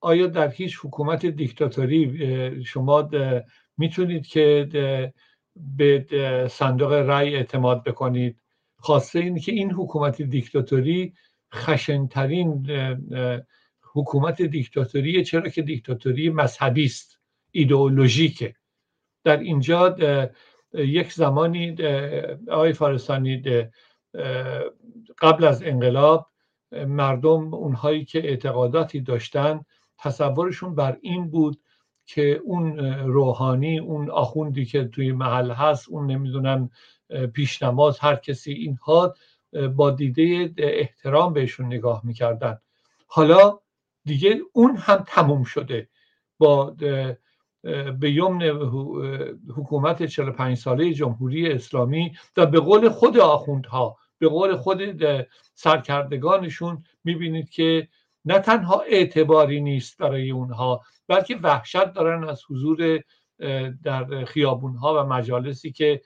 آیا 0.00 0.26
در 0.26 0.50
هیچ 0.50 0.78
حکومت 0.82 1.26
دیکتاتوری 1.26 2.64
شما 2.64 3.10
می‌تونید 3.76 4.26
که 4.26 4.68
به 5.56 6.06
صندوق 6.50 6.92
رأی 6.92 7.36
اعتماد 7.36 7.84
بکنید؟ 7.84 8.40
خاصه 8.76 9.18
این 9.18 9.38
که 9.38 9.52
این 9.52 9.72
حکومت 9.72 10.22
دیکتاتوری 10.22 11.14
خشنترین 11.54 12.70
حکومت 13.92 14.42
دیکتاتوری 14.42 15.24
چرا 15.24 15.48
که 15.48 15.62
دیکتاتوری 15.62 16.30
مذهبی 16.30 16.84
است 16.84 17.18
ایدئولوژیکه. 17.50 18.54
در 19.24 19.38
اینجا 19.38 19.96
یک 20.74 21.12
زمانی 21.12 21.76
آقای 22.50 22.72
فارستانی 22.72 23.42
قبل 25.18 25.44
از 25.44 25.62
انقلاب 25.62 26.30
مردم 26.72 27.54
اونهایی 27.54 28.04
که 28.04 28.18
اعتقاداتی 28.18 29.00
داشتن 29.00 29.64
تصورشون 29.98 30.74
بر 30.74 30.98
این 31.00 31.30
بود 31.30 31.60
که 32.06 32.40
اون 32.44 32.78
روحانی 32.88 33.78
اون 33.78 34.10
آخوندی 34.10 34.64
که 34.64 34.84
توی 34.84 35.12
محل 35.12 35.50
هست 35.50 35.88
اون 35.88 36.10
نمی‌دونم 36.10 36.70
پیشنماز 37.32 37.98
هر 37.98 38.16
کسی 38.16 38.52
اینها 38.52 39.14
با 39.76 39.90
دیده 39.90 40.54
احترام 40.58 41.32
بهشون 41.32 41.66
نگاه 41.66 42.00
می‌کردن. 42.04 42.58
حالا 43.06 43.58
دیگه 44.04 44.40
اون 44.52 44.76
هم 44.76 45.04
تموم 45.06 45.44
شده. 45.44 45.88
با 46.38 46.76
به 48.00 48.10
یمن 48.10 48.42
حکومت 49.56 50.02
45 50.02 50.56
ساله 50.56 50.92
جمهوری 50.92 51.52
اسلامی 51.52 52.12
و 52.36 52.46
به 52.46 52.60
قول 52.60 52.88
خود 52.88 53.18
آخوندها 53.18 53.96
به 54.18 54.28
قول 54.28 54.56
خود 54.56 54.80
سرکردگانشون 55.54 56.84
می‌بینید 57.04 57.50
که 57.50 57.88
نه 58.24 58.38
تنها 58.38 58.80
اعتباری 58.80 59.60
نیست 59.60 59.98
برای 59.98 60.30
اونها 60.30 60.82
بلکه 61.08 61.36
وحشت 61.36 61.92
دارن 61.92 62.24
از 62.24 62.42
حضور 62.50 63.00
در 63.82 64.24
خیابونها 64.24 65.02
و 65.02 65.06
مجالسی 65.06 65.72
که 65.72 66.00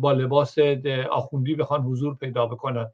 با 0.00 0.12
لباس 0.12 0.58
آخوندی 1.10 1.54
بخوان 1.54 1.82
حضور 1.82 2.14
پیدا 2.14 2.46
بکنن. 2.46 2.90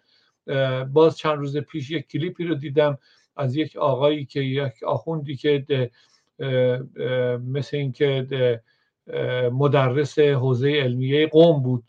باز 0.92 1.18
چند 1.18 1.38
روز 1.38 1.56
پیش 1.56 1.90
یک 1.90 2.08
کلیپی 2.08 2.44
رو 2.44 2.54
دیدم 2.54 2.98
از 3.36 3.56
یک 3.56 3.76
آقایی 3.76 4.24
که 4.26 4.40
یک 4.40 4.82
آخوندی 4.82 5.36
که 5.36 5.90
مثل 7.46 7.76
اینکه 7.76 8.60
مدرس 9.52 10.18
حوزه 10.18 10.68
علمیه 10.68 11.26
قوم 11.26 11.62
بود 11.62 11.84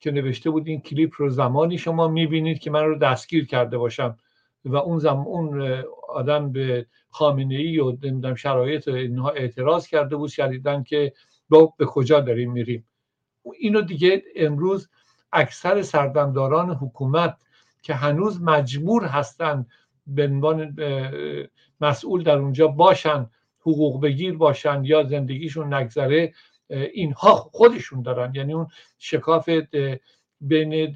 که 0.00 0.10
نوشته 0.10 0.50
بود 0.50 0.66
این 0.68 0.80
کلیپ 0.80 1.12
رو 1.16 1.30
زمانی 1.30 1.78
شما 1.78 2.08
می‌بینید 2.08 2.58
که 2.58 2.70
من 2.70 2.84
رو 2.84 2.98
دستگیر 2.98 3.46
کرده 3.46 3.78
باشم. 3.78 4.16
و 4.64 4.76
اون 4.76 4.98
زمان 4.98 5.26
اون 5.26 5.82
آدم 6.08 6.52
به 6.52 6.86
خامنه 7.10 7.54
ای 7.54 7.78
و 7.78 7.90
نمی‌دونم 7.90 8.34
شرایط 8.34 8.88
اینها 8.88 9.30
اعتراض 9.30 9.86
کرده 9.86 10.16
بود 10.16 10.30
شدیدن 10.30 10.82
که 10.82 11.12
به 11.78 11.86
کجا 11.86 12.20
داریم 12.20 12.52
میریم. 12.52 12.86
اینو 13.58 13.82
دیگه 13.82 14.22
امروز 14.36 14.88
اکثر 15.32 15.82
سردمداران 15.82 16.70
حکومت 16.70 17.36
که 17.82 17.94
هنوز 17.94 18.42
مجبور 18.42 19.04
هستند 19.04 19.66
به 20.06 20.24
عنوان 20.24 20.76
مسئول 21.80 22.22
در 22.22 22.38
اونجا 22.38 22.68
باشن 22.68 23.30
حقوق 23.62 24.02
بگیر 24.02 24.36
باشن 24.36 24.84
یا 24.84 25.02
زندگیشون 25.02 25.74
نگذره 25.74 26.32
اینها 26.68 27.34
خودشون 27.34 28.02
دارن. 28.02 28.34
یعنی 28.34 28.52
اون 28.52 28.66
شکاف 28.98 29.50
بین 30.40 30.94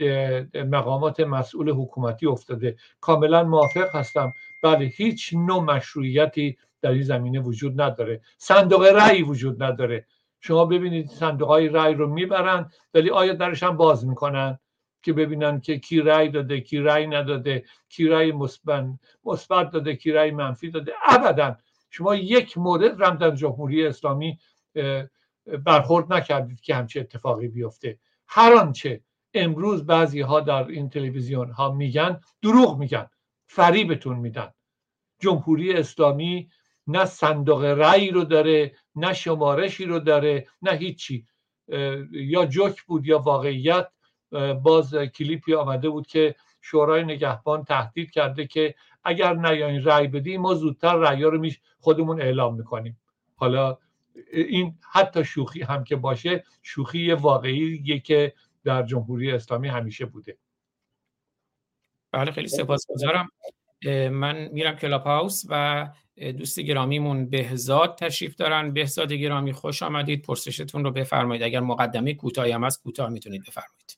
مقامات 0.54 1.20
مسئول 1.20 1.70
حکومتی 1.70 2.26
افتاده. 2.26 2.76
کاملا 3.00 3.44
موافق 3.44 3.96
هستم. 3.96 4.32
بله 4.62 4.84
هیچ 4.84 5.34
نوع 5.34 5.62
مشروعیتی 5.62 6.56
در 6.82 6.90
این 6.90 7.02
زمینه 7.02 7.40
وجود 7.40 7.80
نداره. 7.80 8.20
صندوق 8.38 8.82
رأی 8.82 9.22
وجود 9.22 9.62
نداره. 9.62 10.06
شما 10.40 10.64
ببینید 10.64 11.08
صندوق 11.08 11.48
های 11.48 11.68
رأی 11.68 11.94
رو 11.94 12.08
می‌برن 12.08 12.70
ولی 12.94 13.10
آیا 13.10 13.32
درش 13.32 13.62
هم 13.62 13.76
باز 13.76 14.06
می‌کنن؟ 14.06 14.58
که 15.02 15.12
ببینن 15.12 15.60
که 15.60 15.78
کی 15.78 16.00
رأی 16.00 16.28
داده 16.28 16.60
کی 16.60 16.78
رأی 16.78 17.06
نداده 17.06 17.64
کی 17.88 18.08
رأی 18.08 18.32
مثبت 19.24 19.70
داده 19.70 19.96
کی 19.96 20.12
رأی 20.12 20.30
منفی 20.30 20.70
داده. 20.70 20.92
ابدا 21.06 21.56
شما 21.91 22.14
یک 22.14 22.59
مورد 22.59 23.03
رم 23.03 23.16
در 23.16 23.30
جمهوری 23.30 23.87
اسلامی 23.87 24.39
برخورد 25.64 26.12
نکردید 26.12 26.61
که 26.61 26.74
همچه 26.74 27.01
اتفاقی 27.01 27.49
بیفته. 27.49 27.99
هر 28.26 28.53
آنچه 28.55 29.01
امروز 29.34 29.87
بعضی 29.87 30.20
ها 30.20 30.41
در 30.41 30.66
این 30.68 30.89
تلویزیون 30.91 31.51
ها 31.51 31.72
میگن 31.72 32.20
دروغ 32.43 32.78
میگن 32.78 33.11
فریبتون 33.47 34.16
میدن. 34.16 34.53
جمهوری 35.18 35.72
اسلامی 35.72 36.51
نه 36.87 37.05
صندوق 37.05 37.64
رأی 37.64 38.11
رو 38.11 38.24
داره 38.24 38.74
نه 38.95 39.12
شمارشی 39.12 39.84
رو 39.84 39.99
داره 39.99 40.47
نه 40.62 40.72
هیچی. 40.72 41.26
یا 42.12 42.47
جوک 42.47 42.82
بود 42.82 43.07
یا 43.07 43.18
واقعیت. 43.18 43.89
باز 44.62 44.95
کلیپی 44.95 45.55
آمده 45.55 45.89
بود 45.89 46.07
که 46.07 46.34
شورای 46.70 47.04
نگهبان 47.04 47.64
تهدید 47.64 48.10
کرده 48.10 48.46
که 48.46 48.74
اگر 49.04 49.34
نیاین 49.34 49.84
رأی 49.84 50.06
بدیم 50.06 50.40
ما 50.40 50.54
زودتر 50.54 50.96
رأی 50.96 51.22
رو 51.22 51.38
میش 51.38 51.60
خودمون 51.80 52.20
اعلام 52.20 52.56
می‌کنیم. 52.56 52.98
حالا 53.34 53.78
این 54.32 54.78
حتی 54.92 55.24
شوخی 55.24 55.62
هم 55.62 55.84
که 55.84 55.96
باشه 55.96 56.44
شوخی 56.62 57.12
واقعی 57.12 58.00
که 58.00 58.34
در 58.64 58.82
جمهوری 58.82 59.32
اسلامی 59.32 59.68
همیشه 59.68 60.06
بوده. 60.06 60.36
بله 62.12 62.32
خیلی 62.32 62.48
سپاسگزارم. 62.48 63.28
من 64.10 64.48
میرم 64.52 64.76
کلاب 64.76 65.02
هاوس 65.02 65.44
و 65.48 65.88
دوست 66.16 66.60
گرامیمون 66.60 67.30
بهزاد 67.30 67.98
تشریف 67.98 68.36
دارن. 68.36 68.72
بهزاد 68.72 69.12
گرامی 69.12 69.52
خوش 69.52 69.82
آمدید. 69.82 70.22
پرسشتون 70.22 70.84
رو 70.84 70.90
بفرمایید. 70.90 71.42
اگر 71.42 71.60
مقدمه 71.60 72.14
کوتاهی 72.14 72.52
هم 72.52 72.64
هست 72.64 72.82
کوتاه 72.82 73.08
می‌تونید 73.08 73.42
بفرمایید. 73.48 73.95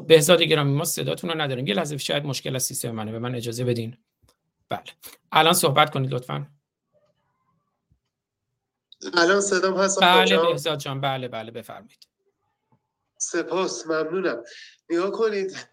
خب 0.00 0.06
بهزاد 0.06 0.42
گرامی 0.42 0.72
ما 0.72 0.84
صداتون 0.84 1.30
رو 1.30 1.40
نداریم. 1.40 1.66
یه 1.66 1.74
لحظه 1.74 1.96
شاید 1.96 2.24
مشکل 2.24 2.56
از 2.56 2.62
سیستم 2.62 2.90
منه 2.90 3.12
به 3.12 3.18
من 3.18 3.34
اجازه 3.34 3.64
بدین. 3.64 3.96
بله. 4.68 4.84
الان 5.32 5.52
صحبت 5.52 5.90
کنید 5.90 6.14
لطفا. 6.14 6.46
الان 9.14 9.40
صدام 9.40 9.76
هست؟ 9.76 10.00
بله 10.00 10.36
بهزاد 10.36 10.78
جان. 10.78 11.00
بله 11.00 11.28
بله 11.28 11.50
بفرمایید. 11.50 12.08
سپاس 13.16 13.86
ممنونم. 13.86 14.42
نگاه 14.90 15.10
کنید 15.10 15.68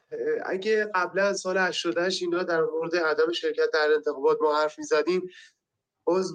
اگه 0.46 0.92
قبلا 0.96 1.34
سال 1.34 1.58
88 1.58 2.22
اینا 2.22 2.44
در 2.44 2.62
مورد 2.62 2.96
عدم 2.96 3.32
شرکت 3.32 3.70
در 3.74 3.90
انتخابات 3.96 4.38
ما 4.42 4.62
حرف 4.62 4.80
می‌زدیم 4.80 5.30
باز 6.04 6.34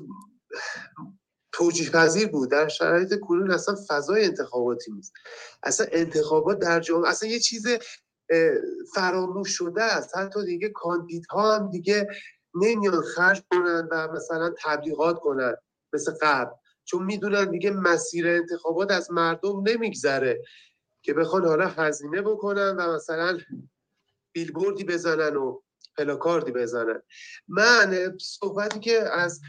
توجیه 1.53 1.91
پذیر 1.91 2.29
بود. 2.29 2.51
در 2.51 2.69
شرایط 2.69 3.21
کنون 3.21 3.51
اصلا 3.51 3.77
فضای 3.89 4.25
انتخاباتی 4.25 4.93
نیست. 4.93 5.13
اصلا 5.63 5.87
انتخابات 5.93 6.59
در 6.59 6.81
جامعه 6.81 7.11
اصلا 7.11 7.29
یه 7.29 7.39
چیز 7.39 7.67
فراموش 8.95 9.51
شده 9.51 9.83
است. 9.83 10.17
حتی 10.17 10.45
دیگه 10.45 10.69
کاندیدها 10.69 11.57
هم 11.57 11.71
دیگه 11.71 12.09
نمیان 12.55 13.03
خرج 13.03 13.43
کنن 13.51 13.89
و 13.91 14.09
مثلا 14.13 14.55
تبلیغات 14.59 15.19
کنن 15.19 15.57
مثل 15.93 16.13
قبل. 16.23 16.51
چون 16.85 17.03
می‌دونن 17.03 17.51
دیگه 17.51 17.71
مسیر 17.71 18.29
انتخابات 18.29 18.91
از 18.91 19.11
مردم 19.11 19.63
نمیگذره 19.69 20.43
که 21.03 21.15
بخوان 21.15 21.45
حالا 21.45 21.67
هزینه 21.67 22.23
بکنن 22.23 22.77
و 22.77 22.95
مثلا 22.95 23.39
بیلبوردی 24.33 24.85
بزنن 24.85 25.37
و 25.37 25.61
پلاکاردی 25.99 26.53
بزنن. 26.53 27.03
من 27.49 28.19
صحبتی 28.21 28.81
که 28.81 29.01
از 29.13 29.41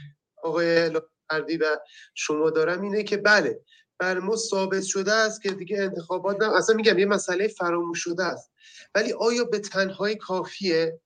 آقای 0.43 0.91
فردی 1.33 1.57
و 1.57 1.77
شما 2.15 2.49
دارم 2.49 2.81
اینه 2.81 3.03
که 3.03 3.17
بله 3.17 3.59
بر 3.99 4.19
ما 4.19 4.35
ثابت 4.35 4.83
شده 4.83 5.13
است 5.13 5.41
که 5.41 5.51
دیگه 5.51 5.81
انتخابات 5.81 6.41
نه 6.41 6.55
اصلا 6.55 6.75
میگم 6.75 6.99
یه 6.99 7.05
مسئله 7.05 7.47
فراموش 7.47 8.03
شده 8.03 8.23
است. 8.23 8.51
ولی 8.95 9.13
آیا 9.13 9.43
به 9.43 9.59
تنهایی 9.59 10.15
کافیه؟ 10.15 10.99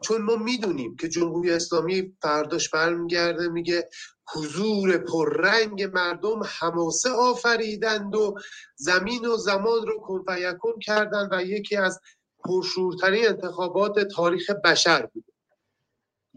چون 0.00 0.22
ما 0.22 0.36
می‌دونیم 0.36 0.96
که 0.96 1.08
جمهوری 1.08 1.50
اسلامی 1.50 2.16
فرداش 2.22 2.70
برمیگرده 2.70 3.48
میگه 3.48 3.88
حضور 4.34 4.98
پررنگ 4.98 5.82
مردم 5.82 6.42
حماسه 6.44 7.10
آفریدند 7.10 8.14
و 8.16 8.34
زمین 8.76 9.26
و 9.26 9.36
زمان 9.36 9.86
رو 9.86 10.00
کنفیکون 10.00 10.78
کردند 10.78 11.28
و 11.32 11.42
یکی 11.42 11.76
از 11.76 12.00
پرشورترین 12.44 13.28
انتخابات 13.28 13.98
تاریخ 13.98 14.50
بشر 14.50 15.06
بود. 15.06 15.24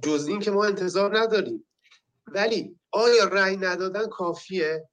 جز 0.03 0.27
این 0.27 0.39
که 0.39 0.51
ما 0.51 0.65
انتظار 0.65 1.19
نداریم. 1.19 1.65
ولی 2.33 2.79
آیا 2.91 3.23
رأی 3.23 3.57
ندادن 3.57 4.07
کافیه؟ 4.07 4.89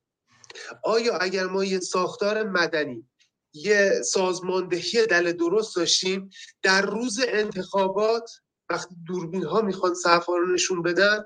آیا 0.84 1.16
اگر 1.16 1.46
ما 1.46 1.64
یه 1.64 1.78
ساختار 1.80 2.42
مدنی 2.42 3.08
یه 3.52 4.02
سازماندهی 4.04 5.06
دل 5.06 5.32
درست 5.32 5.76
داشتیم 5.76 6.30
در 6.62 6.82
روز 6.82 7.20
انتخابات 7.28 8.30
وقتی 8.70 8.96
دوربین 9.06 9.44
ها 9.44 9.60
می‌خوان 9.60 9.94
صفحه 9.94 10.36
رو 10.36 10.52
نشون 10.54 10.82
بدن 10.82 11.24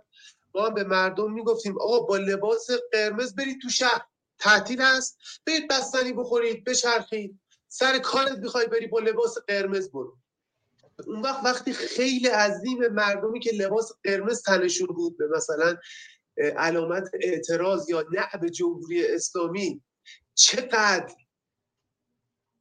ما 0.54 0.66
هم 0.66 0.74
به 0.74 0.84
مردم 0.84 1.32
می‌گفتیم 1.32 1.80
آقا 1.80 2.00
با 2.00 2.16
لباس 2.16 2.66
قرمز 2.92 3.34
برید 3.34 3.60
تو 3.62 3.68
شهر 3.68 4.06
تعطیل 4.38 4.82
هست 4.82 5.18
برید 5.46 5.68
بستنی 5.70 6.12
بخورید 6.12 6.64
بچرخید 6.64 7.40
سر 7.68 7.98
کارت 7.98 8.38
می‌خوای 8.38 8.66
بری 8.66 8.86
با 8.86 8.98
لباس 8.98 9.38
قرمز 9.38 9.90
برو. 9.90 10.16
اون 11.06 11.22
وقت 11.22 11.44
وقتی 11.44 11.72
خیلی 11.72 12.28
عظیم 12.28 12.86
مردمی 12.88 13.40
که 13.40 13.50
لباس 13.52 13.92
قرمز 14.04 14.42
تنشون 14.42 14.86
بود 14.86 15.18
به 15.18 15.28
مثلا 15.28 15.76
علامت 16.56 17.10
اعتراض 17.20 17.90
یا 17.90 18.04
نه 18.12 18.40
به 18.40 18.50
جمهوری 18.50 19.06
اسلامی 19.06 19.82
چقدر 20.34 21.14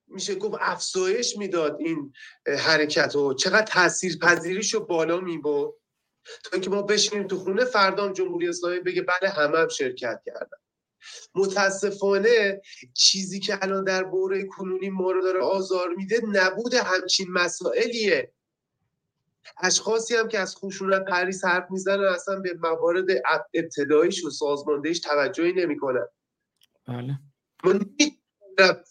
میشه 0.07 0.35
گفت 0.35 0.57
افزایش 0.61 1.37
می‌داد 1.37 1.77
این 1.79 2.13
حرکت 2.59 3.15
و 3.15 3.33
چقدر 3.33 3.65
تاثیر 3.65 4.17
پذیریش 4.17 4.73
رو 4.73 4.79
بالا 4.85 5.19
میبود 5.19 5.73
تا 6.43 6.49
اینکه 6.53 6.69
ما 6.69 6.81
بشینیم 6.81 7.27
تو 7.27 7.37
خونه 7.37 7.65
فردام 7.65 8.13
جمهوری 8.13 8.49
اسلامی 8.49 8.79
بگه 8.79 9.01
بله 9.01 9.29
همه 9.29 9.57
هم 9.57 9.67
شرکت 9.67 10.21
کردن. 10.25 10.57
متاسفانه 11.35 12.61
چیزی 12.93 13.39
که 13.39 13.59
الان 13.61 13.83
در 13.83 14.03
بوره 14.03 14.45
کنونی 14.45 14.89
ما 14.89 15.11
رو 15.11 15.21
داره 15.21 15.39
آزار 15.41 15.89
میده 15.89 16.21
نبود 16.31 16.73
همچین 16.73 17.31
مسائلیه. 17.31 18.33
اشخاصی 19.57 20.15
هم 20.15 20.27
که 20.27 20.39
از 20.39 20.55
خشونت 20.55 21.05
پریس 21.05 21.45
حرف 21.45 21.71
می‌زنن 21.71 22.03
اصلا 22.03 22.39
به 22.39 22.53
موارد 22.53 23.05
ابتداییش 23.53 24.25
و 24.25 24.29
سازماندهیش 24.29 24.99
توجهی 24.99 25.53
نمی‌کنن 25.53 26.07
بله. 26.87 27.19
ما 27.63 27.73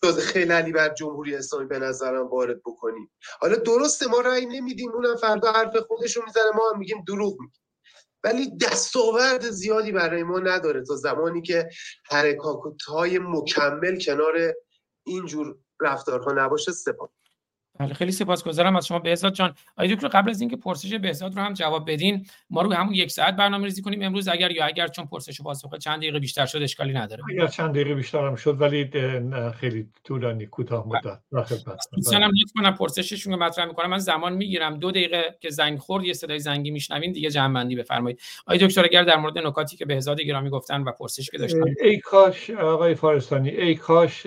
خیلی 0.02 0.20
خیلی 0.20 0.72
بر 0.72 0.94
جمهوری 0.94 1.34
اسلامی 1.34 1.66
به 1.66 1.78
نظرم 1.78 2.26
وارد 2.26 2.60
بکنیم. 2.60 3.10
حالا 3.40 3.56
درسته 3.56 4.06
ما 4.06 4.20
رأی 4.20 4.46
نمیدیم 4.46 4.92
اونم 4.92 5.16
فردا 5.16 5.52
حرف 5.52 5.76
خودش 5.76 6.16
رو 6.16 6.22
می‌زنه 6.26 6.50
ما 6.54 6.70
هم 6.72 6.78
میگیم 6.78 7.04
دروغ 7.06 7.40
میگیم. 7.40 7.59
ولی 8.24 8.56
دستاورد 8.56 9.50
زیادی 9.50 9.92
برای 9.92 10.22
ما 10.22 10.38
نداره 10.38 10.84
تا 10.84 10.96
زمانی 10.96 11.42
که 11.42 11.68
حرکات 12.10 12.82
های 12.82 13.18
مکمل 13.18 13.98
کنار 13.98 14.54
اینجور 15.06 15.58
رفتارها 15.80 16.32
نباشه 16.32 16.72
سپاس. 16.72 17.10
بله 17.80 17.94
خیلی 17.94 18.12
سپاسگزارم 18.12 18.76
از 18.76 18.86
شما 18.86 18.98
بهزاد 18.98 19.32
جان. 19.32 19.54
آقای 19.76 19.94
دکتر 19.94 20.08
قبل 20.08 20.30
از 20.30 20.40
اینکه 20.40 20.56
پرسش 20.56 20.94
بهزاد 20.94 21.36
رو 21.36 21.42
هم 21.42 21.52
جواب 21.52 21.90
بدین 21.90 22.26
ما 22.50 22.62
رو 22.62 22.72
همون 22.72 22.94
یک 22.94 23.10
ساعت 23.10 23.36
برنامه 23.36 23.64
ریزی 23.64 23.82
کنیم. 23.82 24.02
امروز 24.02 24.28
اگر 24.28 24.50
یا 24.50 24.64
اگر 24.64 24.88
چون 24.88 25.06
پرسش 25.06 25.40
و 25.40 25.42
پاسخ 25.42 25.78
چند 25.78 25.98
دقیقه 25.98 26.18
بیشتر 26.18 26.46
شد 26.46 26.62
اشکالی 26.62 26.92
نداره. 26.92 27.22
اگر 27.30 27.46
چند 27.46 27.70
دقیقه 27.70 27.94
بیشتر 27.94 28.26
هم 28.26 28.36
شد 28.36 28.60
ولی 28.60 28.90
خیلی 29.54 29.86
طولانی 30.04 30.46
کوتاه 30.46 30.88
مدت. 30.88 31.20
دوستانم 31.92 32.30
لطف 32.42 32.52
کنم 32.54 32.74
پرسششون 32.74 33.32
رو 33.32 33.42
مطرح 33.42 33.64
می‌کنم. 33.64 33.90
من 33.90 33.98
زمان 33.98 34.32
می‌گیرم. 34.32 34.78
دو 34.78 34.90
دقیقه 34.90 35.36
که 35.40 35.50
زنگ 35.50 35.78
خورد 35.78 36.04
یه 36.04 36.12
صدای 36.12 36.38
زنگی 36.38 36.70
میشنوین 36.70 37.12
دیگه 37.12 37.30
جمع 37.30 37.54
بندی 37.54 37.76
بفرمایید. 37.76 38.20
آقای 38.46 38.58
دکتر 38.58 38.84
اگر 38.84 39.02
در 39.02 39.16
مورد 39.16 39.38
نکاتی 39.38 39.76
که 39.76 39.84
بهزاد 39.84 40.20
گرامی 40.20 40.50
گفتن 40.50 40.82
و 40.82 40.92
پرسش 40.92 41.30
که 41.30 41.38
داشتن. 41.38 41.64
ای 41.84 41.98
کاش 41.98 42.50
آقای 42.50 42.94
فارستانی 42.94 43.48
ای 43.48 43.74
کاش 43.74 44.26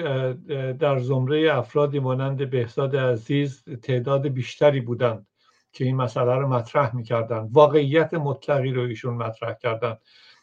در 0.79 0.99
زمره 0.99 1.57
افرادی 1.57 1.99
مانند 1.99 2.49
بهزاد 2.49 2.95
عزیز 2.95 3.42
تعداد 3.81 4.27
بیشتری 4.27 4.81
بودند 4.81 5.27
که 5.73 5.85
این 5.85 5.95
مسئله 5.95 6.35
رو 6.35 6.47
مطرح 6.47 6.95
می‌کردن 6.95 7.49
واقعیت 7.51 8.13
مطلقی 8.13 8.71
رو 8.71 8.81
ایشون 8.81 9.13
مطرح 9.13 9.53
کردن 9.53 9.97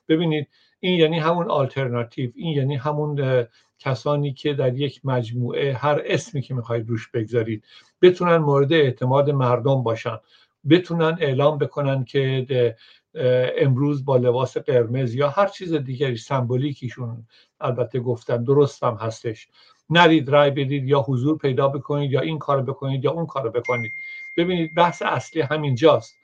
ببینید 0.09 0.49
این 0.81 0.99
یعنی 0.99 1.19
همون 1.19 1.51
آلترناتیو 1.51 2.31
این 2.35 2.57
یعنی 2.57 2.77
همون 2.77 3.47
کسانی 3.79 4.33
که 4.33 4.55
در 4.55 4.75
یک 4.75 5.01
مجموعه 5.05 5.75
هر 5.75 6.03
اسمی 6.05 6.43
که 6.43 6.55
می‌خواید 6.55 6.89
روش 6.89 7.09
بگذارید 7.09 7.65
بتونن 8.03 8.37
مورد 8.37 8.73
اعتماد 8.73 9.31
مردم 9.31 9.83
باشن. 9.83 10.19
بتونن 10.71 11.17
اعلام 11.21 11.59
بکنن 11.59 12.05
که 12.05 12.77
امروز 13.59 14.05
با 14.05 14.17
لباس 14.17 14.57
قرمز 14.57 15.15
یا 15.15 15.29
هر 15.29 15.47
چیز 15.47 15.75
دیگری 15.75 16.17
سمبولیکیشون 16.17 17.27
البته 17.61 18.01
گفتن 18.01 18.45
درست 18.45 18.85
هم 18.85 18.95
هستش. 18.95 19.49
نرید 19.91 20.29
رای 20.29 20.51
بدید 20.51 20.89
یا 20.89 21.01
حضور 21.01 21.39
پیدا 21.39 21.69
بکنید 21.69 22.13
یا 22.13 22.21
این 22.21 22.39
کار 22.39 22.63
بکنید 22.63 23.05
یا 23.05 23.11
اون 23.11 23.27
کار 23.27 23.51
بکنید. 23.51 23.93
ببینید 24.37 24.75
بحث 24.75 25.03
اصلی 25.03 25.43
همینجاست 25.43 26.15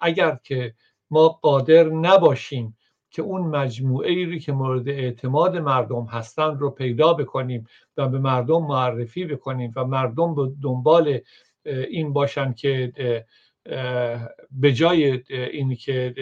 اگر 0.00 0.38
که 0.42 0.74
ما 1.10 1.28
قادر 1.28 1.84
نباشیم 1.84 2.76
که 3.10 3.22
اون 3.22 3.40
مجموعه 3.40 4.10
ای 4.10 4.38
که 4.38 4.52
مورد 4.52 4.88
اعتماد 4.88 5.56
مردم 5.56 6.04
هستند 6.04 6.60
رو 6.60 6.70
پیدا 6.70 7.12
بکنیم 7.12 7.66
و 7.96 8.08
به 8.08 8.18
مردم 8.18 8.62
معرفی 8.62 9.24
بکنیم 9.24 9.72
و 9.76 9.84
مردم 9.84 10.34
به 10.34 10.52
دنبال 10.62 11.20
این 11.64 12.12
باشن 12.12 12.52
که 12.52 12.92
به 14.50 14.72
جای 14.72 15.22
اینی 15.30 15.76
که 15.76 16.14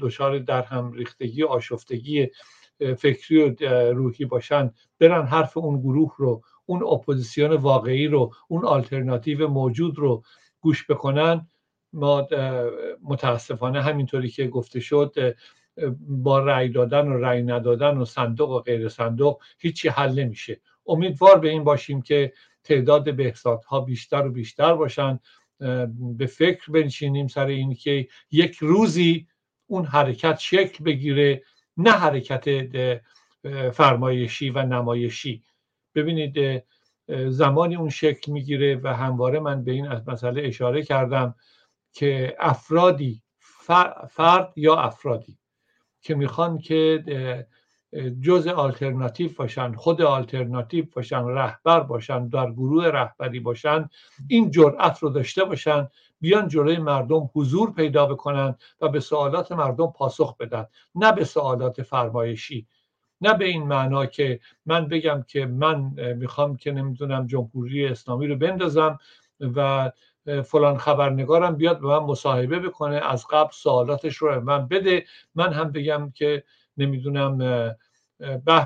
دچار 0.00 0.38
در 0.38 0.62
هم 0.62 0.92
ریختگی 0.92 1.42
آشفتگی 1.42 2.28
فکری 2.98 3.42
و 3.42 3.54
روحی 3.92 4.24
باشن 4.24 4.70
برن 4.98 5.26
حرف 5.26 5.56
اون 5.56 5.80
گروه 5.80 6.14
رو 6.16 6.42
اون 6.66 6.82
اپوزیسیون 6.82 7.52
واقعی 7.52 8.06
رو 8.06 8.32
اون 8.48 8.64
آلترناتیو 8.64 9.48
موجود 9.48 9.98
رو 9.98 10.22
گوش 10.60 10.90
بکنن 10.90 11.46
ما 11.92 12.28
متاسفانه 13.02 13.82
همینطوری 13.82 14.28
که 14.28 14.48
گفته 14.48 14.80
شد 14.80 15.36
با 16.00 16.38
رأی 16.38 16.68
دادن 16.68 17.08
و 17.08 17.16
رأی 17.16 17.42
ندادن 17.42 17.96
و 17.96 18.04
صندوق 18.04 18.50
و 18.50 18.58
غیر 18.58 18.88
صندوق 18.88 19.42
هیچی 19.58 19.88
حل 19.88 20.18
نمیشه. 20.18 20.60
امیدوار 20.86 21.38
به 21.38 21.48
این 21.48 21.64
باشیم 21.64 22.02
که 22.02 22.32
تعداد 22.64 23.16
بهزادها 23.16 23.80
بیشتر 23.80 24.26
و 24.26 24.30
بیشتر 24.30 24.74
باشن. 24.74 25.20
به 25.98 26.26
فکر 26.26 26.72
بنشینیم 26.72 27.28
سر 27.28 27.46
این 27.46 27.74
که 27.74 28.08
یک 28.30 28.56
روزی 28.60 29.26
اون 29.66 29.84
حرکت 29.84 30.38
شکل 30.38 30.84
بگیره 30.84 31.42
نه 31.76 31.90
حرکت 31.90 32.44
فرمایشی 33.72 34.50
و 34.50 34.62
نمایشی. 34.62 35.42
ببینید 35.94 36.64
زمانی 37.28 37.76
اون 37.76 37.88
شکل 37.88 38.32
می‌گیره 38.32 38.80
و 38.84 38.94
همواره 38.94 39.40
من 39.40 39.64
به 39.64 39.72
این 39.72 39.88
مسئله 40.06 40.42
اشاره 40.44 40.82
کردم 40.82 41.34
که 41.92 42.36
افرادی 42.40 43.22
فرد 44.10 44.52
یا 44.56 44.76
افرادی 44.76 45.38
که 46.02 46.14
می‌خوان 46.14 46.58
که 46.58 47.04
جز 48.22 48.46
آلترناتیو 48.46 49.30
باشن 49.38 49.72
خود 49.72 50.02
آلترناتیو 50.02 50.84
باشن 50.96 51.24
رهبر 51.26 51.80
باشن 51.80 52.28
در 52.28 52.52
گروه 52.52 52.86
رهبری 52.86 53.40
باشن 53.40 53.88
این 54.28 54.50
جرأت 54.50 54.98
رو 54.98 55.08
داشته 55.10 55.44
باشن 55.44 55.88
بیان 56.20 56.48
جلوی 56.48 56.78
مردم 56.78 57.30
حضور 57.34 57.72
پیدا 57.72 58.06
بکنن 58.06 58.56
و 58.80 58.88
به 58.88 59.00
سوالات 59.00 59.52
مردم 59.52 59.86
پاسخ 59.86 60.36
بدن 60.36 60.66
نه 60.94 61.12
به 61.12 61.24
سوالات 61.24 61.82
فرمایشی. 61.82 62.66
نه 63.22 63.34
به 63.34 63.44
این 63.44 63.62
معنا 63.62 64.06
که 64.06 64.40
من 64.66 64.88
بگم 64.88 65.24
که 65.28 65.46
من 65.46 65.94
می‌خوام 66.16 66.56
که 66.56 66.72
نمی‌دونم 66.72 67.26
جمهوری 67.26 67.86
اسلامی 67.86 68.26
رو 68.26 68.36
بندازم 68.36 68.98
و 69.40 69.92
فلان 70.44 70.78
خبرنگارم 70.78 71.56
بیاد 71.56 71.80
به 71.80 71.86
من 71.86 71.98
مصاحبه 71.98 72.58
بکنه 72.58 72.96
از 72.96 73.26
قبل 73.30 73.50
سوالاتش 73.52 74.16
رو 74.16 74.40
من 74.40 74.68
بده. 74.68 75.04
من 75.34 75.52
هم 75.52 75.72
بگم 75.72 76.10
که 76.14 76.44
نمی‌دونم 76.76 77.38
به 77.38 77.76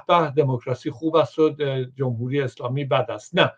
به 0.08 0.32
دموکراسی 0.36 0.90
خوب 0.90 1.16
است 1.16 1.38
و 1.38 1.50
جمهوری 1.96 2.40
اسلامی 2.40 2.84
بد 2.84 3.10
است. 3.10 3.34
نه. 3.34 3.52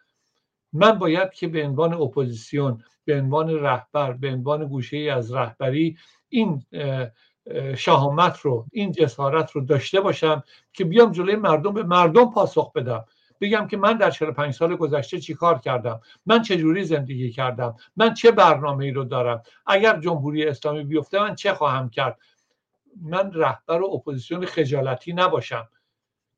من 0.72 0.92
باید 0.92 1.32
که 1.32 1.48
به 1.48 1.66
عنوان 1.66 1.92
اپوزیسیون 1.94 2.82
به 3.04 3.18
عنوان 3.20 3.50
رهبر 3.50 4.12
به 4.12 4.32
عنوان 4.32 4.66
گوشه 4.66 4.96
ای 4.96 5.10
از 5.10 5.32
رهبری 5.32 5.96
این 6.28 6.62
شهامت 7.76 8.40
رو 8.40 8.66
این 8.72 8.92
جسارت 8.92 9.50
رو 9.50 9.60
داشته 9.60 10.00
باشم 10.00 10.42
که 10.72 10.84
بیام 10.84 11.12
جلوی 11.12 11.36
مردم 11.36 11.74
به 11.74 11.82
مردم 11.82 12.30
پاسخ 12.30 12.72
بدم. 12.72 13.04
بگم 13.40 13.66
که 13.66 13.76
من 13.76 13.96
در 13.96 14.10
45 14.10 14.54
سال 14.54 14.76
گذشته 14.76 15.20
چی 15.20 15.34
کار 15.34 15.58
کردم؟ 15.58 16.00
من 16.26 16.42
چه 16.42 16.56
جوری 16.56 16.84
زندگی 16.84 17.30
کردم؟ 17.30 17.76
من 17.96 18.14
چه 18.14 18.30
برنامه 18.30 18.84
ای 18.84 18.90
رو 18.90 19.04
دارم؟ 19.04 19.42
اگر 19.66 20.00
جمهوری 20.00 20.46
اسلامی 20.46 20.84
بیفته 20.84 21.20
من 21.20 21.34
چه 21.34 21.54
خواهم 21.54 21.90
کرد؟ 21.90 22.18
من 23.02 23.32
رهبر 23.32 23.82
و 23.82 23.90
اپوزیسیون 23.94 24.46
خجالتی 24.46 25.12
نباشم. 25.12 25.68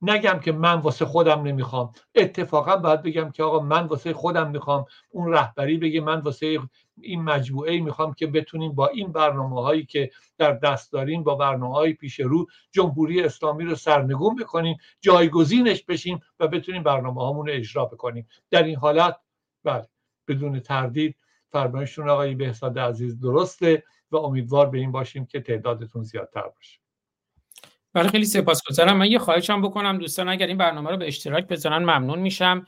نگم 0.03 0.39
که 0.39 0.53
من 0.53 0.81
واسه 0.81 1.05
خودم 1.05 1.43
نمی‌خوام. 1.43 1.93
اتفاقا 2.15 2.77
باید 2.77 3.03
بگم 3.03 3.31
که 3.31 3.43
آقا 3.43 3.61
من 3.61 3.87
واسه 3.87 4.13
خودم 4.13 4.51
می‌خوام. 4.51 4.85
اون 5.11 5.33
رهبری 5.33 5.79
بگه 5.79 6.01
من 6.01 6.21
واسه 6.21 6.59
این 7.01 7.23
مجموعه 7.23 7.81
می‌خوام 7.81 8.15
که 8.15 8.27
بتونیم 8.27 8.73
با 8.73 8.87
این 8.87 9.13
برنامه 9.13 9.63
هایی 9.63 9.87
که 9.87 10.11
در 10.39 10.53
دست 10.53 10.93
داریم 10.93 11.23
با 11.23 11.35
برنامه 11.35 11.75
های 11.75 11.93
پیش 11.93 12.21
رو 12.21 12.47
جمهوری 12.71 13.23
اسلامی 13.23 13.65
رو 13.65 13.75
سرنگون 13.75 14.37
بکنیم 14.37 14.77
جایگزینش 15.01 15.85
بشیم 15.85 16.21
و 16.41 16.49
بتونیم 16.49 16.83
برنامه 16.83 17.21
هامون 17.21 17.47
رو 17.47 17.53
اجرا 17.53 17.85
بکنیم. 17.85 18.29
در 18.51 18.63
این 18.63 18.77
حالت 18.77 19.17
بله 19.65 19.87
بدون 20.29 20.61
تردید 20.61 21.17
فرمایشتون 21.53 22.09
آقای 22.09 22.35
بهزاد 22.35 22.79
عزیز 22.79 23.21
درسته 23.21 23.85
و 24.11 24.17
امیدوار 24.17 24.71
به 24.71 24.79
این 24.79 24.93
باشیم 24.93 25.27
که 25.27 25.41
تعدادتون 25.41 26.03
زیادتر 26.03 26.49
باشه. 26.57 26.81
بله 27.95 28.09
خیلی 28.09 28.25
سپاسگزارم. 28.25 28.97
من 28.97 29.11
یه 29.11 29.19
خواهشم 29.19 29.63
بکنم 29.63 29.99
دوستان 29.99 30.29
اگر 30.29 30.47
این 30.47 30.57
برنامه 30.57 30.91
رو 30.91 30.97
به 30.97 31.07
اشتراک 31.07 31.47
بذارن 31.47 31.83
ممنون 31.83 32.19
میشم. 32.19 32.67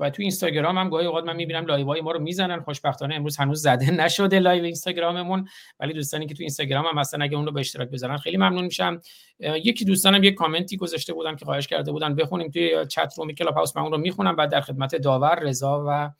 و 0.00 0.10
تو 0.10 0.22
اینستاگرام 0.22 0.78
هم 0.78 0.88
گاهی 0.88 1.06
اوقات 1.06 1.24
من 1.24 1.36
می‌بینم 1.36 1.66
live 1.66 1.86
های 1.86 2.00
ما 2.00 2.12
رو 2.12 2.20
می‌زنن. 2.20 2.60
خوشبختانه 2.60 3.14
امروز 3.14 3.36
هنوز 3.36 3.62
زده 3.62 3.90
نشده 3.90 4.38
live 4.38 4.64
اینستاگراممون. 4.64 5.48
ولی 5.80 5.92
دوستانی 5.92 6.26
که 6.26 6.34
تو 6.34 6.42
اینستاگرام 6.42 6.86
هم 6.86 6.98
مثلا 6.98 7.24
اگه 7.24 7.36
اون 7.36 7.46
رو 7.46 7.52
به 7.52 7.60
اشتراک 7.60 7.90
بذارن 7.90 8.16
خیلی 8.16 8.36
ممنون 8.36 8.64
میشم. 8.64 9.00
یکی 9.40 9.84
دوستانم 9.84 10.24
یه 10.24 10.32
کامنتی 10.32 10.76
گذاشته 10.76 11.12
بودن 11.12 11.36
که 11.36 11.44
خواهش 11.44 11.66
کرده 11.66 11.92
بودن 11.92 12.14
بخونیم 12.14 12.50
توی 12.50 12.86
chat 12.86 13.14
room 13.16 13.32
کلاب 13.32 13.54
هاوس 13.54 13.76
من 13.76 13.82
اون 13.82 13.92
رو 13.92 13.98
می‌خونم. 13.98 14.36
بعد 14.36 14.50
در 14.50 14.60
خدمت 14.60 14.96
داور 14.96 15.38
رضا 15.40 15.84
و 15.88 16.10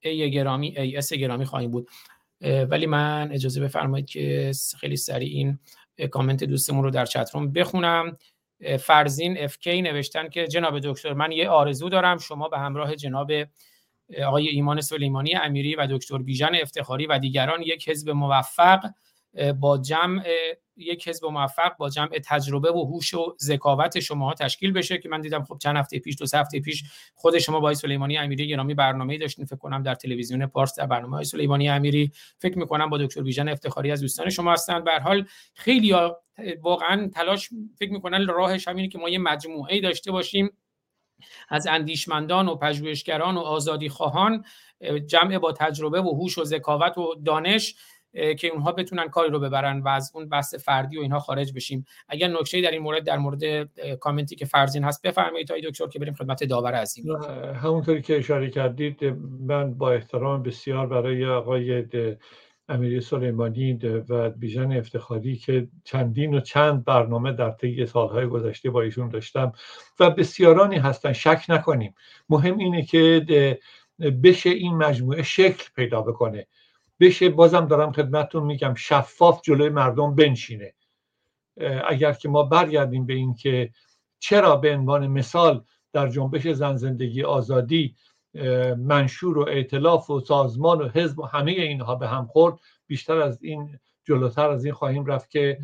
ای 0.00 0.30
گرامی 0.30 0.78
ای 0.78 0.96
اس 0.96 1.12
گرامی 1.12 1.44
خواهیم 1.44 1.70
بود. 1.70 1.88
ولی 2.70 2.86
من 2.86 3.32
اجازه 3.32 3.60
بفرمایید 3.60 4.06
که 4.06 4.52
خیلی 4.80 4.96
سریع 4.96 5.36
این 5.36 5.58
کامنت 6.06 6.44
دوستمون 6.44 6.84
رو 6.84 6.90
در 6.90 7.06
چتروم 7.06 7.52
بخونم. 7.52 8.16
فرزین 8.80 9.38
اف 9.38 9.58
کی 9.58 9.82
نوشتن 9.82 10.28
که 10.28 10.46
جناب 10.46 10.80
دکتر 10.80 11.12
من 11.12 11.32
یه 11.32 11.48
آرزو 11.48 11.88
دارم 11.88 12.18
شما 12.18 12.48
به 12.48 12.58
همراه 12.58 12.96
جناب 12.96 13.30
آقای 14.26 14.48
ایمان 14.48 14.80
سلیمانی 14.80 15.34
امیری 15.34 15.74
و 15.74 15.86
دکتر 15.90 16.18
بیژن 16.18 16.54
افتخاری 16.54 17.06
و 17.06 17.18
دیگران 17.18 17.62
یک 17.62 17.88
حزب 17.88 18.10
موفق 18.10 18.90
با 19.60 19.78
جمع 19.78 20.24
یک 20.76 21.08
حزب 21.08 21.24
موفق 21.24 21.76
با 21.76 21.90
جمع 21.90 22.18
تجربه 22.24 22.72
و 22.72 22.84
هوش 22.84 23.14
و 23.14 23.36
ذکاوت 23.40 24.00
شما 24.00 24.34
تشکیل 24.34 24.72
بشه 24.72 24.98
که 24.98 25.08
من 25.08 25.20
دیدم 25.20 25.44
خب 25.44 25.58
چند 25.62 25.76
هفته 25.76 25.98
پیش 25.98 26.16
دو 26.18 26.38
هفته 26.38 26.60
پیش 26.60 26.84
خود 27.14 27.38
شما 27.38 27.60
با 27.60 27.74
سلیمانی 27.74 28.18
امیری 28.18 28.48
گرامی 28.48 28.74
برنامه 28.74 29.18
داشتین. 29.18 29.44
فکر 29.44 29.56
کنم 29.56 29.82
در 29.82 29.94
تلویزیون 29.94 30.46
پارس 30.46 30.78
در 30.78 30.86
برنامه 30.86 31.24
سلیمانی 31.24 31.68
امیری. 31.68 32.12
فکر 32.38 32.58
می‌کنم 32.58 32.90
با 32.90 32.98
دکتر 32.98 33.22
بیژن 33.22 33.48
افتخاری 33.48 33.90
از 33.90 34.00
دوستان 34.00 34.30
شما 34.30 34.52
هستند. 34.52 34.84
به 34.84 35.00
حال 35.00 35.26
خیلی 35.54 35.94
واقعا 36.60 37.10
تلاش 37.14 37.48
فکر 37.78 37.92
می‌کنن 37.92 38.26
راهش 38.26 38.68
همینه 38.68 38.88
که 38.88 38.98
ما 38.98 39.08
یه 39.08 39.18
مجموعه 39.18 39.80
داشته 39.80 40.12
باشیم. 40.12 40.50
از 41.48 41.66
اندیشمندان 41.66 42.48
و 42.48 42.56
پژوهشگران 42.56 43.36
و 43.36 43.40
آزادی 43.40 43.88
خواهان 43.88 44.44
جمع 45.06 45.38
با 45.38 45.52
تجربه 45.52 46.00
و 46.00 46.10
هوش 46.14 46.38
و 46.38 46.44
ذکاوت 46.44 46.98
و 46.98 47.14
دانش 47.24 47.74
که 48.12 48.48
اونها 48.48 48.72
بتونن 48.72 49.08
کاری 49.08 49.30
رو 49.30 49.40
ببرن 49.40 49.80
و 49.80 49.88
از 49.88 50.12
اون 50.14 50.28
بحث 50.28 50.54
فردی 50.54 50.98
و 50.98 51.00
اینها 51.00 51.18
خارج 51.18 51.52
بشیم. 51.52 51.84
اگر 52.08 52.28
نکته 52.28 52.60
در 52.60 52.70
این 52.70 52.82
مورد 52.82 53.04
در 53.04 53.18
مورد 53.18 53.42
کامنتی 54.00 54.36
که 54.36 54.44
فرزین 54.44 54.84
هست 54.84 55.02
بفرمایید 55.02 55.52
آقای 55.52 55.62
دکتر 55.62 55.86
که 55.86 55.98
بریم 55.98 56.14
خدمت 56.14 56.44
داور 56.44 56.74
عظیم 56.74 57.04
همونطوری 57.62 58.02
که 58.02 58.18
اشاره 58.18 58.50
کردید 58.50 59.04
من 59.40 59.74
با 59.74 59.92
احترام 59.92 60.42
بسیار 60.42 60.86
برای 60.86 61.26
آقای 61.26 61.84
امیری 62.68 63.00
سلیمانی 63.00 63.78
و 64.08 64.30
بیژن 64.30 64.72
افتخاری 64.72 65.36
که 65.36 65.68
چندین 65.84 66.34
و 66.34 66.40
چند 66.40 66.84
برنامه 66.84 67.32
در 67.32 67.50
طی 67.50 67.86
سالهای 67.86 68.26
گذشته 68.26 68.70
با 68.70 68.82
ایشون 68.82 69.08
داشتم 69.08 69.52
و 70.00 70.10
بسیارانی 70.10 70.76
هستن. 70.76 71.12
شک 71.12 71.44
نکنیم. 71.48 71.94
مهم 72.28 72.58
اینه 72.58 72.82
که 72.82 73.24
بشه 74.22 74.50
این 74.50 74.74
مجموعه 74.74 75.22
شکل 75.22 75.64
پیدا 75.76 76.02
بکنه. 76.02 76.46
بشه 77.00 77.28
بازم 77.28 77.66
دارم 77.66 77.92
خدمتتون 77.92 78.42
میگم 78.42 78.74
شفاف 78.74 79.40
جلوی 79.42 79.68
مردم 79.68 80.14
بنشینه. 80.14 80.74
اگر 81.88 82.12
که 82.12 82.28
ما 82.28 82.42
برگردیم 82.42 83.06
به 83.06 83.14
این 83.14 83.34
که 83.34 83.70
چرا 84.18 84.56
به 84.56 84.74
عنوان 84.74 85.06
مثال 85.06 85.64
در 85.92 86.08
جنبش 86.08 86.48
زن 86.48 86.76
زندگی 86.76 87.22
آزادی 87.22 87.96
منشور 88.78 89.38
و 89.38 89.48
اعتلاف 89.48 90.10
و 90.10 90.20
سازمان 90.20 90.80
و 90.80 90.88
حزب 90.88 91.18
و 91.18 91.26
همه 91.26 91.50
اینها 91.50 91.94
به 91.94 92.08
هم 92.08 92.26
خورد 92.26 92.58
بیشتر 92.86 93.16
از 93.16 93.42
این 93.42 93.78
جلوتر 94.04 94.50
از 94.50 94.64
این 94.64 94.74
خواهیم 94.74 95.06
رفت 95.06 95.30
که 95.30 95.58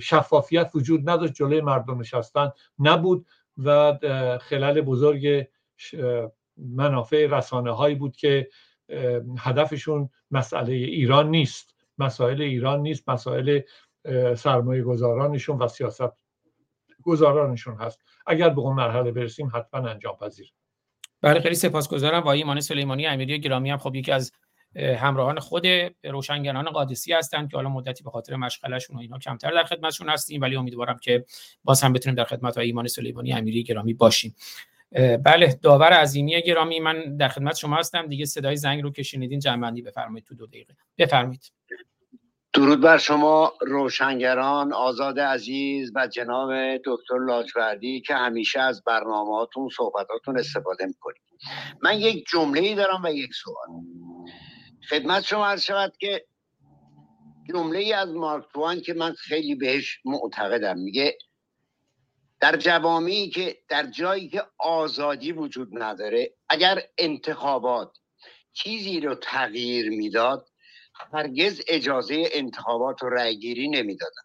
شفافیت 0.00 0.70
وجود 0.74 1.10
نداشت 1.10 1.34
جلوی 1.34 1.60
مردم 1.60 2.00
نشستن 2.00 2.50
نبود 2.78 3.26
و 3.58 3.98
خلال 4.40 4.80
بزرگ 4.80 5.48
منافع 6.56 7.26
رسانه 7.30 7.70
هایی 7.70 7.94
بود 7.94 8.16
که 8.16 8.48
هدفشون 9.38 10.10
مسئله 10.30 10.72
ایران 10.72 11.30
نیست. 11.30 11.74
مسائل 11.98 12.42
ایران 12.42 12.80
نیست 12.80 13.08
مسائل 13.08 13.60
سرمایه 14.36 14.82
گذارانشون 14.82 15.58
و 15.58 15.68
سیاست 15.68 16.12
گذارانشون 17.02 17.76
هست. 17.76 18.00
اگر 18.26 18.48
به 18.48 18.60
اون 18.60 18.76
مرحله 18.76 19.12
برسیم 19.12 19.50
حتما 19.54 19.88
انجام 19.88 20.16
پذیر. 20.16 20.52
بله 21.20 21.40
خیلی 21.40 21.54
سپاسگزارم. 21.54 22.22
و 22.22 22.28
ایمان 22.28 22.60
سلیمانی 22.60 23.06
امیری 23.06 23.40
گرامی 23.40 23.70
هم 23.70 23.78
خب 23.78 23.94
یکی 23.94 24.12
از 24.12 24.32
همراهان 24.76 25.38
خود 25.38 25.66
روشنگران 26.04 26.64
قادسی 26.64 27.12
هستند 27.12 27.50
که 27.50 27.56
حالا 27.56 27.68
مدتی 27.68 28.04
به 28.04 28.10
خاطر 28.10 28.36
مشغلهشون 28.36 28.96
و 28.96 29.00
اینا 29.00 29.18
کمتر 29.18 29.50
در 29.50 29.64
خدمتشون 29.64 30.08
هستیم. 30.08 30.40
ولی 30.40 30.56
امیدوارم 30.56 30.98
که 30.98 31.24
باز 31.64 31.82
هم 31.82 31.92
بتونیم 31.92 32.16
در 32.16 32.24
خدمت 32.24 32.58
ایمان 32.58 32.86
سلیمانی 32.86 33.32
امیری 33.32 33.62
گرامی 33.62 33.94
باشیم. 33.94 34.34
بله 35.24 35.58
داور 35.62 35.92
عظیمی 35.92 36.42
گرامی. 36.42 36.80
من 36.80 37.16
در 37.16 37.28
خدمت 37.28 37.56
شما 37.56 37.76
هستم. 37.76 38.06
دیگه 38.06 38.24
صدای 38.24 38.56
زنگ 38.56 38.82
رو 38.82 38.90
که 38.90 39.02
شنیدین 39.02 39.38
جنبندی 39.38 39.82
بفرمایید 39.82 40.24
تو 40.24 40.34
دو 40.34 40.46
دقیقه. 40.46 40.74
بفرمایید. 40.98 41.52
درود 42.54 42.80
بر 42.80 42.98
شما 42.98 43.52
روشنگران 43.60 44.72
آزاد 44.72 45.20
عزیز 45.20 45.92
و 45.94 46.06
جناب 46.06 46.76
دکتر 46.84 47.18
لاجوردی 47.26 48.00
که 48.00 48.14
همیشه 48.14 48.60
از 48.60 48.84
برنامهاتون 48.84 49.68
صحبتاتون 49.76 50.38
استفاده 50.38 50.86
می‌کنید. 50.86 51.22
من 51.82 51.98
یک 51.98 52.24
جمله 52.32 52.74
دارم 52.74 53.02
و 53.04 53.12
یک 53.12 53.34
سوال. 53.34 53.68
خدمت 54.88 55.22
شما 55.22 55.46
عرض 55.46 55.62
شود 55.62 55.92
که 55.98 56.24
جمله 57.48 57.94
از 57.96 58.08
مارک 58.08 58.44
توان 58.54 58.80
که 58.80 58.94
من 58.94 59.12
خیلی 59.12 59.54
بهش 59.54 60.00
معتقدم. 60.04 60.78
میگه 60.78 61.18
در 62.42 62.56
جوامعی 62.56 63.30
که 63.30 63.58
در 63.68 63.86
جایی 63.86 64.28
که 64.28 64.42
آزادی 64.58 65.32
وجود 65.32 65.68
نداره 65.72 66.34
اگر 66.48 66.82
انتخابات 66.98 67.98
چیزی 68.52 69.00
رو 69.00 69.14
تغییر 69.14 69.90
می‌داد 69.90 70.48
هرگز 71.12 71.62
اجازه 71.68 72.28
انتخابات 72.32 73.02
و 73.02 73.08
رأیگیری 73.08 73.68
نمی‌دادن. 73.68 74.22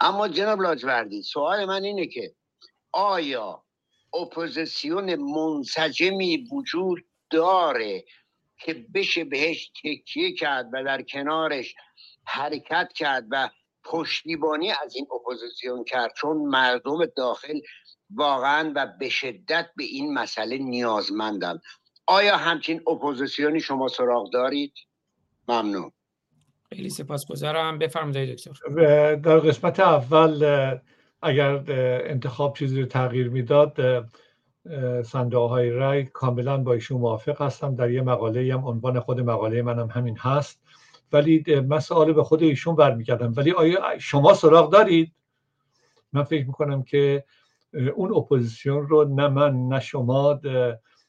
اما 0.00 0.28
جناب 0.28 0.60
لاجوردی 0.60 1.22
سوال 1.22 1.64
من 1.64 1.84
اینه 1.84 2.06
که 2.06 2.34
آیا 2.92 3.64
اپوزیسیون 4.14 5.14
منسجمی 5.14 6.48
وجود 6.52 7.04
داره 7.30 8.04
که 8.58 8.74
بشه 8.94 9.24
بهش 9.24 9.70
تکیه 9.84 10.34
کرد 10.34 10.68
و 10.72 10.84
در 10.84 11.02
کنارش 11.02 11.74
حرکت 12.26 12.92
کرد 12.94 13.26
و 13.30 13.50
پشتیبانی 13.84 14.70
از 14.70 14.94
این 14.96 15.06
اپوزیسیون 15.14 15.84
کرد 15.84 16.12
چون 16.16 16.36
مردم 16.36 17.06
داخل 17.16 17.60
واقعا 18.14 18.72
و 18.76 18.86
به 19.00 19.08
شدت 19.08 19.70
به 19.76 19.84
این 19.84 20.14
مسئله 20.14 20.58
نیازمندن 20.58 21.58
آیا 22.06 22.36
همچین 22.36 22.80
اپوزیسیونی 22.88 23.60
شما 23.60 23.88
سراغ 23.88 24.32
دارید؟ 24.32 24.72
ممنون. 25.48 25.92
خیلی 26.68 26.90
سپاسگزارم. 26.90 27.78
بفرمایید 27.78 28.36
دکتر. 28.36 28.50
در 29.14 29.38
قسمت 29.38 29.80
اول 29.80 30.44
اگر 31.22 31.64
انتخاب 32.06 32.56
چیزی 32.56 32.80
رو 32.80 32.86
تغییر 32.86 33.28
می‌داد 33.28 33.76
صندوق 35.04 35.50
های 35.50 35.70
رای 35.70 36.04
کاملا 36.04 36.58
با 36.58 36.72
ایشون 36.72 37.00
موافق 37.00 37.42
هستم. 37.42 37.74
در 37.74 37.90
یه 37.90 38.02
مقاله 38.02 38.54
هم 38.54 38.66
عنوان 38.66 39.00
خود 39.00 39.20
مقاله 39.20 39.62
منم 39.62 39.88
همین 39.88 40.16
هست. 40.18 40.61
ولی 41.12 41.60
من 41.60 41.80
سوال 41.80 42.12
به 42.12 42.24
خود 42.24 42.42
ایشون 42.42 42.76
برمیگردم 42.76 43.32
ولی 43.36 43.52
آیا 43.52 43.98
شما 43.98 44.34
سراغ 44.34 44.72
دارید؟ 44.72 45.12
من 46.12 46.22
فکر 46.22 46.46
می‌کنم 46.46 46.82
که 46.82 47.24
اون 47.94 48.16
اپوزیسیون 48.16 48.88
رو 48.88 49.04
نه 49.04 49.28
من 49.28 49.68
نه 49.68 49.80
شما 49.80 50.40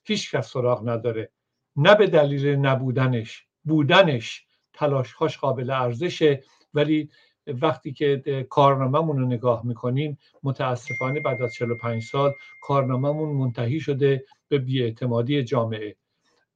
هیچ 0.03 0.35
کس 0.35 0.49
سراغ 0.49 0.89
نداره. 0.89 1.29
نه 1.75 1.95
به 1.95 2.07
دلیل 2.07 2.47
نبودنش. 2.47 3.47
بودنش 3.63 4.45
تلاشهاش 4.73 5.37
قابل 5.37 5.69
ارزشه 5.69 6.43
ولی 6.73 7.09
وقتی 7.47 7.93
که 7.93 8.47
کارنامهمون 8.49 9.19
رو 9.19 9.25
نگاه 9.25 9.65
می‌کنیم 9.65 10.17
متاسفانه 10.43 11.19
بعد 11.19 11.41
از 11.41 11.53
45 11.53 12.03
سال 12.03 12.33
کارنامهمون 12.61 13.29
منتهی 13.29 13.79
شده 13.79 14.25
به 14.47 14.57
بیاعتمادی 14.57 15.43
جامعه. 15.43 15.95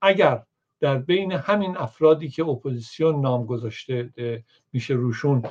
اگر 0.01 0.43
در 0.79 0.97
بین 0.97 1.31
همین 1.31 1.77
افرادی 1.77 2.29
که 2.29 2.43
اپوزیسیون 2.43 3.21
نام 3.21 3.45
گذاشته 3.45 4.09
میشه 4.73 4.93
روشون 4.93 5.43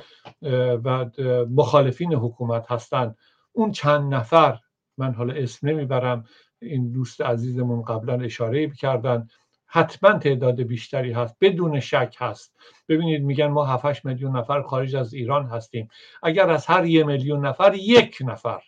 و 0.83 1.05
مخالفین 1.49 2.13
حکومت 2.13 2.71
هستند 2.71 3.17
اون 3.51 3.71
چند 3.71 4.13
نفر 4.13 4.59
من 4.97 5.13
حالا 5.13 5.33
اسم 5.33 5.69
نمی‌برم 5.69 6.25
این 6.61 6.91
دوست 6.91 7.21
عزیزمون 7.21 7.81
قبلا 7.81 8.21
اشاره 8.21 8.69
کردن 8.69 9.27
حتما 9.65 10.19
تعداد 10.19 10.61
بیشتری 10.61 11.11
هست 11.11 11.35
بدون 11.41 11.79
شک 11.79 12.15
هست. 12.17 12.55
ببینید 12.89 13.23
میگن 13.23 13.47
ما 13.47 13.65
7 13.65 14.05
میلیون 14.05 14.37
نفر 14.37 14.61
خارج 14.61 14.95
از 14.95 15.13
ایران 15.13 15.45
هستیم. 15.45 15.89
اگر 16.23 16.49
از 16.49 16.65
هر 16.65 16.85
یه 16.85 17.03
میلیون 17.03 17.45
نفر 17.45 17.73
یک 17.75 18.17
نفر 18.21 18.61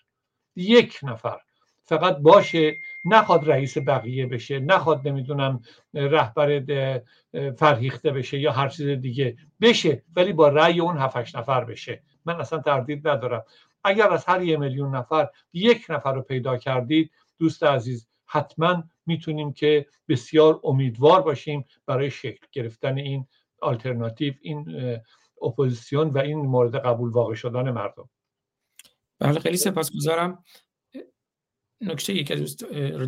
یک 0.55 0.99
نفر 1.03 1.39
فقط 1.85 2.17
باشه 2.17 2.77
نخواد 3.05 3.49
رئیس 3.49 3.77
بقیه 3.77 4.25
بشه 4.25 4.59
نخواد 4.59 5.07
نمی‌دونم 5.07 5.61
رهبر 5.93 6.63
فرهیخته 7.57 8.11
بشه 8.11 8.39
یا 8.39 8.51
هر 8.51 8.69
چیز 8.69 8.87
دیگه 8.87 9.37
بشه 9.61 10.03
ولی 10.15 10.33
با 10.33 10.49
رأی 10.49 10.79
اون 10.79 10.97
7 10.97 11.35
نفر 11.35 11.63
بشه. 11.63 12.03
من 12.25 12.41
اصلا 12.41 12.59
تردید 12.59 13.07
ندارم. 13.07 13.43
اگر 13.83 14.09
از 14.09 14.25
هر 14.25 14.41
یه 14.41 14.57
میلیون 14.57 14.95
نفر 14.95 15.29
یک 15.53 15.85
نفر 15.89 16.13
رو 16.13 16.21
پیدا 16.21 16.57
کردید 16.57 17.11
دوست 17.39 17.63
عزیز 17.63 18.07
حتما 18.25 18.83
می‌تونیم 19.05 19.53
که 19.53 19.85
بسیار 20.07 20.59
امیدوار 20.63 21.21
باشیم 21.21 21.65
برای 21.85 22.11
شکل 22.11 22.45
گرفتن 22.51 22.97
این 22.97 23.27
آلترناتیو 23.61 24.33
این 24.41 24.65
اپوزیسیون 25.41 26.09
و 26.09 26.17
این 26.17 26.39
مورد 26.39 26.75
قبول 26.75 27.09
واقع 27.11 27.33
شدن 27.33 27.71
مردم. 27.71 28.09
بله 29.19 29.39
خیلی 29.39 29.57
سپاسگزارم. 29.57 30.43
نکته 31.81 32.13
ای 32.13 32.23
که 32.23 32.35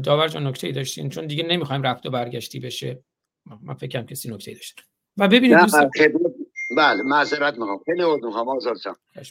داور 0.03 0.27
جان 0.27 0.47
نکته 0.47 0.71
داشتین 0.71 1.09
چون 1.09 1.27
دیگه 1.27 1.43
نمی‌خوایم 1.43 1.83
رفت 1.83 2.05
و 2.05 2.09
برگشتی 2.09 2.59
بشه. 2.59 3.03
من 3.61 3.73
فکرم 3.73 4.05
کسی 4.05 4.29
نکته 4.29 4.53
داشت 4.53 4.81
و 5.17 5.27
ببینید 5.27 5.57
بله 6.77 7.03
معذرت 7.03 7.57
می‌خوام. 7.57 7.79
خیلی 7.85 8.01
عذر 8.01 8.27
آزار 8.27 8.75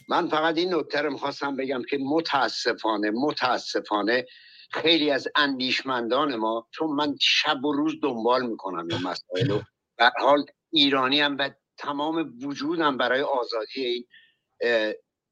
من 0.09 0.27
فقط 0.27 0.57
این 0.57 0.73
نکته 0.73 1.01
رو 1.01 1.11
می‌خواستم 1.11 1.55
بگم 1.55 1.83
که 1.89 1.97
متاسفانه 1.97 3.11
متاسفانه 3.11 4.25
خیلی 4.71 5.11
از 5.11 5.27
اندیشمندان 5.35 6.35
ما 6.35 6.67
چون 6.71 6.89
من 6.89 7.15
شب 7.21 7.65
و 7.65 7.73
روز 7.73 7.93
دنبال 8.03 8.45
می‌کنم 8.45 8.87
این 8.91 9.01
مسائل 9.01 9.51
و 9.51 9.61
به 9.97 10.11
حال 10.19 10.45
ایرانی 10.71 11.21
هم 11.21 11.37
و 11.39 11.49
تمام 11.77 12.33
وجودم 12.43 12.97
برای 12.97 13.21
آزادی 13.21 13.85
این 13.85 14.05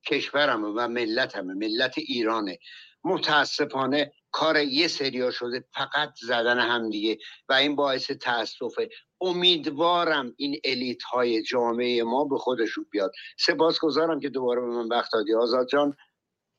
کشورم 0.05 0.65
و 0.65 0.87
ملتم 0.87 1.45
ملت 1.45 1.97
ایرانه. 1.97 2.59
متاسفانه 3.03 4.13
کار 4.31 4.57
یه 4.57 4.87
سریا 4.87 5.31
شده 5.31 5.65
فقط 5.73 6.13
زدن 6.21 6.59
همدیگه 6.59 7.17
و 7.49 7.53
این 7.53 7.75
باعث 7.75 8.11
تاسفه 8.11 8.89
امیدوارم 9.21 10.33
این 10.37 10.59
الیت 10.63 11.03
های 11.03 11.43
جامعه 11.43 12.03
ما 12.03 12.23
به 12.23 12.37
خودشون 12.37 12.85
بیاد. 12.91 13.11
سپاسگزارم 13.39 14.19
که 14.19 14.29
دوباره 14.29 14.61
به 14.61 14.67
من 14.67 14.87
وقت 14.87 15.11
دادی. 15.13 15.33
آزاد 15.33 15.67
جان 15.67 15.95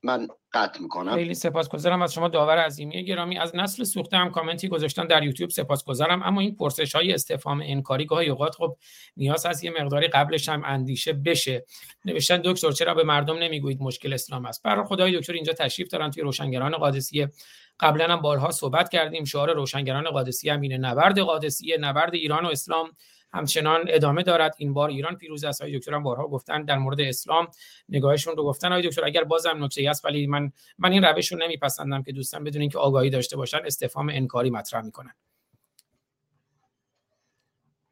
من 0.03 0.27
قطع 0.53 0.81
می‌کنم. 0.81 1.15
خیلی 1.15 1.33
سپاسگزارم 1.33 2.01
از 2.01 2.13
شما 2.13 2.27
داور 2.27 2.57
عظیمی 2.57 3.05
گرامی. 3.05 3.37
از 3.37 3.55
نسل 3.55 3.83
سوخته 3.83 4.17
هم 4.17 4.31
کامنتی 4.31 4.67
گذاشتن 4.67 5.07
در 5.07 5.23
یوتیوب 5.23 5.49
سپاسگزارم. 5.49 6.23
اما 6.23 6.41
این 6.41 6.55
پرسش 6.55 6.95
های 6.95 7.13
استفهام 7.13 7.61
انکاری 7.65 8.05
گاهی 8.05 8.29
اوقات 8.29 8.55
خب 8.55 8.77
نیاز 9.17 9.45
از 9.45 9.63
یه 9.63 9.71
مقداری 9.71 10.07
قبلش 10.07 10.49
هم 10.49 10.63
اندیشه 10.65 11.13
بشه. 11.13 11.65
نوشتن 12.05 12.41
دکتر 12.45 12.71
چرا 12.71 12.93
به 12.93 13.03
مردم 13.03 13.37
نمی‌گویید 13.37 13.81
مشکل 13.81 14.13
اسلام 14.13 14.45
است؟ 14.45 14.63
برای 14.63 14.85
خدای 14.85 15.19
دکتر 15.19 15.33
اینجا 15.33 15.53
تشریف 15.53 15.87
دارن 15.87 16.11
توی 16.11 16.23
روشنگران 16.23 16.71
قادسیه 16.71 17.31
قبلا 17.79 18.07
هم 18.07 18.21
بارها 18.21 18.51
صحبت 18.51 18.89
کردیم. 18.89 19.23
شعار 19.23 19.53
روشنگران 19.53 20.03
قادسیه 20.03 20.53
هم 20.53 20.61
اینه 20.61 20.77
نبرد 20.77 21.19
قادسیه 21.19 21.77
نبرد 21.77 22.13
ایران 22.13 22.45
و 22.45 22.47
اسلام. 22.47 22.91
همچنان 23.33 23.85
ادامه 23.87 24.23
دارد. 24.23 24.55
این 24.57 24.73
بار 24.73 24.89
ایران 24.89 25.15
پیروز 25.15 25.43
است. 25.43 25.61
های 25.61 25.79
دکتر 25.79 25.93
هم 25.93 26.03
بارها 26.03 26.27
گفتن 26.27 26.65
در 26.65 26.77
مورد 26.77 27.01
اسلام 27.01 27.47
نگاهشون 27.89 28.37
رو 28.37 28.43
گفتن. 28.43 28.71
های 28.71 28.89
دکتر 28.89 29.05
اگر 29.05 29.23
بازم 29.23 29.63
نکته 29.63 29.89
است 29.89 30.05
ولی 30.05 30.27
من 30.27 30.51
من 30.77 30.91
این 30.91 31.03
روش 31.03 31.31
رو 31.31 31.37
نمیپسندم 31.37 32.03
که 32.03 32.11
دوستان 32.11 32.43
بدون 32.43 32.61
اینکه 32.61 32.77
آگاهی 32.77 33.09
داشته 33.09 33.37
باشن 33.37 33.59
استفهام 33.65 34.09
انکاری 34.09 34.49
مطرح 34.49 34.85
می‌کنن. 34.85 35.13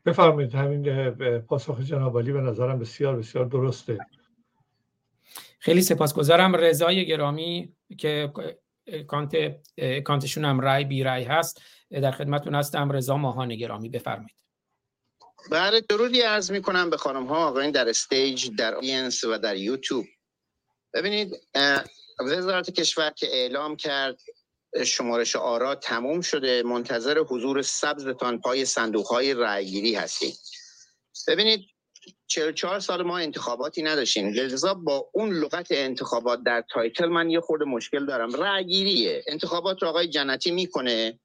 بفرمایید. 0.05 0.55
همین 0.55 1.09
پاسخ 1.39 1.79
جناب 1.79 2.19
علی 2.19 2.31
به 2.31 2.41
نظرم 2.41 2.79
بسیار 2.79 3.15
بسیار 3.17 3.45
درسته. 3.45 3.97
خیلی 5.59 5.81
سپاسگزارم. 5.81 6.55
رضای 6.55 7.05
گرامی 7.05 7.73
که 7.97 8.33
account 9.07 9.35
account 10.03 10.30
شون 10.30 10.45
هم 10.45 10.59
رای 10.59 10.83
بی 10.85 11.03
رای 11.03 11.23
هست. 11.23 11.61
در 11.91 12.11
خدمتتون 12.11 12.55
هستم. 12.55 12.91
رضا 12.91 13.17
ماهان 13.17 13.55
گرامی 13.55 13.89
بفرمایید. 13.89 14.35
بله 15.51 15.81
درودی 15.81 16.21
عرض 16.21 16.51
می 16.51 16.61
کنم 16.61 16.89
به 16.89 16.97
خانم 16.97 17.25
ها 17.25 17.47
آقایان 17.47 17.71
در 17.71 17.89
stage 17.89 18.49
در 18.57 18.75
audience 18.75 19.23
و 19.23 19.37
در 19.37 19.55
یوتیوب. 19.55 20.05
ببینید 20.93 21.35
وزارت 22.19 22.69
کشور 22.69 23.09
که 23.09 23.27
اعلام 23.27 23.75
کرد 23.75 24.19
شمارش 24.85 25.35
آرا 25.35 25.75
تموم 25.75 26.21
شده 26.21 26.63
منتظر 26.63 27.19
حضور 27.19 27.61
سبزتان 27.61 28.41
پای 28.41 28.65
صندوق 28.65 29.07
های 29.07 29.33
رأیگیری 29.33 29.95
هستید 29.95 30.35
ببینید 31.27 31.65
44 32.27 32.79
سال 32.79 33.03
ما 33.03 33.17
انتخاباتی 33.17 33.81
نداشتیم. 33.81 34.33
لذا 34.33 34.73
با 34.73 35.09
اون 35.13 35.29
لغت 35.33 35.67
انتخابات 35.71 36.43
در 36.43 36.63
تایتل 36.69 37.05
من 37.05 37.29
یه 37.29 37.39
خورده 37.39 37.65
مشکل 37.65 38.05
دارم. 38.05 38.33
رأیگیریه. 38.33 39.23
انتخابات 39.27 39.81
رو 39.81 39.87
آقای 39.87 40.07
جنتی 40.07 40.51
می‌کنه. 40.51 41.19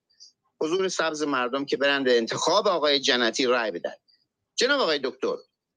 حضور 0.61 0.89
سبز 0.89 1.23
مردم 1.23 1.65
که 1.65 1.77
برند 1.77 2.09
انتخاب 2.09 2.69
آقای 2.69 3.01
جنتی 3.01 3.47
رأی 3.47 3.71
بدن. 3.71 3.95
جناب 4.57 4.81
آقای 4.81 5.01
دکتر 5.05 5.37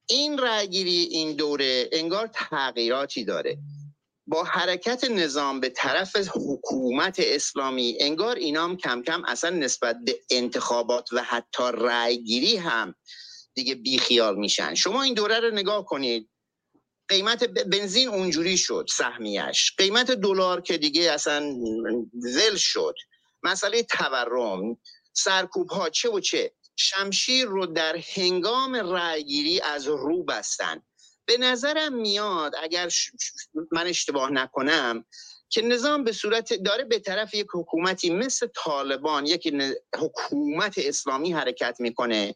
این 0.09 0.37
رأیگیری 0.37 0.97
این 1.11 1.35
دوره 1.35 1.89
انگار 1.91 2.27
تغییراتی 2.27 3.25
داره. 3.25 3.57
با 4.27 4.43
حرکت 4.43 5.03
نظام 5.03 5.59
به 5.59 5.69
طرف 5.69 6.15
حکومت 6.35 7.15
اسلامی 7.19 7.97
انگار 7.99 8.35
اینام 8.35 8.77
کم 8.77 9.01
کم 9.01 9.23
اصلا 9.25 9.49
نسبت 9.49 9.97
به 10.05 10.19
انتخابات 10.29 11.13
و 11.13 11.23
حتی 11.23 11.63
رأیگیری 11.73 12.57
هم 12.57 12.95
دیگه 13.53 13.75
بیخیال 13.75 14.35
میشن. 14.35 14.75
شما 14.75 15.03
این 15.03 15.13
دوره 15.13 15.39
رو 15.39 15.51
نگاه 15.51 15.85
کنید. 15.85 16.29
قیمت 17.07 17.43
بنزین 17.43 18.07
اونجوری 18.07 18.57
شد 18.57 18.85
سهمیش 18.97 19.73
قیمت 19.77 20.11
دلار 20.11 20.61
که 20.61 20.77
دیگه 20.77 21.11
اصلا 21.11 21.55
زل 22.13 22.55
شد. 22.55 22.95
مسئله 23.43 23.83
تورم 23.83 24.77
سرکوب 25.13 25.69
ها 25.69 25.89
چه 25.89 26.09
و 26.09 26.19
چه. 26.19 26.51
شمشیر 26.77 27.45
رو 27.45 27.65
در 27.65 27.95
هنگام 28.15 28.75
رأیگیری 28.75 29.61
از 29.61 29.87
رو 29.87 30.23
بستن. 30.23 30.81
به 31.25 31.37
نظرم 31.37 31.93
میاد 31.93 32.53
اگر 32.61 32.89
من 33.71 33.87
اشتباه 33.87 34.31
نکنم 34.31 35.05
که 35.49 35.61
نظام 35.61 36.03
به 36.03 36.11
صورت 36.11 36.53
داره 36.53 36.83
به 36.83 36.99
طرف 36.99 37.33
یک 37.33 37.47
حکومتی 37.53 38.09
مثل 38.09 38.47
طالبان 38.55 39.25
یک 39.25 39.53
حکومت 39.97 40.73
اسلامی 40.77 41.33
حرکت 41.33 41.75
می‌کنه 41.79 42.35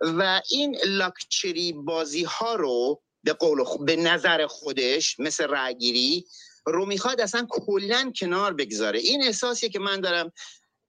و 0.00 0.42
این 0.50 0.76
لاکچری 0.84 1.72
بازی 1.72 2.24
ها 2.24 2.54
رو 2.54 3.02
به 3.24 3.32
قول 3.32 3.64
به 3.86 3.96
نظر 3.96 4.46
خودش 4.46 5.20
مثل 5.20 5.44
رأیگیری 5.44 6.24
رو 6.66 6.86
می‌خواد 6.86 7.20
اصلا 7.20 7.46
کلا 7.50 8.12
کنار 8.16 8.54
بگذاره. 8.54 8.98
این 8.98 9.22
احساسیه 9.22 9.68
که 9.68 9.78
من 9.78 10.00
دارم 10.00 10.32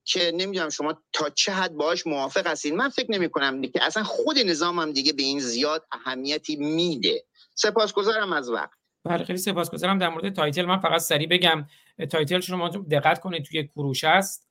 که 0.06 0.32
نمی‌دونم 0.36 0.70
شما 0.70 1.02
تا 1.14 1.30
چه 1.30 1.52
حد 1.52 1.74
باش 1.74 2.08
موافق 2.08 2.48
هستین. 2.48 2.76
من 2.76 2.90
فکر 2.90 3.12
نمی 3.12 3.30
کنم 3.30 3.62
که 3.62 3.84
اصلا 3.84 4.04
خود 4.04 4.40
نظامم 4.40 4.92
دیگه 4.92 5.14
به 5.14 5.24
این 5.24 5.40
زیاد 5.40 5.86
اهمیتی 5.92 6.56
میده. 6.56 7.24
سپاسگزارم 7.56 8.34
از 8.34 8.50
وقت. 8.50 8.78
بله 9.04 9.24
خیلی 9.24 9.40
سپاسگزارم. 9.40 9.98
در 9.98 10.10
مورد 10.10 10.34
تایتل 10.34 10.66
من 10.66 10.80
فقط 10.80 11.02
سریع 11.02 11.28
بگم 11.28 11.66
title 12.12 12.40
شما 12.40 12.70
دقت 12.70 13.20
کنید 13.20 13.44
توی 13.44 13.68
کروشه 13.68 14.04
است 14.04 14.48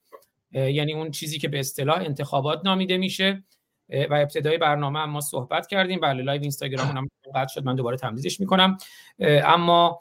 یعنی 0.53 0.95
اون 0.95 1.11
چیزی 1.11 1.39
که 1.39 1.49
به 1.49 1.59
اصطلاح 1.59 1.99
انتخابات 1.99 2.61
نامیده 2.65 2.97
میشه. 2.97 3.45
و 4.11 4.15
ابتدای 4.15 4.59
برنامه 4.59 5.05
ما 5.05 5.21
صحبت 5.21 5.67
کردیم. 5.67 6.01
بله 6.01 6.23
live 6.23 6.41
اینستاگرام 6.41 6.87
هم 6.87 7.09
قطع 7.35 7.55
شد. 7.55 7.65
من 7.65 7.77
دوباره 7.77 7.97
تمدیدش 7.97 8.41
می‌کنم. 8.41 8.77
اما 9.45 10.01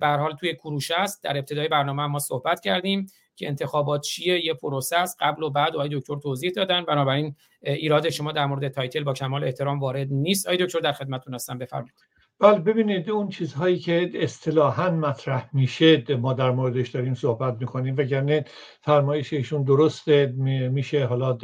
به 0.00 0.16
حال 0.18 0.36
توی 0.36 0.54
کروشه 0.54 0.90
است 0.90 1.22
در 1.22 1.36
ابتدای 1.38 1.68
برنامه 1.68 2.06
ما 2.06 2.18
صحبت 2.18 2.60
کردیم. 2.60 3.06
که 3.38 3.48
انتخابات 3.48 4.00
چیه 4.00 4.44
یه 4.44 4.54
پروسه 4.54 4.96
است. 4.96 5.16
قبل 5.20 5.42
و 5.42 5.50
بعد 5.50 5.74
آقای 5.74 5.88
دکتر 5.92 6.16
توضیح 6.16 6.50
دادن. 6.50 6.84
بنابراین 6.84 7.36
ایراد 7.62 8.10
شما 8.10 8.32
در 8.32 8.46
مورد 8.46 8.68
title 8.68 9.04
با 9.04 9.12
کمال 9.12 9.44
احترام 9.44 9.80
وارد 9.80 10.08
نیست. 10.10 10.46
آقای 10.46 10.66
دکتر 10.66 10.78
در 10.78 10.92
خدمتتون 10.92 11.34
هستم. 11.34 11.58
بفرمایید. 11.58 11.94
بله 12.40 12.58
ببینید 12.58 13.10
اون 13.10 13.28
چیزهایی 13.28 13.78
که 13.78 14.10
اصطلاحا 14.14 14.90
مطرح 14.90 15.50
میشه 15.52 16.16
ما 16.16 16.32
در 16.32 16.50
موردش 16.50 16.88
داریم 16.88 17.14
صحبت 17.14 17.56
می‌کنیم. 17.60 17.94
وگرنه 17.98 18.44
فرمایش 18.82 19.32
ایشون 19.32 19.62
درسته 19.62 20.26
میشه 20.72 21.04
حالا 21.04 21.38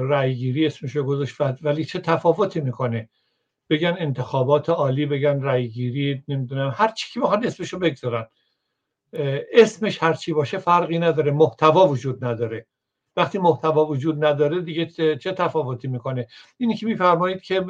رأیگیری 0.00 0.66
اسمشو 0.66 1.02
گذاشت. 1.02 1.34
ولی 1.62 1.84
چه 1.84 1.98
تفاوتی 1.98 2.60
می‌کنه؟ 2.60 3.08
بگن 3.70 3.96
انتخابات 3.98 4.70
عالی 4.70 5.06
بگن 5.06 5.42
رأیگیری 5.42 6.22
نمی‌دونم 6.28 6.72
هر 6.74 6.92
چی 6.92 7.12
که 7.12 7.20
بخواد 7.20 7.46
اسمشو 7.46 7.78
بگذارن. 7.78 8.26
اسمش 9.52 10.02
هر 10.02 10.14
چی 10.14 10.32
باشه 10.32 10.58
فرقی 10.58 10.98
نداره 10.98 11.30
محتوا 11.30 11.88
وجود 11.88 12.24
نداره. 12.24 12.66
وقتی 13.16 13.38
محتوا 13.38 13.86
وجود 13.86 14.24
نداره 14.24 14.60
دیگه 14.60 14.86
چه 15.16 15.32
تفاوتی 15.32 15.88
می‌کنه؟ 15.88 16.26
اینی 16.56 16.74
که 16.74 16.86
میفرمایید 16.86 17.42
که 17.42 17.60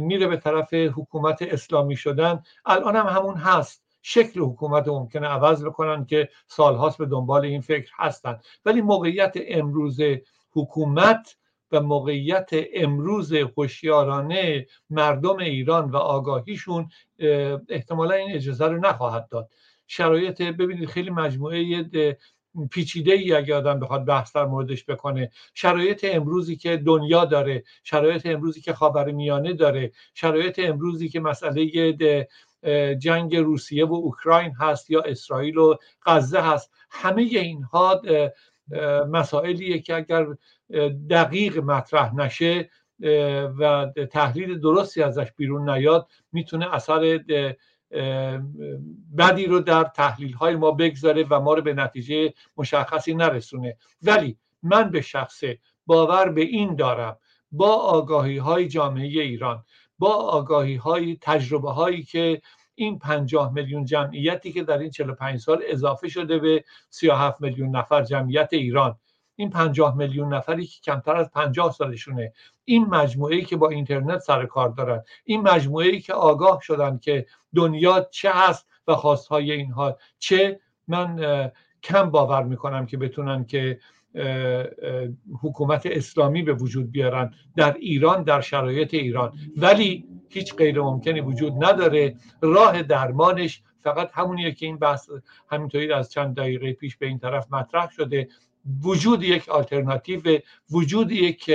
میره 0.00 0.26
به 0.26 0.36
طرف 0.36 0.74
حکومت 0.74 1.42
اسلامی 1.42 1.96
شدن. 1.96 2.42
الان 2.66 2.96
هم 2.96 3.06
همون 3.06 3.34
هست. 3.34 3.82
شکل 4.02 4.40
حکومت 4.40 4.88
ممکنه 4.88 5.26
عوض 5.26 5.64
بکنن 5.64 6.04
که 6.04 6.28
سالهاست 6.48 6.98
به 6.98 7.06
دنبال 7.06 7.44
این 7.44 7.60
فکر 7.60 7.90
هستن. 7.96 8.40
ولی 8.64 8.80
موقعیت 8.80 9.34
امروز 9.48 10.00
حکومت 10.50 11.36
و 11.72 11.80
موقعیت 11.80 12.50
امروز 12.74 13.32
هوشیارانه 13.32 14.66
مردم 14.90 15.36
ایران 15.36 15.90
و 15.90 15.96
آگاهیشون 15.96 16.88
احتمالا 17.68 18.14
این 18.14 18.32
اجازه 18.32 18.66
رو 18.66 18.78
نخواهد 18.78 19.28
داد. 19.28 19.50
شرایط 19.86 20.42
ببینید 20.42 20.88
خیلی 20.88 21.10
مجموعه 21.10 21.84
پیچیده 22.70 23.12
ای 23.12 23.32
اگه 23.32 23.54
آدم 23.54 23.80
بخواد 23.80 24.04
بحث 24.04 24.36
در 24.36 24.44
موردش 24.44 24.84
بکنه. 24.84 25.30
شرایط 25.54 26.06
امروزی 26.08 26.56
که 26.56 26.76
دنیا 26.76 27.24
داره 27.24 27.64
شرایط 27.84 28.26
امروزی 28.26 28.60
که 28.60 28.74
میانه 29.14 29.52
داره 29.52 29.92
شرایط 30.14 30.58
امروزی 30.58 31.08
که 31.08 31.20
مسئله 31.20 31.96
جنگ 32.98 33.36
روسیه 33.36 33.84
و 33.84 33.94
اوکراین 33.94 34.52
هست 34.60 34.90
یا 34.90 35.00
اسرائیل 35.00 35.58
و 35.58 35.76
غزه 36.06 36.40
هست. 36.40 36.72
همه 36.90 37.22
اینها 37.22 38.02
مسائلیه 39.10 39.78
که 39.78 39.96
اگر 39.96 40.26
دقیق 41.10 41.58
مطرح 41.58 42.14
نشه 42.14 42.70
و 43.58 43.92
تحلیل 44.10 44.60
درستی 44.60 45.02
ازش 45.02 45.32
بیرون 45.36 45.70
نیاد 45.70 46.08
می‌تونه 46.32 46.74
اثر 46.74 47.20
بدی 49.18 49.46
رو 49.46 49.60
در 49.60 49.84
تحلیل 49.84 50.32
های 50.32 50.56
ما 50.56 50.70
بگذاره 50.70 51.26
و 51.30 51.40
ما 51.40 51.54
رو 51.54 51.62
به 51.62 51.74
نتیجه 51.74 52.34
مشخصی 52.56 53.14
نرسونه. 53.14 53.76
ولی 54.02 54.38
من 54.62 54.90
به 54.90 55.00
شخصه 55.00 55.58
باور 55.86 56.28
به 56.28 56.40
این 56.40 56.74
دارم 56.74 57.18
با 57.52 57.74
آگاهی 57.74 58.38
های 58.38 58.68
جامعه 58.68 59.06
ایران 59.06 59.64
با 59.98 60.14
آگاهی 60.14 60.74
های 60.76 61.18
تجربه 61.20 61.72
هایی 61.72 62.02
که 62.02 62.42
این 62.74 62.98
پنجاه 62.98 63.52
میلیون 63.52 63.84
جمعیتی 63.84 64.52
که 64.52 64.62
در 64.62 64.78
این 64.78 64.90
45 64.90 65.40
سال 65.40 65.62
اضافه 65.66 66.08
شده 66.08 66.38
به 66.38 66.64
37 66.90 67.40
میلیون 67.40 67.76
نفر 67.76 68.02
جمعیت 68.02 68.48
ایران 68.52 68.98
این 69.36 69.50
پنجاه 69.50 69.96
میلیون 69.96 70.34
نفری 70.34 70.66
که 70.66 70.80
کمتر 70.84 71.16
از 71.16 71.30
پنجاه 71.30 71.72
سالشونه. 71.72 72.32
این 72.64 72.84
مجموعه 72.84 73.36
ای 73.36 73.44
که 73.44 73.56
با 73.56 73.68
اینترنت 73.68 74.18
سر 74.18 74.46
کار 74.46 74.68
دارن. 74.68 75.02
این 75.24 75.40
مجموعه 75.40 75.86
ای 75.86 76.00
که 76.00 76.12
آگاه 76.12 76.60
شدن 76.62 76.98
که 76.98 77.26
دنیا 77.54 78.08
چه 78.10 78.30
هست 78.34 78.68
و 78.88 78.94
خواستهای 78.94 79.52
اینها 79.52 79.98
چه 80.18 80.60
من 80.88 81.50
کم 81.82 82.10
باور 82.10 82.42
می‌کنم 82.42 82.86
که 82.86 82.96
بتونن 82.96 83.44
که 83.44 83.80
حکومت 85.42 85.86
اسلامی 85.86 86.42
به 86.42 86.52
وجود 86.52 86.90
بیارن 86.90 87.34
در 87.56 87.72
ایران 87.72 88.22
در 88.22 88.40
شرایط 88.40 88.94
ایران. 88.94 89.32
ولی 89.56 90.08
هیچ 90.28 90.54
غیر 90.54 90.80
ممکنی 90.80 91.20
وجود 91.20 91.64
نداره. 91.64 92.16
راه 92.40 92.82
درمانش 92.82 93.62
فقط 93.80 94.10
همونیه 94.12 94.52
که 94.52 94.66
این 94.66 94.78
بحث 94.78 95.10
همینطوری 95.50 95.92
از 95.92 96.12
چند 96.12 96.36
دقیقه 96.36 96.72
پیش 96.72 96.96
به 96.96 97.06
این 97.06 97.18
طرف 97.18 97.52
مطرح 97.52 97.90
شده. 97.90 98.28
وجود 98.82 99.22
یک 99.22 99.48
آلترناتیو 99.48 100.40
وجود 100.70 101.12
یک 101.12 101.50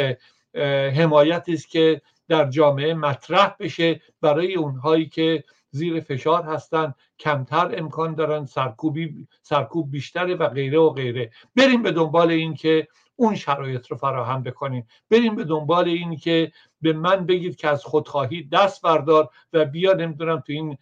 حمایتی 0.95 1.53
است 1.53 1.69
که 1.69 2.01
در 2.27 2.49
جامعه 2.49 2.93
مطرح 2.93 3.55
بشه 3.59 4.01
برای 4.21 4.55
اونهایی 4.55 5.05
که 5.05 5.43
زیر 5.71 5.99
فشار 5.99 6.43
هستند 6.43 6.95
کمتر 7.19 7.75
امکان 7.77 8.15
دارن 8.15 8.45
سرکوبی 8.45 9.27
سرکوب 9.41 9.91
بیشتره 9.91 10.35
و 10.35 10.47
غیره 10.47 10.79
و 10.79 10.89
غیره. 10.89 11.31
بریم 11.55 11.81
به 11.81 11.91
دنبال 11.91 12.31
این 12.31 12.53
که 12.53 12.87
اون 13.15 13.35
شرایط 13.35 13.87
رو 13.87 13.97
فراهم 13.97 14.43
بکنیم. 14.43 14.87
بریم 15.09 15.35
به 15.35 15.43
دنبال 15.43 15.87
این 15.87 16.15
که 16.15 16.51
به 16.81 16.93
من 16.93 17.25
بگید 17.25 17.55
که 17.55 17.67
از 17.67 17.83
خودخواهی 17.83 18.43
دست 18.43 18.81
بردار 18.81 19.29
و 19.53 19.65
بیا 19.65 19.93
نمی‌دونم 19.93 20.39
تو 20.39 20.53
این 20.53 20.77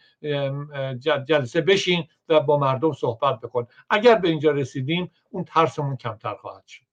جلسه 0.99 1.61
بشین 1.61 2.07
و 2.29 2.39
با 2.39 2.57
مردم 2.57 2.93
صحبت 2.93 3.39
بکن. 3.39 3.67
اگر 3.89 4.15
به 4.15 4.29
اینجا 4.29 4.51
رسیدیم 4.51 5.11
اون 5.29 5.43
ترسمون 5.43 5.97
کمتر 5.97 6.35
خواهد 6.35 6.67
شد. 6.67 6.83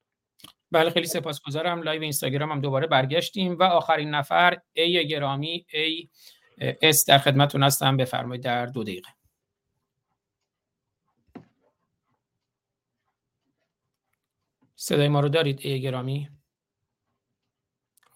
بله 0.71 0.89
خیلی 0.89 1.07
سپاسگزارم. 1.07 1.81
live 1.81 2.01
اینستاگرام 2.01 2.51
هم 2.51 2.61
دوباره 2.61 2.87
برگشتیم 2.87 3.57
و 3.59 3.63
آخرین 3.63 4.09
نفر 4.09 4.57
A 4.73 5.07
گرامی 5.07 5.65
A 5.73 6.09
S 6.81 7.05
در 7.07 7.17
خدمتتون 7.17 7.63
هستم. 7.63 7.97
بفرمایید 7.97 8.43
در 8.43 8.65
دو 8.65 8.83
دقیقه. 8.83 9.09
صدای 14.75 15.07
ما 15.07 15.19
رو 15.19 15.29
دارید 15.29 15.59
A 15.63 15.81
گرامی؟ 15.81 16.29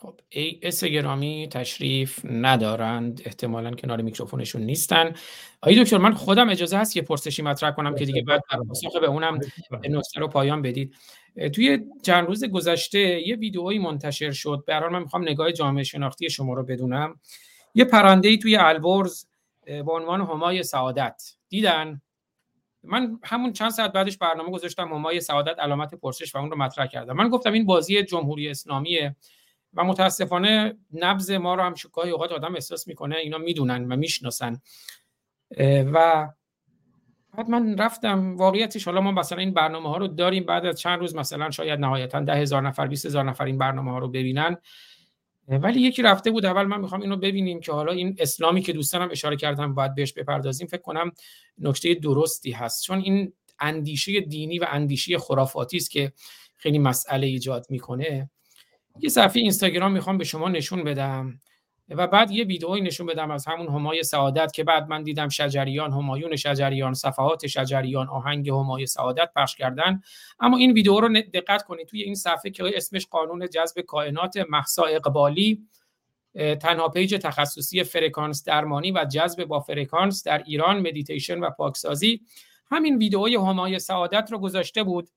خب 0.01 0.19
A 0.29 0.59
S 0.63 0.83
گرامی 0.83 1.47
تشریف 1.51 2.19
ندارند 2.23 3.21
احتمالا 3.25 3.71
کنار 3.71 4.01
میکروفونشون 4.01 4.61
نیستن. 4.61 5.15
آقای 5.61 5.83
دکتر 5.83 5.97
من 5.97 6.13
خودم 6.13 6.49
اجازه 6.49 6.77
هست 6.77 6.97
یه 6.97 7.01
پرسشی 7.01 7.41
مطرح 7.41 7.71
کنم 7.71 7.95
که 7.95 8.05
دیگه 8.05 8.21
بعد 8.21 8.41
پاسخ 8.67 8.97
به 8.99 9.07
اونم 9.07 9.39
نکته 9.89 10.19
رو 10.19 10.27
پایان 10.27 10.61
بدید. 10.61 10.95
توی 11.53 11.79
چند 12.03 12.27
روز 12.27 12.45
گذشته 12.45 12.99
یه 13.27 13.35
ویدئویی 13.35 13.79
منتشر 13.79 14.31
شد. 14.31 14.63
به 14.67 14.89
من 14.89 15.01
می‌خوام 15.01 15.21
نگاه 15.21 15.51
جامعه 15.51 15.83
شناختی 15.83 16.29
شما 16.29 16.53
رو 16.53 16.63
بدونم. 16.63 17.19
یه 17.75 17.85
پرنده 17.85 18.29
ای 18.29 18.37
توی 18.37 18.55
البرز 18.55 19.25
با 19.85 19.97
عنوان 19.97 20.21
همای 20.21 20.63
سعادت. 20.63 21.23
دیدن؟ 21.49 22.01
من 22.83 23.19
همون 23.23 23.53
چند 23.53 23.71
ساعت 23.71 23.91
بعدش 23.91 24.17
برنامه 24.17 24.51
گذاشتم 24.51 24.93
همای 24.93 25.21
سعادت 25.21 25.59
علامت 25.59 25.95
پرسش 25.95 26.35
و 26.35 26.37
اون 26.37 26.51
رو 26.51 26.57
مطرح 26.57 26.87
کردم. 26.87 27.13
من 27.13 27.29
گفتم 27.29 27.53
این 27.53 27.65
بازی 27.65 28.03
جمهوری 28.03 28.49
اسلامیه. 28.49 29.15
و 29.73 29.83
متاسفانه 29.83 30.77
نبز 30.93 31.31
ما 31.31 31.55
رو 31.55 31.63
هم 31.63 31.73
گاهی 31.93 32.11
اوقات 32.11 32.31
آدم 32.31 32.53
احساس 32.53 32.87
می‌کنه 32.87 33.15
اینا 33.15 33.37
می‌دونن 33.37 33.91
و 33.91 33.95
می‌شناسن. 33.95 34.61
و 35.93 36.27
بعد 37.37 37.49
من 37.49 37.77
رفتم 37.77 38.37
واقعیتش 38.37 38.85
حالا 38.85 39.01
ما 39.01 39.11
مثلا 39.11 39.37
این 39.37 39.53
برنامه 39.53 39.89
ها 39.89 39.97
رو 39.97 40.07
داریم 40.07 40.43
بعد 40.43 40.65
از 40.65 40.79
چند 40.79 40.99
روز 40.99 41.15
مثلا 41.15 41.51
شاید 41.51 41.79
نهایتا 41.79 42.19
ده 42.19 42.35
هزار 42.35 42.61
نفر 42.61 42.87
20 42.87 43.05
هزار 43.05 43.23
نفر 43.23 43.45
این 43.45 43.57
برنامه 43.57 43.91
ها 43.91 43.99
رو 43.99 44.07
ببینن. 44.07 44.57
ولی 45.47 45.81
یکی 45.81 46.01
رفته 46.01 46.31
بود 46.31 46.45
اول 46.45 46.63
من 46.63 46.81
می‌خوام 46.81 47.01
اینو 47.01 47.17
ببینیم 47.17 47.59
که 47.59 47.71
حالا 47.71 47.91
این 47.91 48.15
اسلامی 48.19 48.61
که 48.61 48.73
دوستانم 48.73 49.09
اشاره 49.11 49.35
کردم 49.35 49.73
باید 49.73 49.95
بهش 49.95 50.13
بپردازیم 50.13 50.67
فکر 50.67 50.81
کنم 50.81 51.11
نکته 51.57 51.93
درستی 51.93 52.51
هست. 52.51 52.83
چون 52.83 52.99
این 52.99 53.33
اندیشه 53.59 54.19
دینی 54.19 54.59
و 54.59 54.65
اندیشه 54.69 55.17
خرافاتی 55.17 55.77
است 55.77 55.91
که 55.91 56.13
خیلی 56.55 56.79
مسئله 56.79 57.27
ایجاد 57.27 57.65
می‌کنه. 57.69 58.29
یه 58.99 59.09
صفحه 59.09 59.41
اینستاگرام 59.41 59.91
می‌خوام 59.91 60.17
به 60.17 60.23
شما 60.23 60.49
نشون 60.49 60.83
بدم 60.83 61.39
و 61.89 62.07
بعد 62.07 62.31
یه 62.31 62.43
ویدئویی 62.43 62.81
نشون 62.81 63.05
بدم 63.05 63.31
از 63.31 63.47
همون 63.47 63.67
همای 63.67 64.03
سعادت 64.03 64.51
که 64.53 64.63
بعد 64.63 64.89
من 64.89 65.03
دیدم 65.03 65.29
شجریان 65.29 65.91
همایون 65.91 66.35
شجریان 66.35 66.93
صفحات 66.93 67.47
شجریان 67.47 68.07
آهنگ 68.07 68.49
همای 68.49 68.85
سعادت 68.85 69.29
پخش 69.35 69.55
کردن. 69.55 70.01
اما 70.39 70.57
این 70.57 70.71
ویدئو 70.71 70.99
رو 70.99 71.21
دقت 71.33 71.63
کنید 71.63 71.87
توی 71.87 72.01
این 72.01 72.15
صفحه 72.15 72.51
که 72.51 72.63
اسمش 72.75 73.07
قانون 73.07 73.49
جذب 73.49 73.81
کائنات 73.81 74.37
مهسا 74.49 74.83
اقبالی 74.83 75.67
تنها 76.33 76.89
page 76.89 77.15
تخصصی 77.15 77.83
فرکانس 77.83 78.43
درمانی 78.43 78.91
و 78.91 79.05
جذب 79.05 79.45
با 79.45 79.59
فرکانس 79.59 80.23
در 80.23 80.43
ایران 80.45 80.79
مدیتیشن 80.79 81.39
و 81.39 81.49
پاکسازی. 81.49 82.21
همین 82.71 82.97
ویدئوی 82.97 83.35
همای 83.35 83.79
سعادت 83.79 84.31
رو 84.31 84.39
گذاشته 84.39 84.83
بود. 84.83 85.09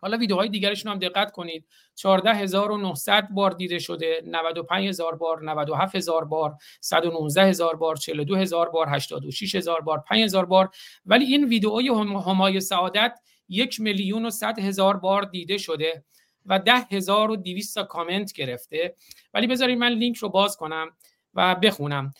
حالا 0.00 0.16
ویدیوهای 0.16 0.48
دیگرشون 0.48 0.92
هم 0.92 0.98
دقت 0.98 1.32
کنید. 1.32 1.66
14900 1.94 3.28
بار 3.30 3.50
دیده 3.50 3.78
شده 3.78 4.22
95000 4.26 5.16
بار 5.16 5.42
97000 5.44 6.24
بار 6.24 6.56
119000 6.80 7.76
بار 7.76 7.96
42000 7.96 8.68
بار 8.68 8.88
86000 8.88 9.80
بار 9.80 9.98
5000 9.98 10.44
بار. 10.44 10.70
ولی 11.06 11.24
این 11.24 11.44
ویدئوی 11.44 11.88
همای 12.26 12.60
سعادت 12.60 13.18
یک 13.48 13.80
میلیون 13.80 14.26
و 14.26 14.30
صد 14.30 14.58
هزار 14.58 14.96
بار 14.96 15.22
دیده 15.22 15.58
شده 15.58 16.04
و 16.46 16.58
ده 16.58 16.86
هزار 16.92 17.30
و 17.30 17.36
دیویست 17.36 17.78
کامنت 17.78 18.32
گرفته. 18.32 18.94
ولی 19.34 19.46
بذارید 19.46 19.78
من 19.78 19.92
لینک 19.92 20.16
رو 20.16 20.28
باز 20.28 20.56
کنم 20.56 20.90
و 21.34 21.54
بخونم. 21.54 22.12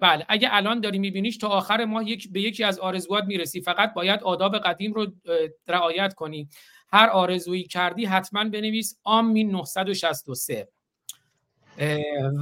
بله 0.00 0.26
اگه 0.28 0.48
الان 0.50 0.80
داری 0.80 0.98
میبینیش 0.98 1.38
تا 1.38 1.48
آخر 1.48 1.84
ماه 1.84 2.08
یک 2.08 2.32
به 2.32 2.40
یکی 2.40 2.64
از 2.64 2.78
آرزوات 2.78 3.24
می‌رسی. 3.24 3.60
فقط 3.60 3.94
باید 3.94 4.22
آداب 4.22 4.58
قدیم 4.58 4.92
رو 4.92 5.06
رعایت 5.68 6.14
کنی. 6.14 6.48
هر 6.92 7.08
آرزویی 7.08 7.64
کردی 7.64 8.04
حتما 8.04 8.44
بنویس. 8.44 8.98
آمین 9.04 9.50
963 9.50 10.68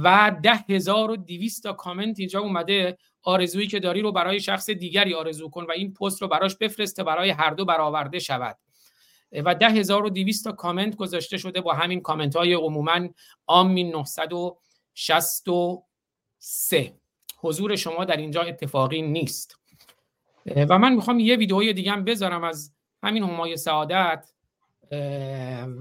و 0.03 0.35
ده 0.43 0.65
هزار 0.69 1.11
و 1.11 1.15
دیویست 1.15 1.63
تا 1.63 1.73
کامنت 1.73 2.19
اینجا 2.19 2.39
اومده. 2.39 2.97
آرزویی 3.23 3.67
که 3.67 3.79
داری 3.79 4.01
رو 4.01 4.11
برای 4.11 4.39
شخص 4.39 4.69
دیگری 4.69 5.13
آرزو 5.13 5.49
کن 5.49 5.63
و 5.63 5.71
این 5.71 5.93
پست 5.93 6.21
رو 6.21 6.27
براش 6.27 6.55
بفرسته 6.55 7.03
برای 7.03 7.29
هر 7.29 7.49
دو 7.49 7.65
برآورده 7.65 8.19
شود. 8.19 8.57
و 9.45 9.55
ده 9.55 9.69
هزار 9.69 10.05
و 10.05 10.09
دیویست 10.09 10.43
تا 10.43 10.51
کامنت 10.51 10.95
گذاشته 10.95 11.37
شده 11.37 11.61
با 11.61 11.73
همین 11.73 12.01
کامنت 12.01 12.35
های 12.35 12.53
عموما. 12.53 13.09
آمین 13.47 13.95
963 13.95 16.93
حضور 17.37 17.75
شما 17.75 18.05
در 18.05 18.17
اینجا 18.17 18.41
اتفاقی 18.41 19.01
نیست. 19.01 19.57
و 20.69 20.79
من 20.79 20.93
می‌خوام 20.93 21.19
یه 21.19 21.35
ویدئوی 21.35 21.73
دیگه 21.73 21.91
هم 21.91 22.03
بذارم 22.03 22.43
از 22.43 22.73
همین 23.03 23.23
همای 23.23 23.57
سعادت. 23.57 24.31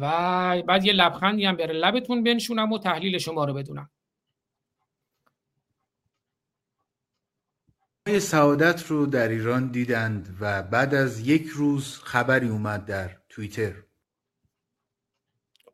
و 0.01 0.63
بعد 0.63 0.85
یه 0.85 0.93
لبخندی 0.93 1.45
هم 1.45 1.57
بره. 1.57 1.73
لبتون 1.73 2.25
بنشونم 2.25 2.73
و 2.73 2.79
تحلیل 2.79 3.19
شما 3.19 3.45
رو 3.45 3.55
بدونم. 3.55 3.91
سعادت 8.19 8.87
رو 8.87 9.07
در 9.07 9.29
ایران 9.29 9.71
دیدند 9.71 10.37
و 10.41 10.63
بعد 10.63 10.95
از 10.95 11.29
یک 11.29 11.47
روز 11.47 11.99
خبری 11.99 12.49
اومد 12.49 12.85
در 12.85 13.11
توییتر. 13.29 13.73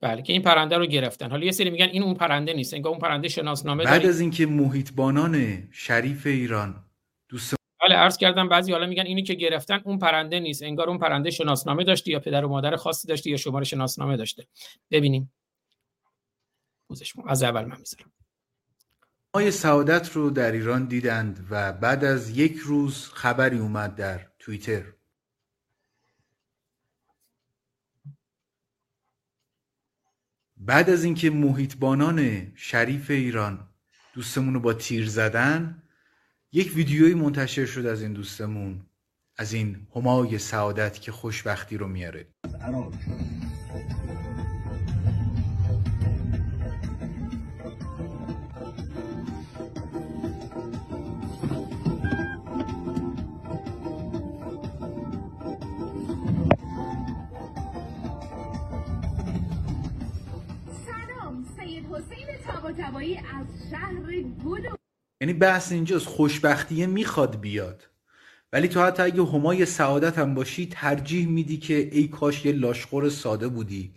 بله 0.00 0.22
که 0.22 0.32
این 0.32 0.42
پرنده 0.42 0.78
رو 0.78 0.86
گرفتن. 0.86 1.30
حالا 1.30 1.44
یه 1.44 1.52
سری 1.52 1.70
میگن 1.70 1.86
این 1.86 2.02
اون 2.02 2.14
پرنده 2.14 2.52
نیست 2.52 2.74
انگار 2.74 2.92
اون 2.92 3.00
پرنده 3.00 3.28
شناسنامه 3.28 3.84
بعد 3.84 4.06
از 4.06 4.20
اینکه 4.20 4.46
محیطبانان 4.46 5.68
شریف 5.72 6.26
ایران 6.26 6.84
دوست 7.28 7.65
بله 7.82 7.94
عرض 7.94 8.16
کردم 8.16 8.48
بعضی 8.48 8.72
حالا 8.72 8.86
میگن 8.86 9.06
اینی 9.06 9.22
که 9.22 9.34
گرفتن 9.34 9.82
اون 9.84 9.98
پرنده 9.98 10.40
نیست 10.40 10.62
انگار 10.62 10.88
اون 10.88 10.98
پرنده 10.98 11.30
شناسنامه 11.30 11.84
داشته 11.84 12.10
یا 12.10 12.20
پدر 12.20 12.44
و 12.44 12.48
مادر 12.48 12.76
خاصی 12.76 13.08
داشته 13.08 13.30
یا 13.30 13.36
شماره 13.36 13.64
شناسنامه 13.64 14.16
داشته. 14.16 14.46
ببینیم. 14.90 15.32
از 17.26 17.42
اول 17.42 17.64
من 17.64 17.78
می‌ذارم. 17.78 18.12
های 19.34 19.50
سعادت 19.50 20.12
رو 20.12 20.30
در 20.30 20.52
ایران 20.52 20.84
دیدند 20.84 21.46
و 21.50 21.72
بعد 21.72 22.04
از 22.04 22.38
یک 22.38 22.56
روز 22.56 23.08
خبری 23.08 23.58
اومد 23.58 23.94
در 23.94 24.26
توییتر. 24.38 24.82
بعد 30.56 30.90
از 30.90 31.04
اینکه 31.04 31.30
محیطبانان 31.30 32.52
شریف 32.54 33.10
ایران 33.10 33.68
دوستمون 34.14 34.54
رو 34.54 34.60
با 34.60 34.72
تیر 34.72 35.08
زدن 35.08 35.82
یک 36.56 36.72
ویدیویی 36.76 37.14
منتشر 37.14 37.66
شد 37.66 37.86
از 37.86 38.02
این 38.02 38.12
دوستمون 38.12 38.80
از 39.38 39.52
این 39.52 39.76
همای 39.96 40.38
سعادت 40.38 41.00
که 41.00 41.12
خوشبختی 41.12 41.76
رو 41.76 41.88
میاره. 41.88 42.26
از 63.36 63.70
شهر 63.70 64.22
گل 64.44 64.75
یعنی 65.20 65.32
بحث 65.32 65.72
اینجاست 65.72 66.06
خوشبختیه 66.06 66.86
می‌خواد 66.86 67.40
بیاد. 67.40 67.88
ولی 68.52 68.68
تو 68.68 68.82
حتی 68.82 69.02
اگه 69.02 69.24
همای 69.24 69.66
سعادت 69.66 70.18
هم 70.18 70.34
باشی 70.34 70.66
ترجیح 70.66 71.28
میدی 71.28 71.56
که 71.56 71.88
ای 71.92 72.08
کاش 72.08 72.44
یه 72.44 72.52
لاشخور 72.52 73.08
ساده 73.08 73.48
بودی 73.48 73.94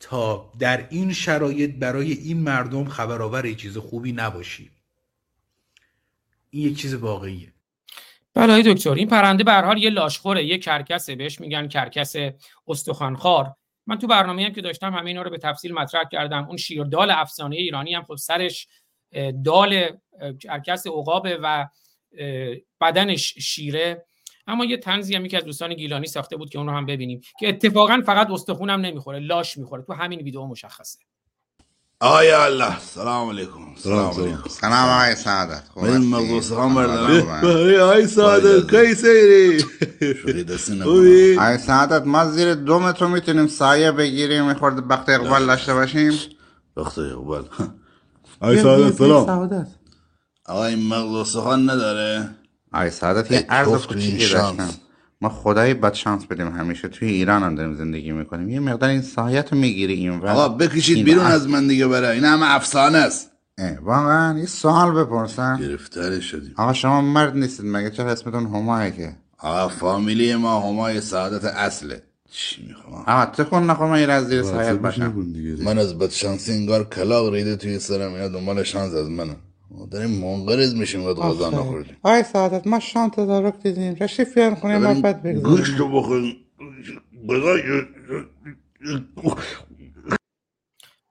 تا 0.00 0.52
در 0.58 0.86
این 0.90 1.12
شرایط 1.12 1.74
برای 1.74 2.12
این 2.12 2.40
مردم 2.40 2.84
خبرآور 2.84 3.46
یه 3.46 3.54
چیز 3.54 3.78
خوبی 3.78 4.12
نباشی. 4.12 4.70
این 6.50 6.66
یک 6.66 6.80
چیز 6.80 6.94
واقعیه. 6.94 7.52
بله 8.34 8.62
دکتر 8.62 8.92
این 8.92 9.08
پرنده 9.08 9.44
به 9.44 9.52
حال 9.52 9.78
یه 9.78 9.90
لاشخوره 9.90 10.44
یه 10.44 10.58
کرکسه 10.58 11.16
بهش 11.16 11.40
میگن 11.40 11.68
کرکس 11.68 12.14
استخوانخوار. 12.68 13.54
من 13.86 13.98
تو 13.98 14.06
برنامه 14.06 14.44
هم 14.44 14.52
که 14.52 14.60
داشتم 14.60 14.94
همه 14.94 15.06
اینا 15.06 15.22
رو 15.22 15.30
به 15.30 15.38
تفصیل 15.38 15.74
مطرح 15.74 16.04
کردم. 16.12 16.44
اون 16.44 16.56
شیردال 16.56 17.10
افسانه 17.10 17.56
ایرانی 17.56 17.94
هم 17.94 18.02
خب 18.02 18.16
سرش 18.16 18.68
دال 19.44 19.88
کرکس 20.40 20.86
عقابه 20.86 21.38
و 21.42 21.66
بدنش 22.80 23.34
شیره. 23.38 24.04
اما 24.46 24.64
یه 24.64 24.76
تنزی 24.76 25.14
هم 25.14 25.28
که 25.28 25.36
از 25.36 25.44
دوستان 25.44 25.74
گیلانی 25.74 26.06
ساخته 26.06 26.36
بود 26.36 26.50
که 26.50 26.58
اون 26.58 26.66
رو 26.66 26.72
هم 26.72 26.86
ببینیم 26.86 27.20
که 27.40 27.48
اتفاقا 27.48 28.02
فقط 28.06 28.30
استخونم 28.30 28.80
نمی‌خوره 28.80 29.18
لاش 29.18 29.58
می‌خوره. 29.58 29.82
تو 29.82 29.92
همین 29.92 30.20
ویدیو 30.20 30.44
مشخصه. 30.44 30.98
آقای 32.00 32.30
الله. 32.30 32.78
سلام 32.78 33.28
علیکم. 33.28 33.74
سلام 33.76 34.20
علیکم. 34.20 34.48
سلام 34.48 34.88
آقای 34.88 35.14
سعادت. 35.14 35.62
من 35.76 35.98
مغلوب 35.98 36.42
سلام 36.42 36.74
بردم 36.74 37.80
آقای 37.80 38.06
سعادت 38.06 38.70
کی 38.70 38.94
سیری؟ 38.94 39.64
شوری 40.14 40.44
دستی 40.44 40.82
آقای 40.82 41.58
سعادت 41.58 42.06
ما 42.06 42.24
زیر 42.24 42.54
دو 42.54 42.78
متر 42.78 43.06
می‌تونیم 43.06 43.46
سایه 43.46 43.92
بگیریم 43.92 44.48
می‌خورد 44.48 44.88
بخت 44.88 45.08
اقبال 45.08 45.46
داشته 45.46 45.74
باشیم. 45.74 46.12
بخت 46.76 46.98
اقبال. 46.98 47.48
آقای 48.40 48.62
سعادت 48.62 48.94
سلام. 48.94 49.66
آقای 50.46 50.76
مغلوب 50.76 51.26
سخن 51.26 51.70
نداره. 51.70 52.30
آقای 52.72 52.90
سعادت 52.90 53.32
یه 53.32 53.46
عرض 53.48 53.86
کوچیکی 53.86 54.28
داشتم. 54.28 54.68
ما 55.20 55.28
خدای 55.28 55.74
بد 55.74 55.94
شانس 55.94 56.26
بدیم 56.26 56.48
همیشه. 56.48 56.88
توی 56.88 57.08
ایران 57.08 57.42
هم 57.42 57.54
داریم 57.54 57.74
زندگی 57.74 58.12
می‌کنیم. 58.12 58.48
یه 58.48 58.60
مقدار 58.60 58.90
این 58.90 59.02
سایت 59.02 59.52
رو 59.52 59.58
می‌گیریم 59.58 60.24
آقا 60.24 60.48
بکشید 60.48 61.04
بیرون 61.04 61.26
از 61.26 61.48
من 61.48 61.66
دیگه 61.66 61.86
برای 61.86 62.14
این 62.14 62.24
همه 62.24 62.54
افسانه 62.54 62.98
است. 62.98 63.30
واقعا 63.82 64.38
یه 64.38 64.46
سوال 64.46 65.04
بپرسم. 65.04 65.56
گرفتار 65.60 66.20
شدیم. 66.20 66.54
آقا 66.56 66.72
شما 66.72 67.00
مرد 67.00 67.36
نیستید. 67.36 67.66
مگه 67.66 67.90
چرا 67.90 68.12
اسمتون 68.12 68.46
همایه 68.46 68.90
که؟ 68.90 69.16
آقا 69.38 69.68
فامیلی 69.68 70.34
ما 70.34 70.60
همای 70.60 71.00
سعادت 71.00 71.44
اصله. 71.44 72.02
چی 72.30 72.66
می‌خوام؟ 72.66 73.04
آقا 73.06 73.26
تکون 73.26 73.70
نخوا 73.70 73.88
من 73.88 74.10
از 74.10 74.26
زیر 74.26 74.42
سایت 74.42 74.78
باشم. 74.78 75.12
من 75.64 75.78
از 75.78 75.98
بدشانسی 75.98 76.52
انگار 76.52 76.84
کلاق 76.84 77.32
ریده 77.34 77.56
توی 77.56 77.78
سرم 77.78 78.12
اینا 78.12 78.28
دنبال 78.28 78.62
شانس 78.62 78.94
از 78.94 79.10
منم. 79.10 79.36
ما 79.70 79.86
داریم 79.86 80.10
منقرض 80.10 80.74
میشیم 80.74 81.04
وقت 81.04 81.18
غذا 81.18 81.50
نخوردیم. 81.50 81.96
آقای 82.02 82.22
سعادت 82.22 82.66
ما 82.66 82.80
شام 82.80 83.10
تدارک 83.10 83.54
دیدیم. 83.62 83.94
تشریف 83.94 84.34
بیان 84.34 84.54
خونه 84.54 84.78
ما 84.78 85.00
بد 85.00 85.22
بگذاریم. 85.22 85.56
گوشت 85.56 85.74
رو 85.78 86.00
بخوریم 86.00 86.36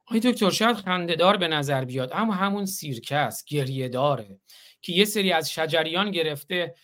آقای 0.08 0.20
دکتر 0.20 0.50
شاید 0.50 0.76
خندهدار 0.76 1.38
به 1.38 1.48
نظر 1.48 1.86
بیاد 1.86 2.10
اما 2.14 2.34
همون 2.34 2.66
سیرکه 2.66 3.16
است 3.16 3.46
گریه 3.48 3.90
داره 3.90 4.40
که 4.82 4.94
یه 4.94 5.06
سری 5.06 5.32
از 5.32 5.52
شجریان 5.52 6.12
گرفته 6.12 6.76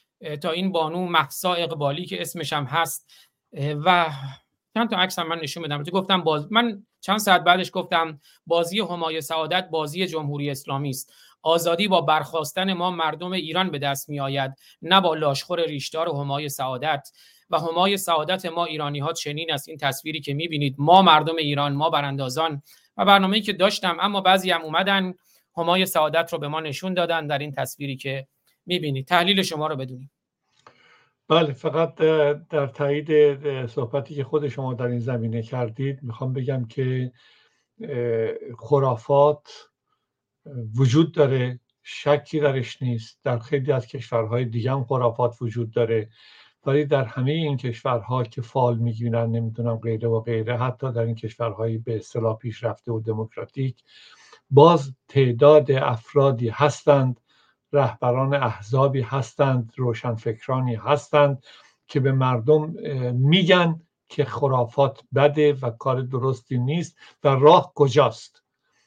تا 0.42 0.52
این 0.52 0.72
بانو 0.72 1.06
محسا 1.06 1.54
اقبالی 1.54 2.06
که 2.06 2.22
اسمش 2.22 2.54
هم 2.54 2.64
هست 2.64 3.12
و 3.54 4.10
چند 4.74 4.90
تا 4.90 4.98
عکس 4.98 5.20
هم 5.20 5.28
من 5.28 5.40
نشون 5.40 5.64
بدم 5.64 5.84
گفتم 5.84 6.22
باز 6.22 6.52
من 6.52 6.84
چند 7.02 7.18
ساعت 7.18 7.44
بعدش 7.44 7.70
گفتم 7.74 8.20
بازی 8.46 8.80
همای 8.80 9.22
سعادت 9.22 9.70
بازی 9.70 10.08
جمهوری 10.08 10.50
اسلامی 10.50 10.90
است. 10.90 11.14
آزادی 11.42 11.88
با 11.88 12.02
برخواستن 12.02 12.74
ما 12.74 12.92
مردم 12.92 13.32
ایران 13.32 13.72
به 13.72 13.80
دست 13.80 14.10
می 14.10 14.20
آید 14.20 14.54
نه 14.82 15.02
با 15.02 15.16
لاشخور 15.16 15.66
ریشدار 15.66 16.10
همای 16.10 16.50
سعادت. 16.50 17.10
و 17.50 17.60
همای 17.60 17.98
سعادت 17.98 18.46
ما 18.46 18.66
ایرانی 18.66 19.00
ها 19.00 19.14
چنین 19.14 19.54
است. 19.54 19.70
این 19.70 19.78
تصویری 19.78 20.22
که 20.22 20.34
می 20.34 20.48
بینید 20.48 20.76
ما 20.78 21.02
مردم 21.02 21.36
ایران 21.36 21.74
ما 21.74 21.90
براندازان. 21.90 22.62
و 22.98 23.06
برنامه‌ای 23.06 23.42
که 23.42 23.54
داشتم 23.54 23.98
اما 24.00 24.22
بعضی 24.22 24.52
هم 24.52 24.62
اومدن 24.62 25.14
همای 25.58 25.86
سعادت 25.86 26.34
رو 26.34 26.40
به 26.40 26.48
ما 26.48 26.60
نشون 26.60 26.94
دادن 26.94 27.28
در 27.28 27.38
این 27.38 27.52
تصویری 27.52 27.98
که 27.98 28.28
می 28.66 28.80
بینید 28.80 29.08
تحلیل 29.08 29.42
شما 29.42 29.68
رو 29.68 29.76
بدونیم. 29.76 30.12
بله 31.28 31.54
فقط 31.54 31.96
در 32.50 32.68
تایید 32.68 33.68
صحبتی 33.68 34.16
که 34.16 34.24
خود 34.24 34.48
شما 34.48 34.74
در 34.74 34.86
این 34.86 35.00
زمینه 35.00 35.42
کردید 35.42 36.04
می‌خوام 36.04 36.34
بگم 36.34 36.66
که 36.66 37.12
خرافات 38.58 39.70
وجود 40.78 41.14
داره 41.14 41.60
شکی 41.84 42.40
درش 42.40 42.82
نیست. 42.82 43.20
در 43.24 43.40
خیلی 43.40 43.72
از 43.72 43.88
کشورهای 43.88 44.46
دیگه 44.46 44.72
هم 44.72 44.84
خرافات 44.84 45.42
وجود 45.42 45.72
داره. 45.72 46.10
ولی 46.66 46.86
در 46.86 47.04
همه 47.04 47.32
این 47.32 47.58
کشورها 47.58 48.24
که 48.24 48.42
فال 48.42 48.78
می‌گیرن 48.78 49.30
نمی‌دونم 49.30 49.76
غیره 49.76 50.08
و 50.08 50.20
غیره 50.20 50.58
حتی 50.58 50.92
در 50.92 51.02
این 51.02 51.16
کشورهای 51.16 51.78
به 51.78 51.96
اصطلاح 51.96 52.38
پیشرفته 52.38 52.92
و 52.92 53.00
دموکراتیک 53.00 53.84
باز 54.50 54.94
تعداد 55.08 55.72
افرادی 55.72 56.50
هستند 56.50 57.20
رهبران 57.74 58.34
احزابی 58.34 59.02
هستند 59.02 59.74
روشنفکرانی 59.76 60.76
هستند 60.76 61.44
که 61.88 62.00
به 62.00 62.12
مردم 62.12 62.74
میگن 63.14 63.82
که 64.08 64.26
خرافات 64.26 65.04
بده 65.16 65.54
و 65.54 65.70
کار 65.70 66.02
درستی 66.02 66.58
نیست 66.58 66.98
و 67.24 67.28
راه 67.28 67.72
کجاست. 67.76 68.44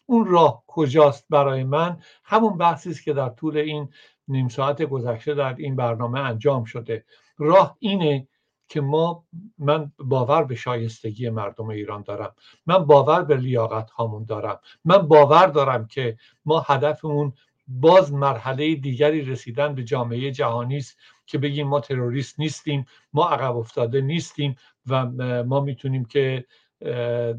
اون 0.07 0.27
راه 0.27 0.63
کجاست 0.67 1.27
برای 1.31 1.65
من؟ 1.65 2.01
همون 2.25 2.57
بحثی 2.57 2.91
است 2.91 3.05
که 3.05 3.13
در 3.13 3.29
طول 3.29 3.57
این 3.57 3.89
نیم 4.29 4.49
ساعت 4.49 4.83
گذشته 4.83 5.35
در 5.35 5.55
این 5.59 5.77
برنامه 5.77 6.21
انجام 6.21 6.65
شده. 6.65 7.05
راه 7.39 7.77
اینه 7.79 8.29
که 8.69 8.81
ما 8.81 9.25
من 9.59 9.93
باور 9.99 10.45
به 10.45 10.55
شایستگی 10.55 11.31
مردم 11.31 11.69
ایران 11.69 12.03
دارم. 12.03 12.35
من 12.67 12.79
باور 12.79 13.23
به 13.23 13.37
لیاقت 13.37 13.91
هامون 13.91 14.25
دارم. 14.25 14.61
من 14.85 14.99
باور 14.99 15.47
دارم 15.47 15.87
که 15.87 16.17
ما 16.45 16.61
هدفمون 16.61 17.33
باز 17.69 18.13
مرحله 18.13 18.75
دیگری 18.75 19.23
رسیدن 19.23 19.75
به 19.75 19.85
جامعه 19.85 20.31
جهانی 20.31 20.77
است 20.77 20.99
که 21.27 21.39
بگیم 21.39 21.69
ما 21.69 21.81
تروریست 21.81 22.41
نیستیم 22.41 22.87
ما 23.13 23.29
عقب 23.29 23.57
افتاده 23.57 24.01
نیستیم 24.01 24.57
و 24.87 25.07
ما 25.43 25.61
می‌تونیم 25.61 26.05
که 26.05 26.45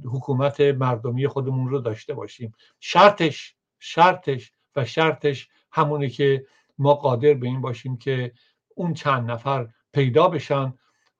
حکومت 0.06 0.62
مردمی 0.62 1.28
خودمون 1.28 1.70
رو 1.70 1.80
داشته 1.80 2.14
باشیم. 2.14 2.54
شرطش 2.80 3.56
شرطش 3.80 4.52
و 4.76 4.86
شرطش 4.86 5.50
همونه 5.72 6.10
که 6.10 6.46
ما 6.78 6.94
قادر 6.94 7.34
به 7.34 7.48
این 7.48 7.62
باشیم 7.62 7.98
که 7.98 8.32
اون 8.76 8.94
چند 8.94 9.32
نفر 9.32 9.70
پیدا 9.94 10.28
بشن 10.28 10.74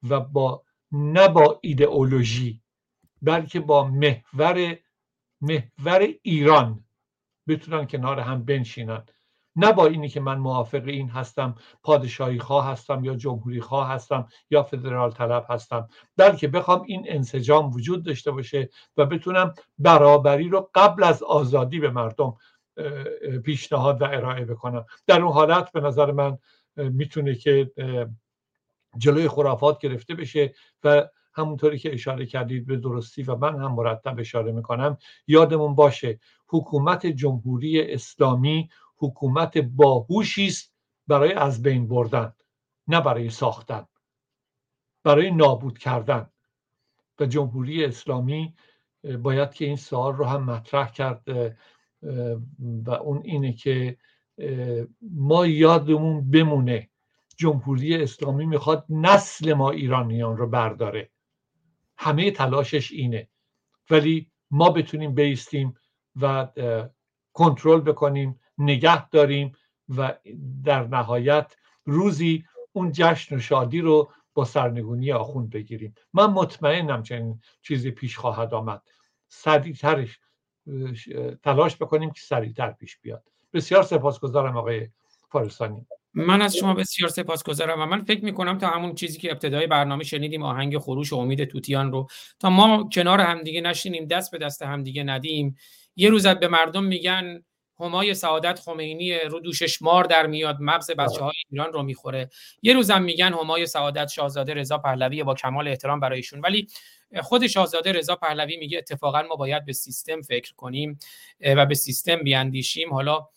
و 0.10 0.20
با 0.20 0.64
نه 0.92 1.28
با 1.28 1.60
ایدئولوژی 1.62 2.62
بلکه 3.22 3.60
با 3.60 3.84
محور 3.88 4.78
محور 5.42 6.08
ایران 6.22 6.84
بتونن 7.48 7.88
کنار 7.88 8.20
هم 8.20 8.46
بنشینن. 8.46 9.04
نه 9.56 9.74
با 9.74 9.86
اینی 9.86 10.10
که 10.10 10.20
من 10.20 10.38
موافق 10.38 10.84
این 10.86 11.10
هستم 11.10 11.56
پادشاهی 11.84 12.40
خواه 12.40 12.68
هستم 12.68 13.06
یا 13.06 13.16
جمهوری 13.16 13.62
خواه 13.62 13.90
هستم 13.90 14.28
یا 14.50 14.64
فدرال 14.64 15.12
طلب 15.12 15.46
هستم. 15.50 15.88
بلکه 16.18 16.48
بخوام 16.48 16.84
این 16.88 17.06
انسجام 17.08 17.72
وجود 17.72 18.06
داشته 18.06 18.32
باشه 18.32 18.70
و 18.98 19.06
بتونم 19.06 19.54
برابری 19.80 20.50
رو 20.50 20.70
قبل 20.76 21.04
از 21.04 21.24
آزادی 21.24 21.80
به 21.80 21.90
مردم 21.90 22.38
پیشنهاد 23.44 24.02
و 24.02 24.06
ارائه 24.06 24.46
بکنم. 24.46 24.86
در 25.08 25.22
اون 25.22 25.34
حالت 25.34 25.72
به 25.72 25.82
نظر 25.82 26.12
من 26.12 26.38
می‌تونه 26.76 27.36
که 27.36 27.72
جلوی 28.98 29.28
خرافات 29.28 29.80
گرفته 29.80 30.16
بشه 30.16 30.54
و 30.84 31.08
همونطوری 31.38 31.80
که 31.80 31.94
اشاره 31.94 32.26
کردید 32.26 32.66
به 32.66 32.78
درستی 32.78 33.24
و 33.24 33.36
من 33.36 33.56
هم 33.56 33.72
مرتب 33.72 34.20
اشاره 34.20 34.52
می‌کنم 34.52 34.98
یادمون 35.28 35.76
باشه 35.76 36.20
حکومت 36.48 37.08
جمهوری 37.08 37.82
اسلامی 37.82 38.70
حکومت 38.98 39.58
باهوشی 39.58 40.48
است 40.48 40.74
برای 41.08 41.34
از 41.34 41.62
بین 41.62 41.88
بردن 41.88 42.34
نه 42.88 43.02
برای 43.02 43.30
ساختن 43.30 43.88
برای 45.04 45.32
نابود 45.32 45.78
کردن. 45.78 46.30
و 47.20 47.26
جمهوری 47.26 47.86
اسلامی 47.86 48.54
باید 49.24 49.52
که 49.52 49.66
این 49.66 49.76
سوال 49.76 50.16
رو 50.16 50.26
هم 50.26 50.44
مطرح 50.44 50.92
کرد 50.92 51.22
و 52.60 52.92
اون 52.92 53.22
اینه 53.24 53.54
که 53.54 53.98
ما 55.02 55.48
یادمون 55.48 56.32
بمونه 56.32 56.90
جمهوری 57.38 58.04
اسلامی 58.04 58.46
می‌خواد 58.46 58.86
نسل 58.90 59.54
ما 59.54 59.72
ایرانیان 59.72 60.38
رو 60.38 60.48
برداره. 60.48 61.12
همه 61.98 62.32
تلاشش 62.32 62.92
اینه. 62.92 63.28
ولی 63.90 64.32
ما 64.52 64.70
بتونیم 64.70 65.16
بیستیم 65.16 65.78
و 66.22 66.48
کنترل 67.34 67.82
بکنیم 67.82 68.40
نگه 68.58 69.10
داریم 69.10 69.56
و 69.90 70.18
در 70.64 70.88
نهایت 70.88 71.56
روزی 71.86 72.46
اون 72.74 72.92
جشن 72.92 73.36
و 73.36 73.40
شادی 73.40 73.82
رو 73.82 74.12
با 74.34 74.46
سرنگونی 74.46 75.12
آخوند 75.12 75.50
بگیریم. 75.50 75.96
من 76.14 76.26
مطمئنم 76.26 77.04
چنین 77.04 77.42
چیزی 77.62 77.92
پیش 77.92 78.18
خواهد 78.18 78.54
آمد. 78.54 78.82
سریعترش 79.30 80.20
تلاش 81.44 81.78
بکنیم 81.78 82.10
که 82.10 82.22
سریعتر 82.22 82.72
پیش 82.72 83.00
بیاد. 83.00 83.24
بسیار 83.54 83.84
سپاسگزارم 83.84 84.58
آقای 84.58 84.90
فارسانی. 85.32 85.88
من 86.14 86.42
از 86.42 86.56
شما 86.56 86.74
بسیار 86.74 87.10
سپاسگزارم 87.10 87.82
و 87.82 87.86
من 87.86 88.04
فکر 88.04 88.26
می‌کنم 88.26 88.58
تا 88.58 88.68
همون 88.68 88.96
چیزی 88.96 89.20
که 89.20 89.32
ابتدای 89.32 89.68
برنامه 89.68 90.04
شنیدیم 90.04 90.44
آهنگ 90.44 90.78
خروش 90.78 91.14
و 91.14 91.16
امید 91.16 91.44
توتیان 91.44 91.92
رو 91.92 92.08
تا 92.40 92.50
ما 92.50 92.90
کنار 92.94 93.22
همدیگه 93.22 93.62
نشینیم 93.62 94.06
دست 94.06 94.32
به 94.32 94.38
دست 94.38 94.62
همدیگه 94.62 95.04
ندیم. 95.04 95.56
یه 95.96 96.10
روز 96.10 96.28
به 96.28 96.48
مردم 96.48 96.84
میگن 96.84 97.44
همای 97.80 98.14
سعادت 98.14 98.60
خمینی 98.60 99.20
رو 99.20 99.40
دوشش 99.40 99.82
مار 99.82 100.04
در 100.04 100.28
میاد 100.28 100.58
مغز 100.60 100.92
بچه 100.92 101.24
های 101.24 101.34
ایران 101.50 101.74
رو 101.74 101.84
می‌خوره. 101.84 102.30
یه 102.62 102.74
روزم 102.74 103.02
میگن 103.02 103.34
همای 103.34 103.66
سعادت 103.66 104.08
شاهزاده 104.08 104.54
رضا 104.54 104.78
پهلوی 104.78 105.24
با 105.24 105.34
کمال 105.34 105.68
احترام 105.68 106.00
برایشون 106.00 106.40
ولی 106.40 106.68
خود 107.22 107.48
شاهزاده 107.48 107.92
رضا 107.92 108.16
پهلوی 108.16 108.58
میگه 108.58 108.78
اتفاقا 108.78 109.22
ما 109.22 109.36
باید 109.36 109.66
به 109.66 109.74
سیستم 109.74 110.22
فکر 110.22 110.54
کنیم 110.56 111.00
و 111.42 111.66
به 111.66 111.76
سیستم 111.76 112.16
بیاندیشیم. 112.16 112.94
حالا 112.94 113.28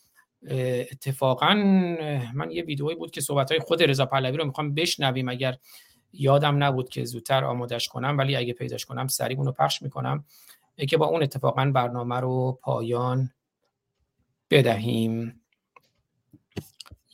اتفاقا 0.49 1.53
من 2.33 2.51
یه 2.51 2.63
ویدئویی 2.63 2.95
بود 2.95 3.11
که 3.11 3.21
صحبت 3.21 3.51
های 3.51 3.59
خود 3.59 3.83
رضا 3.83 4.05
پهلوی 4.05 4.37
رو 4.37 4.45
می‌خوام 4.45 4.73
بشنویم. 4.73 5.29
اگر 5.29 5.57
یادم 6.13 6.63
نبود 6.63 6.89
که 6.89 7.05
زودتر 7.05 7.43
آمادش 7.43 7.87
کنم 7.87 8.17
ولی 8.17 8.35
اگه 8.35 8.53
پیداش 8.53 8.85
کنم 8.85 9.07
سریع 9.07 9.37
اونو 9.37 9.51
پخش 9.51 9.81
می‌کنم. 9.81 10.25
که 10.89 10.97
با 10.97 11.05
اون 11.05 11.23
اتفاقا 11.23 11.65
برنامه 11.65 12.15
رو 12.15 12.59
پایان 12.61 13.31
بدهیم. 14.49 15.41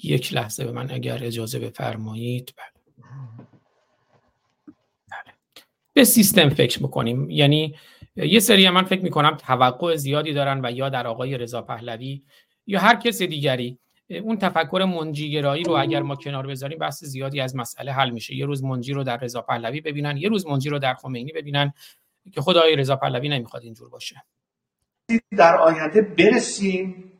یک 0.03 0.33
لحظه 0.33 0.65
به 0.65 0.71
من 0.71 0.91
اگر 0.91 1.23
اجازه 1.23 1.59
بفرمایید. 1.59 2.53
بله. 2.57 2.81
بله. 5.09 5.33
به 5.93 6.03
سیستم 6.03 6.49
فکر 6.49 6.79
بکنیم 6.79 7.29
یعنی 7.29 7.75
یه 8.15 8.39
سری 8.39 8.69
من 8.69 8.83
فکر 8.83 9.01
می‌کنم 9.01 9.37
توقع 9.37 9.95
زیادی 9.95 10.33
دارن 10.33 10.65
و 10.65 10.71
یا 10.71 10.89
در 10.89 11.07
آقای 11.07 11.37
رضا 11.37 11.61
پهلوی 11.61 12.23
یا 12.67 12.79
هر 12.79 12.95
کس 12.95 13.21
دیگری. 13.21 13.77
اون 14.09 14.37
تفکر 14.37 14.85
منجیگرایی 14.97 15.63
رو 15.63 15.71
اگر 15.73 16.01
ما 16.01 16.15
کنار 16.15 16.47
بذاریم 16.47 16.79
بحث 16.79 17.03
زیادی 17.03 17.41
از 17.41 17.55
مسئله 17.55 17.91
حل 17.91 18.09
میشه. 18.09 18.35
یه 18.35 18.45
روز 18.45 18.63
منجی 18.63 18.93
رو 18.93 19.03
در 19.03 19.17
رضا 19.17 19.41
پهلوی 19.41 19.81
ببینن 19.81 20.17
یه 20.17 20.29
روز 20.29 20.47
منجی 20.47 20.69
رو 20.69 20.79
در 20.79 20.93
خمینی 20.93 21.31
ببینن 21.31 21.73
که 22.33 22.41
خود 22.41 22.57
آقای 22.57 22.75
رضا 22.75 22.95
پهلوی 22.95 23.29
نمی‌خواد 23.29 23.63
اینجور 23.63 23.89
باشه. 23.89 24.23
در 25.37 25.57
آینده 25.57 26.01
برسیم 26.01 27.11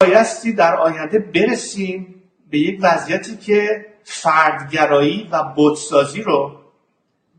بایستی 0.00 0.52
در 0.52 0.76
آینده 0.76 1.18
برسیم 1.18 2.22
به 2.50 2.58
یک 2.58 2.78
وضعیتی 2.82 3.36
که 3.36 3.86
فردگرایی 4.04 5.28
و 5.32 5.42
بودسازی 5.56 6.22
رو 6.22 6.60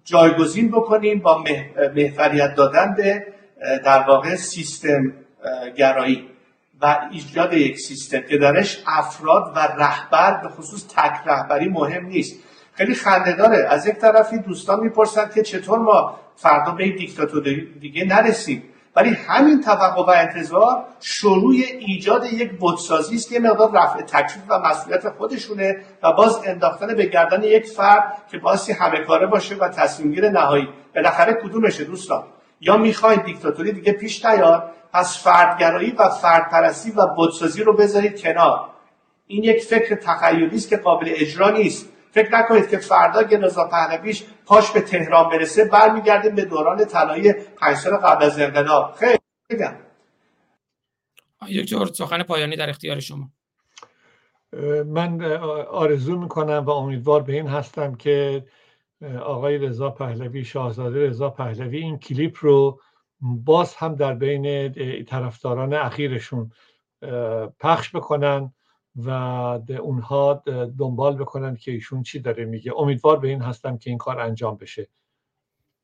جایگزین 0.04 0.72
بکنیم 0.72 1.20
با 1.20 1.44
محوریت 1.96 2.56
دادن 2.56 2.96
به 2.98 3.26
در 3.86 4.00
واقع 4.08 4.36
سیستم 4.36 5.14
گرایی. 5.78 6.35
ایجاد 7.12 7.54
یک 7.54 7.80
سیستم 7.80 8.22
که 8.22 8.38
درش 8.38 8.84
افراد 8.88 9.54
و 9.56 9.60
رهبر 9.60 10.42
به 10.44 10.50
خصوص 10.50 10.88
تک 10.88 11.14
رهبری 11.26 11.70
مهم 11.70 12.06
نیست. 12.06 12.40
خیلی 12.74 12.96
خنده 12.96 13.34
داره. 13.34 13.68
از 13.70 13.88
یک 13.88 13.96
طرفی 13.96 14.38
دوستان 14.38 14.80
می‌پرسند 14.80 15.34
که 15.34 15.42
چطور 15.42 15.80
ما 15.80 16.20
فردا 16.36 16.72
به 16.72 16.90
دیکتاتوری 16.90 17.80
دیگه 17.80 18.06
نرسیم. 18.06 18.64
ولی 18.96 19.10
همین 19.10 19.62
توقع 19.62 20.02
و 20.02 20.10
انتظار 20.10 20.84
شروع 21.00 21.56
ایجاد 21.80 22.26
یک 22.26 22.52
بودسازی 22.52 23.16
است 23.16 23.30
که 23.30 23.40
مقدار 23.40 23.72
رفع 23.74 24.02
تکلیف 24.02 24.44
و 24.50 24.60
مسئولیت 24.60 25.10
خودشونه 25.10 25.76
و 26.04 26.12
باز 26.12 26.40
انداختن 26.46 26.96
به 26.96 27.06
گردن 27.06 27.44
یک 27.44 27.66
فرد 27.66 28.18
که 28.32 28.38
باسی 28.38 28.74
همه 28.74 29.04
کاره 29.04 29.28
باشه 29.28 29.56
و 29.56 29.70
تصمیم 29.70 30.12
گیر 30.12 30.30
نهایی. 30.30 30.68
بالاخره 30.96 31.34
کدومشه 31.34 31.84
دوستان؟ 31.84 32.24
یا 32.62 32.78
می‌خواین 32.78 33.22
دیکتاتوری 33.26 33.72
دیگه 33.72 33.92
پیش 33.92 34.26
نیاد 34.26 34.72
پس 34.96 35.24
فردگرایی 35.24 35.92
و 35.92 36.10
فردپرستی 36.10 36.92
و 36.92 37.08
بودسازی 37.16 37.64
رو 37.64 37.76
بذارید 37.76 38.22
کنار. 38.22 38.70
این 39.28 39.44
یک 39.44 39.64
فکر 39.64 39.96
تخیلی 39.96 40.56
است 40.56 40.70
که 40.70 40.78
قابل 40.78 41.14
اجرا 41.16 41.50
نیست. 41.50 41.90
فکر 42.12 42.36
نکنید 42.38 42.70
که 42.70 42.78
فردا 42.78 43.24
گنازا 43.24 43.68
پهلویش 43.68 44.24
پاش 44.46 44.72
به 44.72 44.82
تهران 44.82 45.30
برسه 45.30 45.66
برمیگردیم 45.66 46.36
به 46.36 46.46
دوران 46.46 46.86
طلایی 46.86 47.34
پنج 47.34 47.78
سال 47.78 47.98
قبل 47.98 48.26
از 48.26 48.40
انقلاب 48.40 48.92
خیلی 48.92 49.18
بگم 49.50 49.76
یک 51.48 51.76
سخن 51.94 52.24
پایانی 52.24 52.56
در 52.56 52.70
اختیار 52.70 53.00
شما. 53.00 53.30
من 54.86 55.22
آرزو 55.72 56.20
می‌کنم 56.20 56.66
و 56.66 56.70
امیدوار 56.70 57.24
به 57.24 57.34
این 57.34 57.48
هستم 57.48 57.96
که 57.96 58.46
آقای 59.24 59.58
رضا 59.58 59.90
پهلوی 59.90 60.44
شاهزاده 60.44 61.08
رضا 61.08 61.30
پهلوی 61.30 61.78
این 61.78 62.00
کلیپ 62.00 62.38
رو 62.40 62.80
باز 63.22 63.76
هم 63.76 63.96
در 63.96 64.14
بین 64.14 64.74
طرفداران 65.04 65.74
اخیرشون 65.74 66.52
پخش 67.60 67.96
بکنن 67.96 68.54
و 68.96 69.10
اونها 69.80 70.44
دنبال 70.80 71.16
بکنن 71.16 71.56
که 71.56 71.72
ایشون 71.72 72.04
چی 72.04 72.20
داره 72.20 72.46
میگه. 72.46 72.74
امیدوار 72.78 73.20
به 73.20 73.28
این 73.28 73.42
هستم 73.42 73.78
که 73.78 73.90
این 73.90 73.98
کار 73.98 74.20
انجام 74.20 74.58
بشه. 74.58 74.88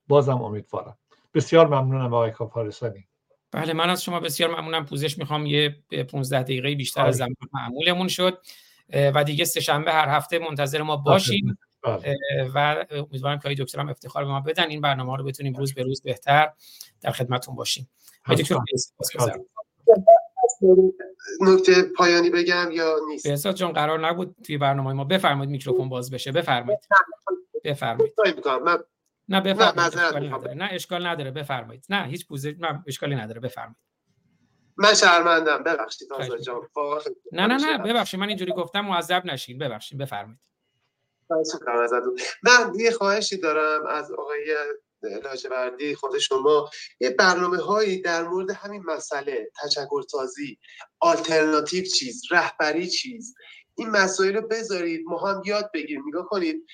بازم 0.07 0.41
امیدوارم. 0.41 0.97
بسیار 1.33 1.67
ممنونم 1.67 2.13
آقای 2.13 2.31
کافارسانی 2.31 3.07
بله 3.51 3.73
من 3.73 3.89
از 3.89 4.03
شما 4.03 4.19
بسیار 4.19 4.49
ممنونم. 4.49 4.85
پوزش 4.85 5.17
می‌خوام 5.17 5.45
یه 5.45 5.83
15 6.09 6.43
دقیقه 6.43 6.75
بیشتر 6.75 7.05
از 7.05 7.15
زمان 7.15 7.35
معمولمون 7.53 8.07
شد. 8.07 8.37
و 8.93 9.23
دیگه 9.23 9.45
سه 9.45 9.59
شنبه 9.59 9.93
هر 9.93 10.09
هفته 10.09 10.39
منتظر 10.39 10.81
ما 10.81 10.97
باشید. 10.97 11.57
و 12.53 12.85
امیدوارم 12.91 13.39
که 13.39 13.55
دکترم 13.59 13.89
افتخار 13.89 14.25
به 14.25 14.31
ما 14.31 14.39
بدن. 14.39 14.69
این 14.69 14.81
برنامه 14.81 15.17
رو 15.17 15.23
بتونیم 15.23 15.53
روز 15.53 15.73
به 15.73 15.83
روز 15.83 16.01
بهتر 16.01 16.53
در 17.01 17.11
خدمتتون 17.11 17.55
باشیم. 17.55 17.89
دکتر 18.29 18.57
نکته 21.41 21.83
پایانی 21.97 22.29
بگم 22.29 22.69
یا 22.71 22.95
نیست؟ 23.09 23.27
بهزاد 23.27 23.55
جان 23.55 23.71
قرار 23.71 24.07
نبود 24.07 24.35
توی 24.43 24.57
برنامه 24.57 24.93
ما. 24.93 25.03
بفرمایید 25.03 25.51
میکروفون 25.51 25.89
باز 25.89 26.11
بشه. 26.11 26.31
بفرمایید. 26.31 26.79
بفرمایید. 27.63 28.13
نه 29.29 29.41
بفرمایید. 29.41 30.47
نه 30.49 30.69
اشکال 30.71 31.07
نداره. 31.07 31.31
بفرمایید. 31.31 31.85
نه 31.89 32.07
هیچ 32.07 32.27
پوزش 32.27 32.53
نه 32.59 32.83
اشکالی 32.87 33.15
نداره. 33.15 33.39
بفرمایید. 33.39 33.77
من 34.77 34.93
شرمندم 34.93 35.63
ببخشید 35.63 36.07
جان. 36.41 36.61
نه 37.31 37.47
نه 37.47 37.55
نه. 37.55 37.77
ببخشید. 37.77 38.19
من 38.19 38.27
اینجوری 38.27 38.51
گفتم 38.51 38.81
معذب 38.81 39.25
نشین. 39.25 39.57
ببخشید. 39.57 39.97
بفرمایید. 39.97 40.39
من 42.43 42.73
یه 42.75 42.91
خواهشی 42.91 43.37
دارم 43.37 43.85
از 43.85 44.11
آقای 44.11 44.55
لاجوردی 45.03 45.95
خود 45.95 46.17
شما. 46.17 46.69
یه 46.99 47.09
برنامه 47.09 47.57
هایی 47.57 48.01
در 48.01 48.23
مورد 48.27 48.51
همین 48.51 48.83
مسئله 48.85 49.51
تشکر 49.63 50.01
سازی 50.07 50.57
آلترناتیو 50.99 51.83
چیز 51.83 52.21
رهبری 52.31 52.87
چیز. 52.87 53.33
این 53.75 53.89
مسائل 53.89 54.35
رو 54.35 54.47
بذارید 54.47 55.01
ما 55.07 55.17
هم 55.17 55.41
یاد 55.45 55.71
بگیریم. 55.73 56.03
نگاه 56.07 56.27
کنید 56.27 56.65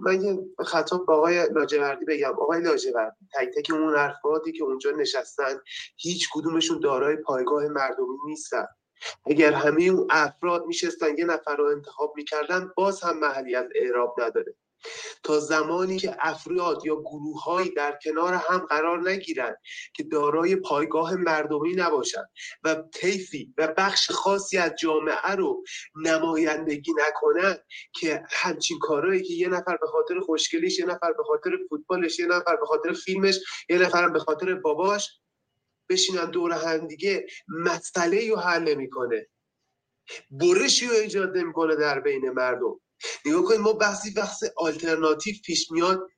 من 0.00 0.22
یه 0.22 0.38
خطاب 0.66 1.06
با 1.06 1.14
آقای 1.16 1.48
لاجوردی 1.52 2.04
بگم. 2.04 2.32
آقای 2.32 2.60
لاجوردی 2.60 3.16
تک 3.34 3.48
تک 3.56 3.70
اون 3.70 3.94
افرادی 3.96 4.52
که 4.52 4.64
اونجا 4.64 4.90
نشستن 4.90 5.60
هیچ 5.96 6.28
کدومشون 6.32 6.80
دارای 6.80 7.16
پایگاه 7.16 7.68
مردمی 7.68 8.18
نیستن. 8.26 8.66
اگر 9.26 9.52
همه 9.52 9.84
اون 9.84 10.06
افراد 10.10 10.66
میشستن 10.66 11.18
یه 11.18 11.24
نفر 11.24 11.56
رو 11.56 11.64
انتخاب 11.64 12.12
می‌کردن 12.16 12.70
باز 12.76 13.02
هم 13.02 13.18
محلی 13.18 13.54
از 13.54 13.66
اعراب 13.74 14.20
نداره. 14.20 14.54
تا 15.22 15.40
زمانی 15.40 15.98
که 15.98 16.16
افراد 16.20 16.86
یا 16.86 16.96
گروههایی 16.96 17.70
در 17.70 17.98
کنار 18.04 18.34
هم 18.34 18.58
قرار 18.58 19.10
نگیرند 19.10 19.56
که 19.94 20.02
دارای 20.02 20.56
پایگاه 20.56 21.14
مردمی 21.14 21.74
نباشند 21.74 22.30
و 22.64 22.74
طیفی 22.74 23.54
و 23.58 23.74
بخش 23.76 24.10
خاصی 24.10 24.58
از 24.58 24.72
جامعه 24.78 25.30
رو 25.30 25.64
نمایندگی 25.96 26.92
نکنند 27.08 27.64
که 27.92 28.22
همچین 28.30 28.78
کارهایی 28.78 29.22
که 29.22 29.34
یه 29.34 29.48
نفر 29.48 29.76
به 29.76 29.86
خاطر 29.86 30.20
خوشگلیش 30.20 30.78
یه 30.78 30.86
نفر 30.86 31.12
به 31.12 31.22
خاطر 31.24 31.50
فوتبالش 31.68 32.18
یه 32.18 32.26
نفر 32.26 32.56
به 32.56 32.66
خاطر 32.66 32.92
فیلمش 32.92 33.40
یه 33.68 33.78
نفر 33.78 34.08
به 34.08 34.18
خاطر 34.18 34.54
باباش 34.54 35.20
بشینن 35.88 36.30
دور 36.30 36.52
هم 36.52 36.86
دیگه 36.86 37.26
مسئله 37.48 38.28
رو 38.30 38.36
حل 38.36 38.62
نمی‌کنه. 38.74 39.26
برشی 40.30 40.86
رو 40.86 40.94
ایجاد 40.94 41.36
نمی‌کنه 41.36 41.76
در 41.76 42.00
بین 42.00 42.30
مردم. 42.30 42.80
نگاه 43.26 43.44
کنید 43.44 43.60
ما 43.60 43.72
بحثی 43.72 44.10
بحث 44.10 44.44
آلترناتیو 44.56 45.34
پیش 45.44 45.70
میاد. 45.70 46.08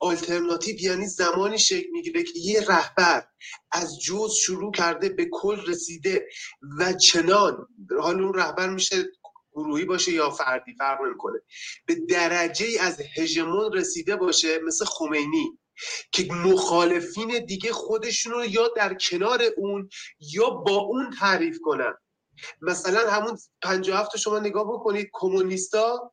آلترناتیو 0.00 0.80
یعنی 0.80 1.06
زمانی 1.06 1.58
شکل 1.58 1.88
می‌گیره 1.92 2.22
که 2.22 2.32
یه 2.36 2.60
رهبر 2.68 3.24
از 3.72 4.00
جز 4.00 4.32
شروع 4.34 4.72
کرده 4.72 5.08
به 5.08 5.28
کل 5.32 5.66
رسیده 5.66 6.28
و 6.78 6.92
چنان 6.92 7.66
حالا 8.00 8.24
اون 8.24 8.34
رهبر 8.34 8.70
میشه 8.70 9.04
گروهی 9.52 9.84
باشه 9.84 10.12
یا 10.12 10.30
فردی 10.30 10.74
فرق 10.78 11.00
نمی‌کنه. 11.02 11.38
به 11.86 11.94
درجه 11.94 12.66
از 12.80 13.00
هژمون 13.16 13.72
رسیده 13.72 14.16
باشه 14.16 14.58
مثل 14.58 14.84
خمینی. 14.84 15.58
که 16.12 16.32
مخالفین 16.32 17.44
دیگه 17.44 17.72
خودشون 17.72 18.32
رو 18.32 18.44
یا 18.44 18.68
در 18.76 18.94
کنار 18.94 19.42
اون 19.56 19.88
یا 20.20 20.50
با 20.50 20.76
اون 20.76 21.10
تعریف 21.18 21.58
کنن. 21.64 21.94
مثلا 22.60 23.10
همون 23.10 23.38
57 23.62 24.16
شما 24.16 24.38
نگاه 24.38 24.64
بکنید 24.72 25.10
کمونیستا 25.12 26.12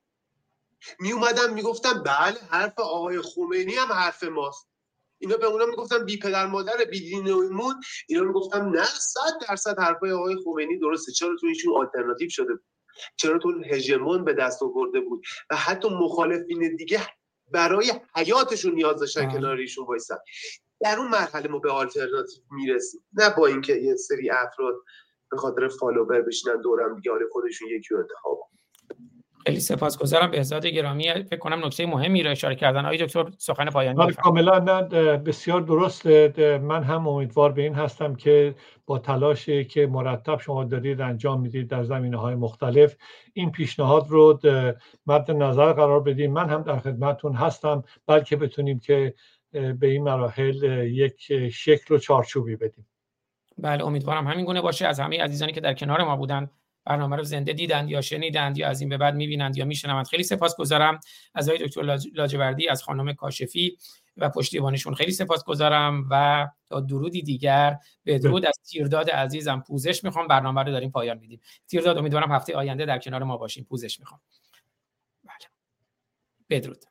می 1.00 1.12
اومدن 1.12 1.54
می‌گفتن 1.54 2.04
بله 2.04 2.38
حرف 2.50 2.80
آقای 2.80 3.22
خمینی 3.22 3.76
هم 3.76 3.92
حرف 3.92 4.24
ماست. 4.24 4.68
اینا 5.22 5.38
به 5.38 5.46
اونا 5.46 5.66
می‌گفتن 5.66 6.06
بی 6.06 6.20
پدر 6.20 6.48
مادر 6.48 6.86
بی 6.92 7.00
دین 7.00 7.32
و 7.32 7.40
ایمون. 7.40 7.82
اینا 8.10 8.24
می‌گفتن 8.24 8.66
نه 8.66 8.86
صد 8.86 9.48
درصد 9.48 9.80
حرفای 9.80 10.12
آقای 10.12 10.36
خمینی 10.46 10.80
درسته. 10.80 11.12
چرا 11.12 11.36
تو 11.40 11.48
ایشون 11.48 11.76
آلترناتیو 11.78 12.30
شده 12.30 12.54
بود؟ 12.54 12.66
چرا 13.16 13.40
تو 13.40 13.64
هژمون 13.72 14.26
به 14.26 14.34
دست 14.34 14.64
آورده 14.64 15.00
بود؟ 15.00 15.24
و 15.50 15.56
حتی 15.56 15.90
مخالفین 15.90 16.76
دیگه 16.76 17.08
برای 17.54 17.94
حیاتشون 18.16 18.74
نیاز 18.74 19.00
داشتن. 19.00 19.32
کنار 19.32 19.58
ایشون 19.58 19.86
وایسن. 19.86 20.18
در 20.82 21.00
اون 21.00 21.08
مرحله 21.08 21.48
ما 21.48 21.60
به 21.60 21.72
آلترناتیو 21.72 22.44
می‌رسیم. 22.52 23.02
نه 23.14 23.36
با 23.38 23.48
اینکه 23.48 23.74
یه 23.76 23.96
سری 23.96 24.30
افراد 24.30 24.76
به 25.32 25.38
خاطر 25.38 25.68
follower 25.68 26.22
بشینن 26.22 26.62
دورم 26.62 26.96
دیگه 26.96 27.12
خودشون 27.32 27.68
یکی 27.68 27.94
رو 27.94 28.00
انتخاب 28.00 28.50
خیلی 29.46 29.60
سپاسگزارم. 29.60 30.32
بهزاد 30.32 30.66
گرامی 30.66 31.14
فکر 31.14 31.38
کنم 31.38 31.66
نکته 31.66 31.86
مهمی 31.86 32.24
را 32.24 32.32
اشاره 32.32 32.56
کردن. 32.56 32.86
آقای 32.86 32.98
دکتر 32.98 33.26
سخن 33.38 33.66
پایانی 33.66 33.98
بله، 33.98 34.14
کاملا 34.14 34.60
نه 34.60 34.82
بسیار 35.18 35.62
درست 35.62 36.08
من 36.62 36.84
هم 36.84 37.08
امیدوار 37.08 37.52
به 37.52 37.62
این 37.62 37.74
هستم 37.74 38.16
که 38.16 38.56
با 38.86 39.00
تلاشی 39.00 39.66
که 39.66 39.88
مرتب 39.88 40.40
شما 40.40 40.64
دارید 40.64 41.02
انجام 41.02 41.42
می‌دید 41.42 41.68
در 41.68 41.84
زمینه 41.84 42.18
های 42.18 42.36
مختلف 42.36 42.96
این 43.34 43.52
پیشنهاد 43.52 44.06
رو 44.10 44.40
مد 45.08 45.32
نظر 45.32 45.74
قرار 45.74 46.00
بدیم. 46.00 46.34
من 46.34 46.50
هم 46.50 46.64
در 46.64 46.80
خدمتتون 46.80 47.34
هستم 47.34 47.84
بلکه 48.08 48.36
بتونیم 48.36 48.80
که 48.80 49.14
به 49.52 49.88
این 49.88 50.04
مراحل 50.04 50.64
یک 50.84 51.50
شکل 51.50 51.96
و 51.96 51.98
چارچوبی 51.98 52.56
بدیم. 52.56 52.88
بله 53.58 53.86
امیدوارم 53.86 54.28
همین 54.28 54.46
گونه 54.46 54.62
باشه. 54.62 54.88
از 54.88 55.00
همه 55.00 55.24
عزیزانی 55.24 55.52
که 55.52 55.62
در 55.62 55.74
کنار 55.74 56.04
ما 56.04 56.16
بودن 56.16 56.50
برنامه 56.90 57.16
رو 57.16 57.24
زنده 57.24 57.54
دیدند 57.54 57.90
یا 57.90 58.02
شنیدند 58.02 58.58
یا 58.58 58.68
از 58.68 58.82
این 58.82 58.90
به 58.90 58.98
بعد 58.98 59.16
می‌بینند 59.16 59.58
یا 59.58 59.66
میشنوند. 59.66 60.08
خیلی 60.08 60.24
سپاسگزارم 60.24 61.00
از 61.34 61.50
آقای 61.50 61.68
دکتر 61.68 61.82
لاجوردی 62.14 62.70
از 62.70 62.84
خانم 62.84 63.14
کاشفی 63.14 63.78
و 64.18 64.30
پشتیبانشون 64.30 64.96
خیلی 64.96 65.12
سپاسگزارم 65.12 66.08
و 66.10 66.48
تا 66.70 66.80
درودی 66.80 67.22
دیگر 67.22 67.78
به 68.04 68.20
درود 68.20 68.46
از 68.46 68.60
تیرداد 68.70 69.10
عزیزم 69.10 69.64
پوزش 69.68 70.04
می‌خوام. 70.04 70.28
برنامه 70.28 70.64
رو 70.64 70.72
داریم 70.72 70.92
پایان 70.92 71.18
میدیم. 71.18 71.42
تیرداد 71.68 71.98
امیدوارم 71.98 72.32
هفته 72.32 72.56
آینده 72.56 72.86
در 72.86 73.00
کنار 73.00 73.24
ما 73.24 73.38
باشیم. 73.38 73.64
پوزش 73.64 74.00
می‌خوام. 74.00 74.22
بله. 75.24 75.48
بدرود. 76.50 76.86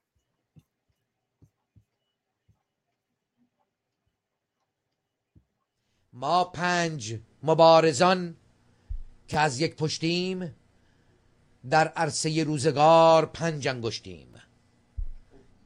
ما 6.13 6.45
پنج 6.45 7.19
مبارزان 7.43 8.37
که 9.29 9.39
از 9.39 9.61
یک 9.61 9.77
پشتیم 9.77 10.55
در 11.71 11.89
عرصه 11.89 12.45
روزگار 12.45 13.27
پنج 13.27 13.69
انگشتیم. 13.69 14.35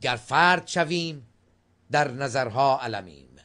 گر 0.00 0.16
فرد 0.16 0.66
شویم 0.66 1.26
در 1.90 2.10
نظرها 2.10 2.80
علمیم. 2.80 3.36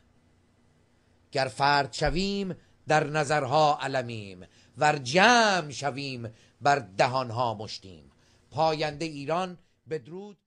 گر 1.32 1.46
فرد 1.46 1.94
شویم 1.94 2.56
در 2.88 3.08
نظرها 3.08 3.78
علمیم. 3.82 4.46
ور 4.78 4.98
جمع 4.98 5.72
شویم 5.72 6.34
بر 6.62 6.80
دهانها 6.80 7.54
مشتیم. 7.54 8.12
پاینده 8.52 9.06
ایران 9.06 9.58
بدرود 9.90 10.38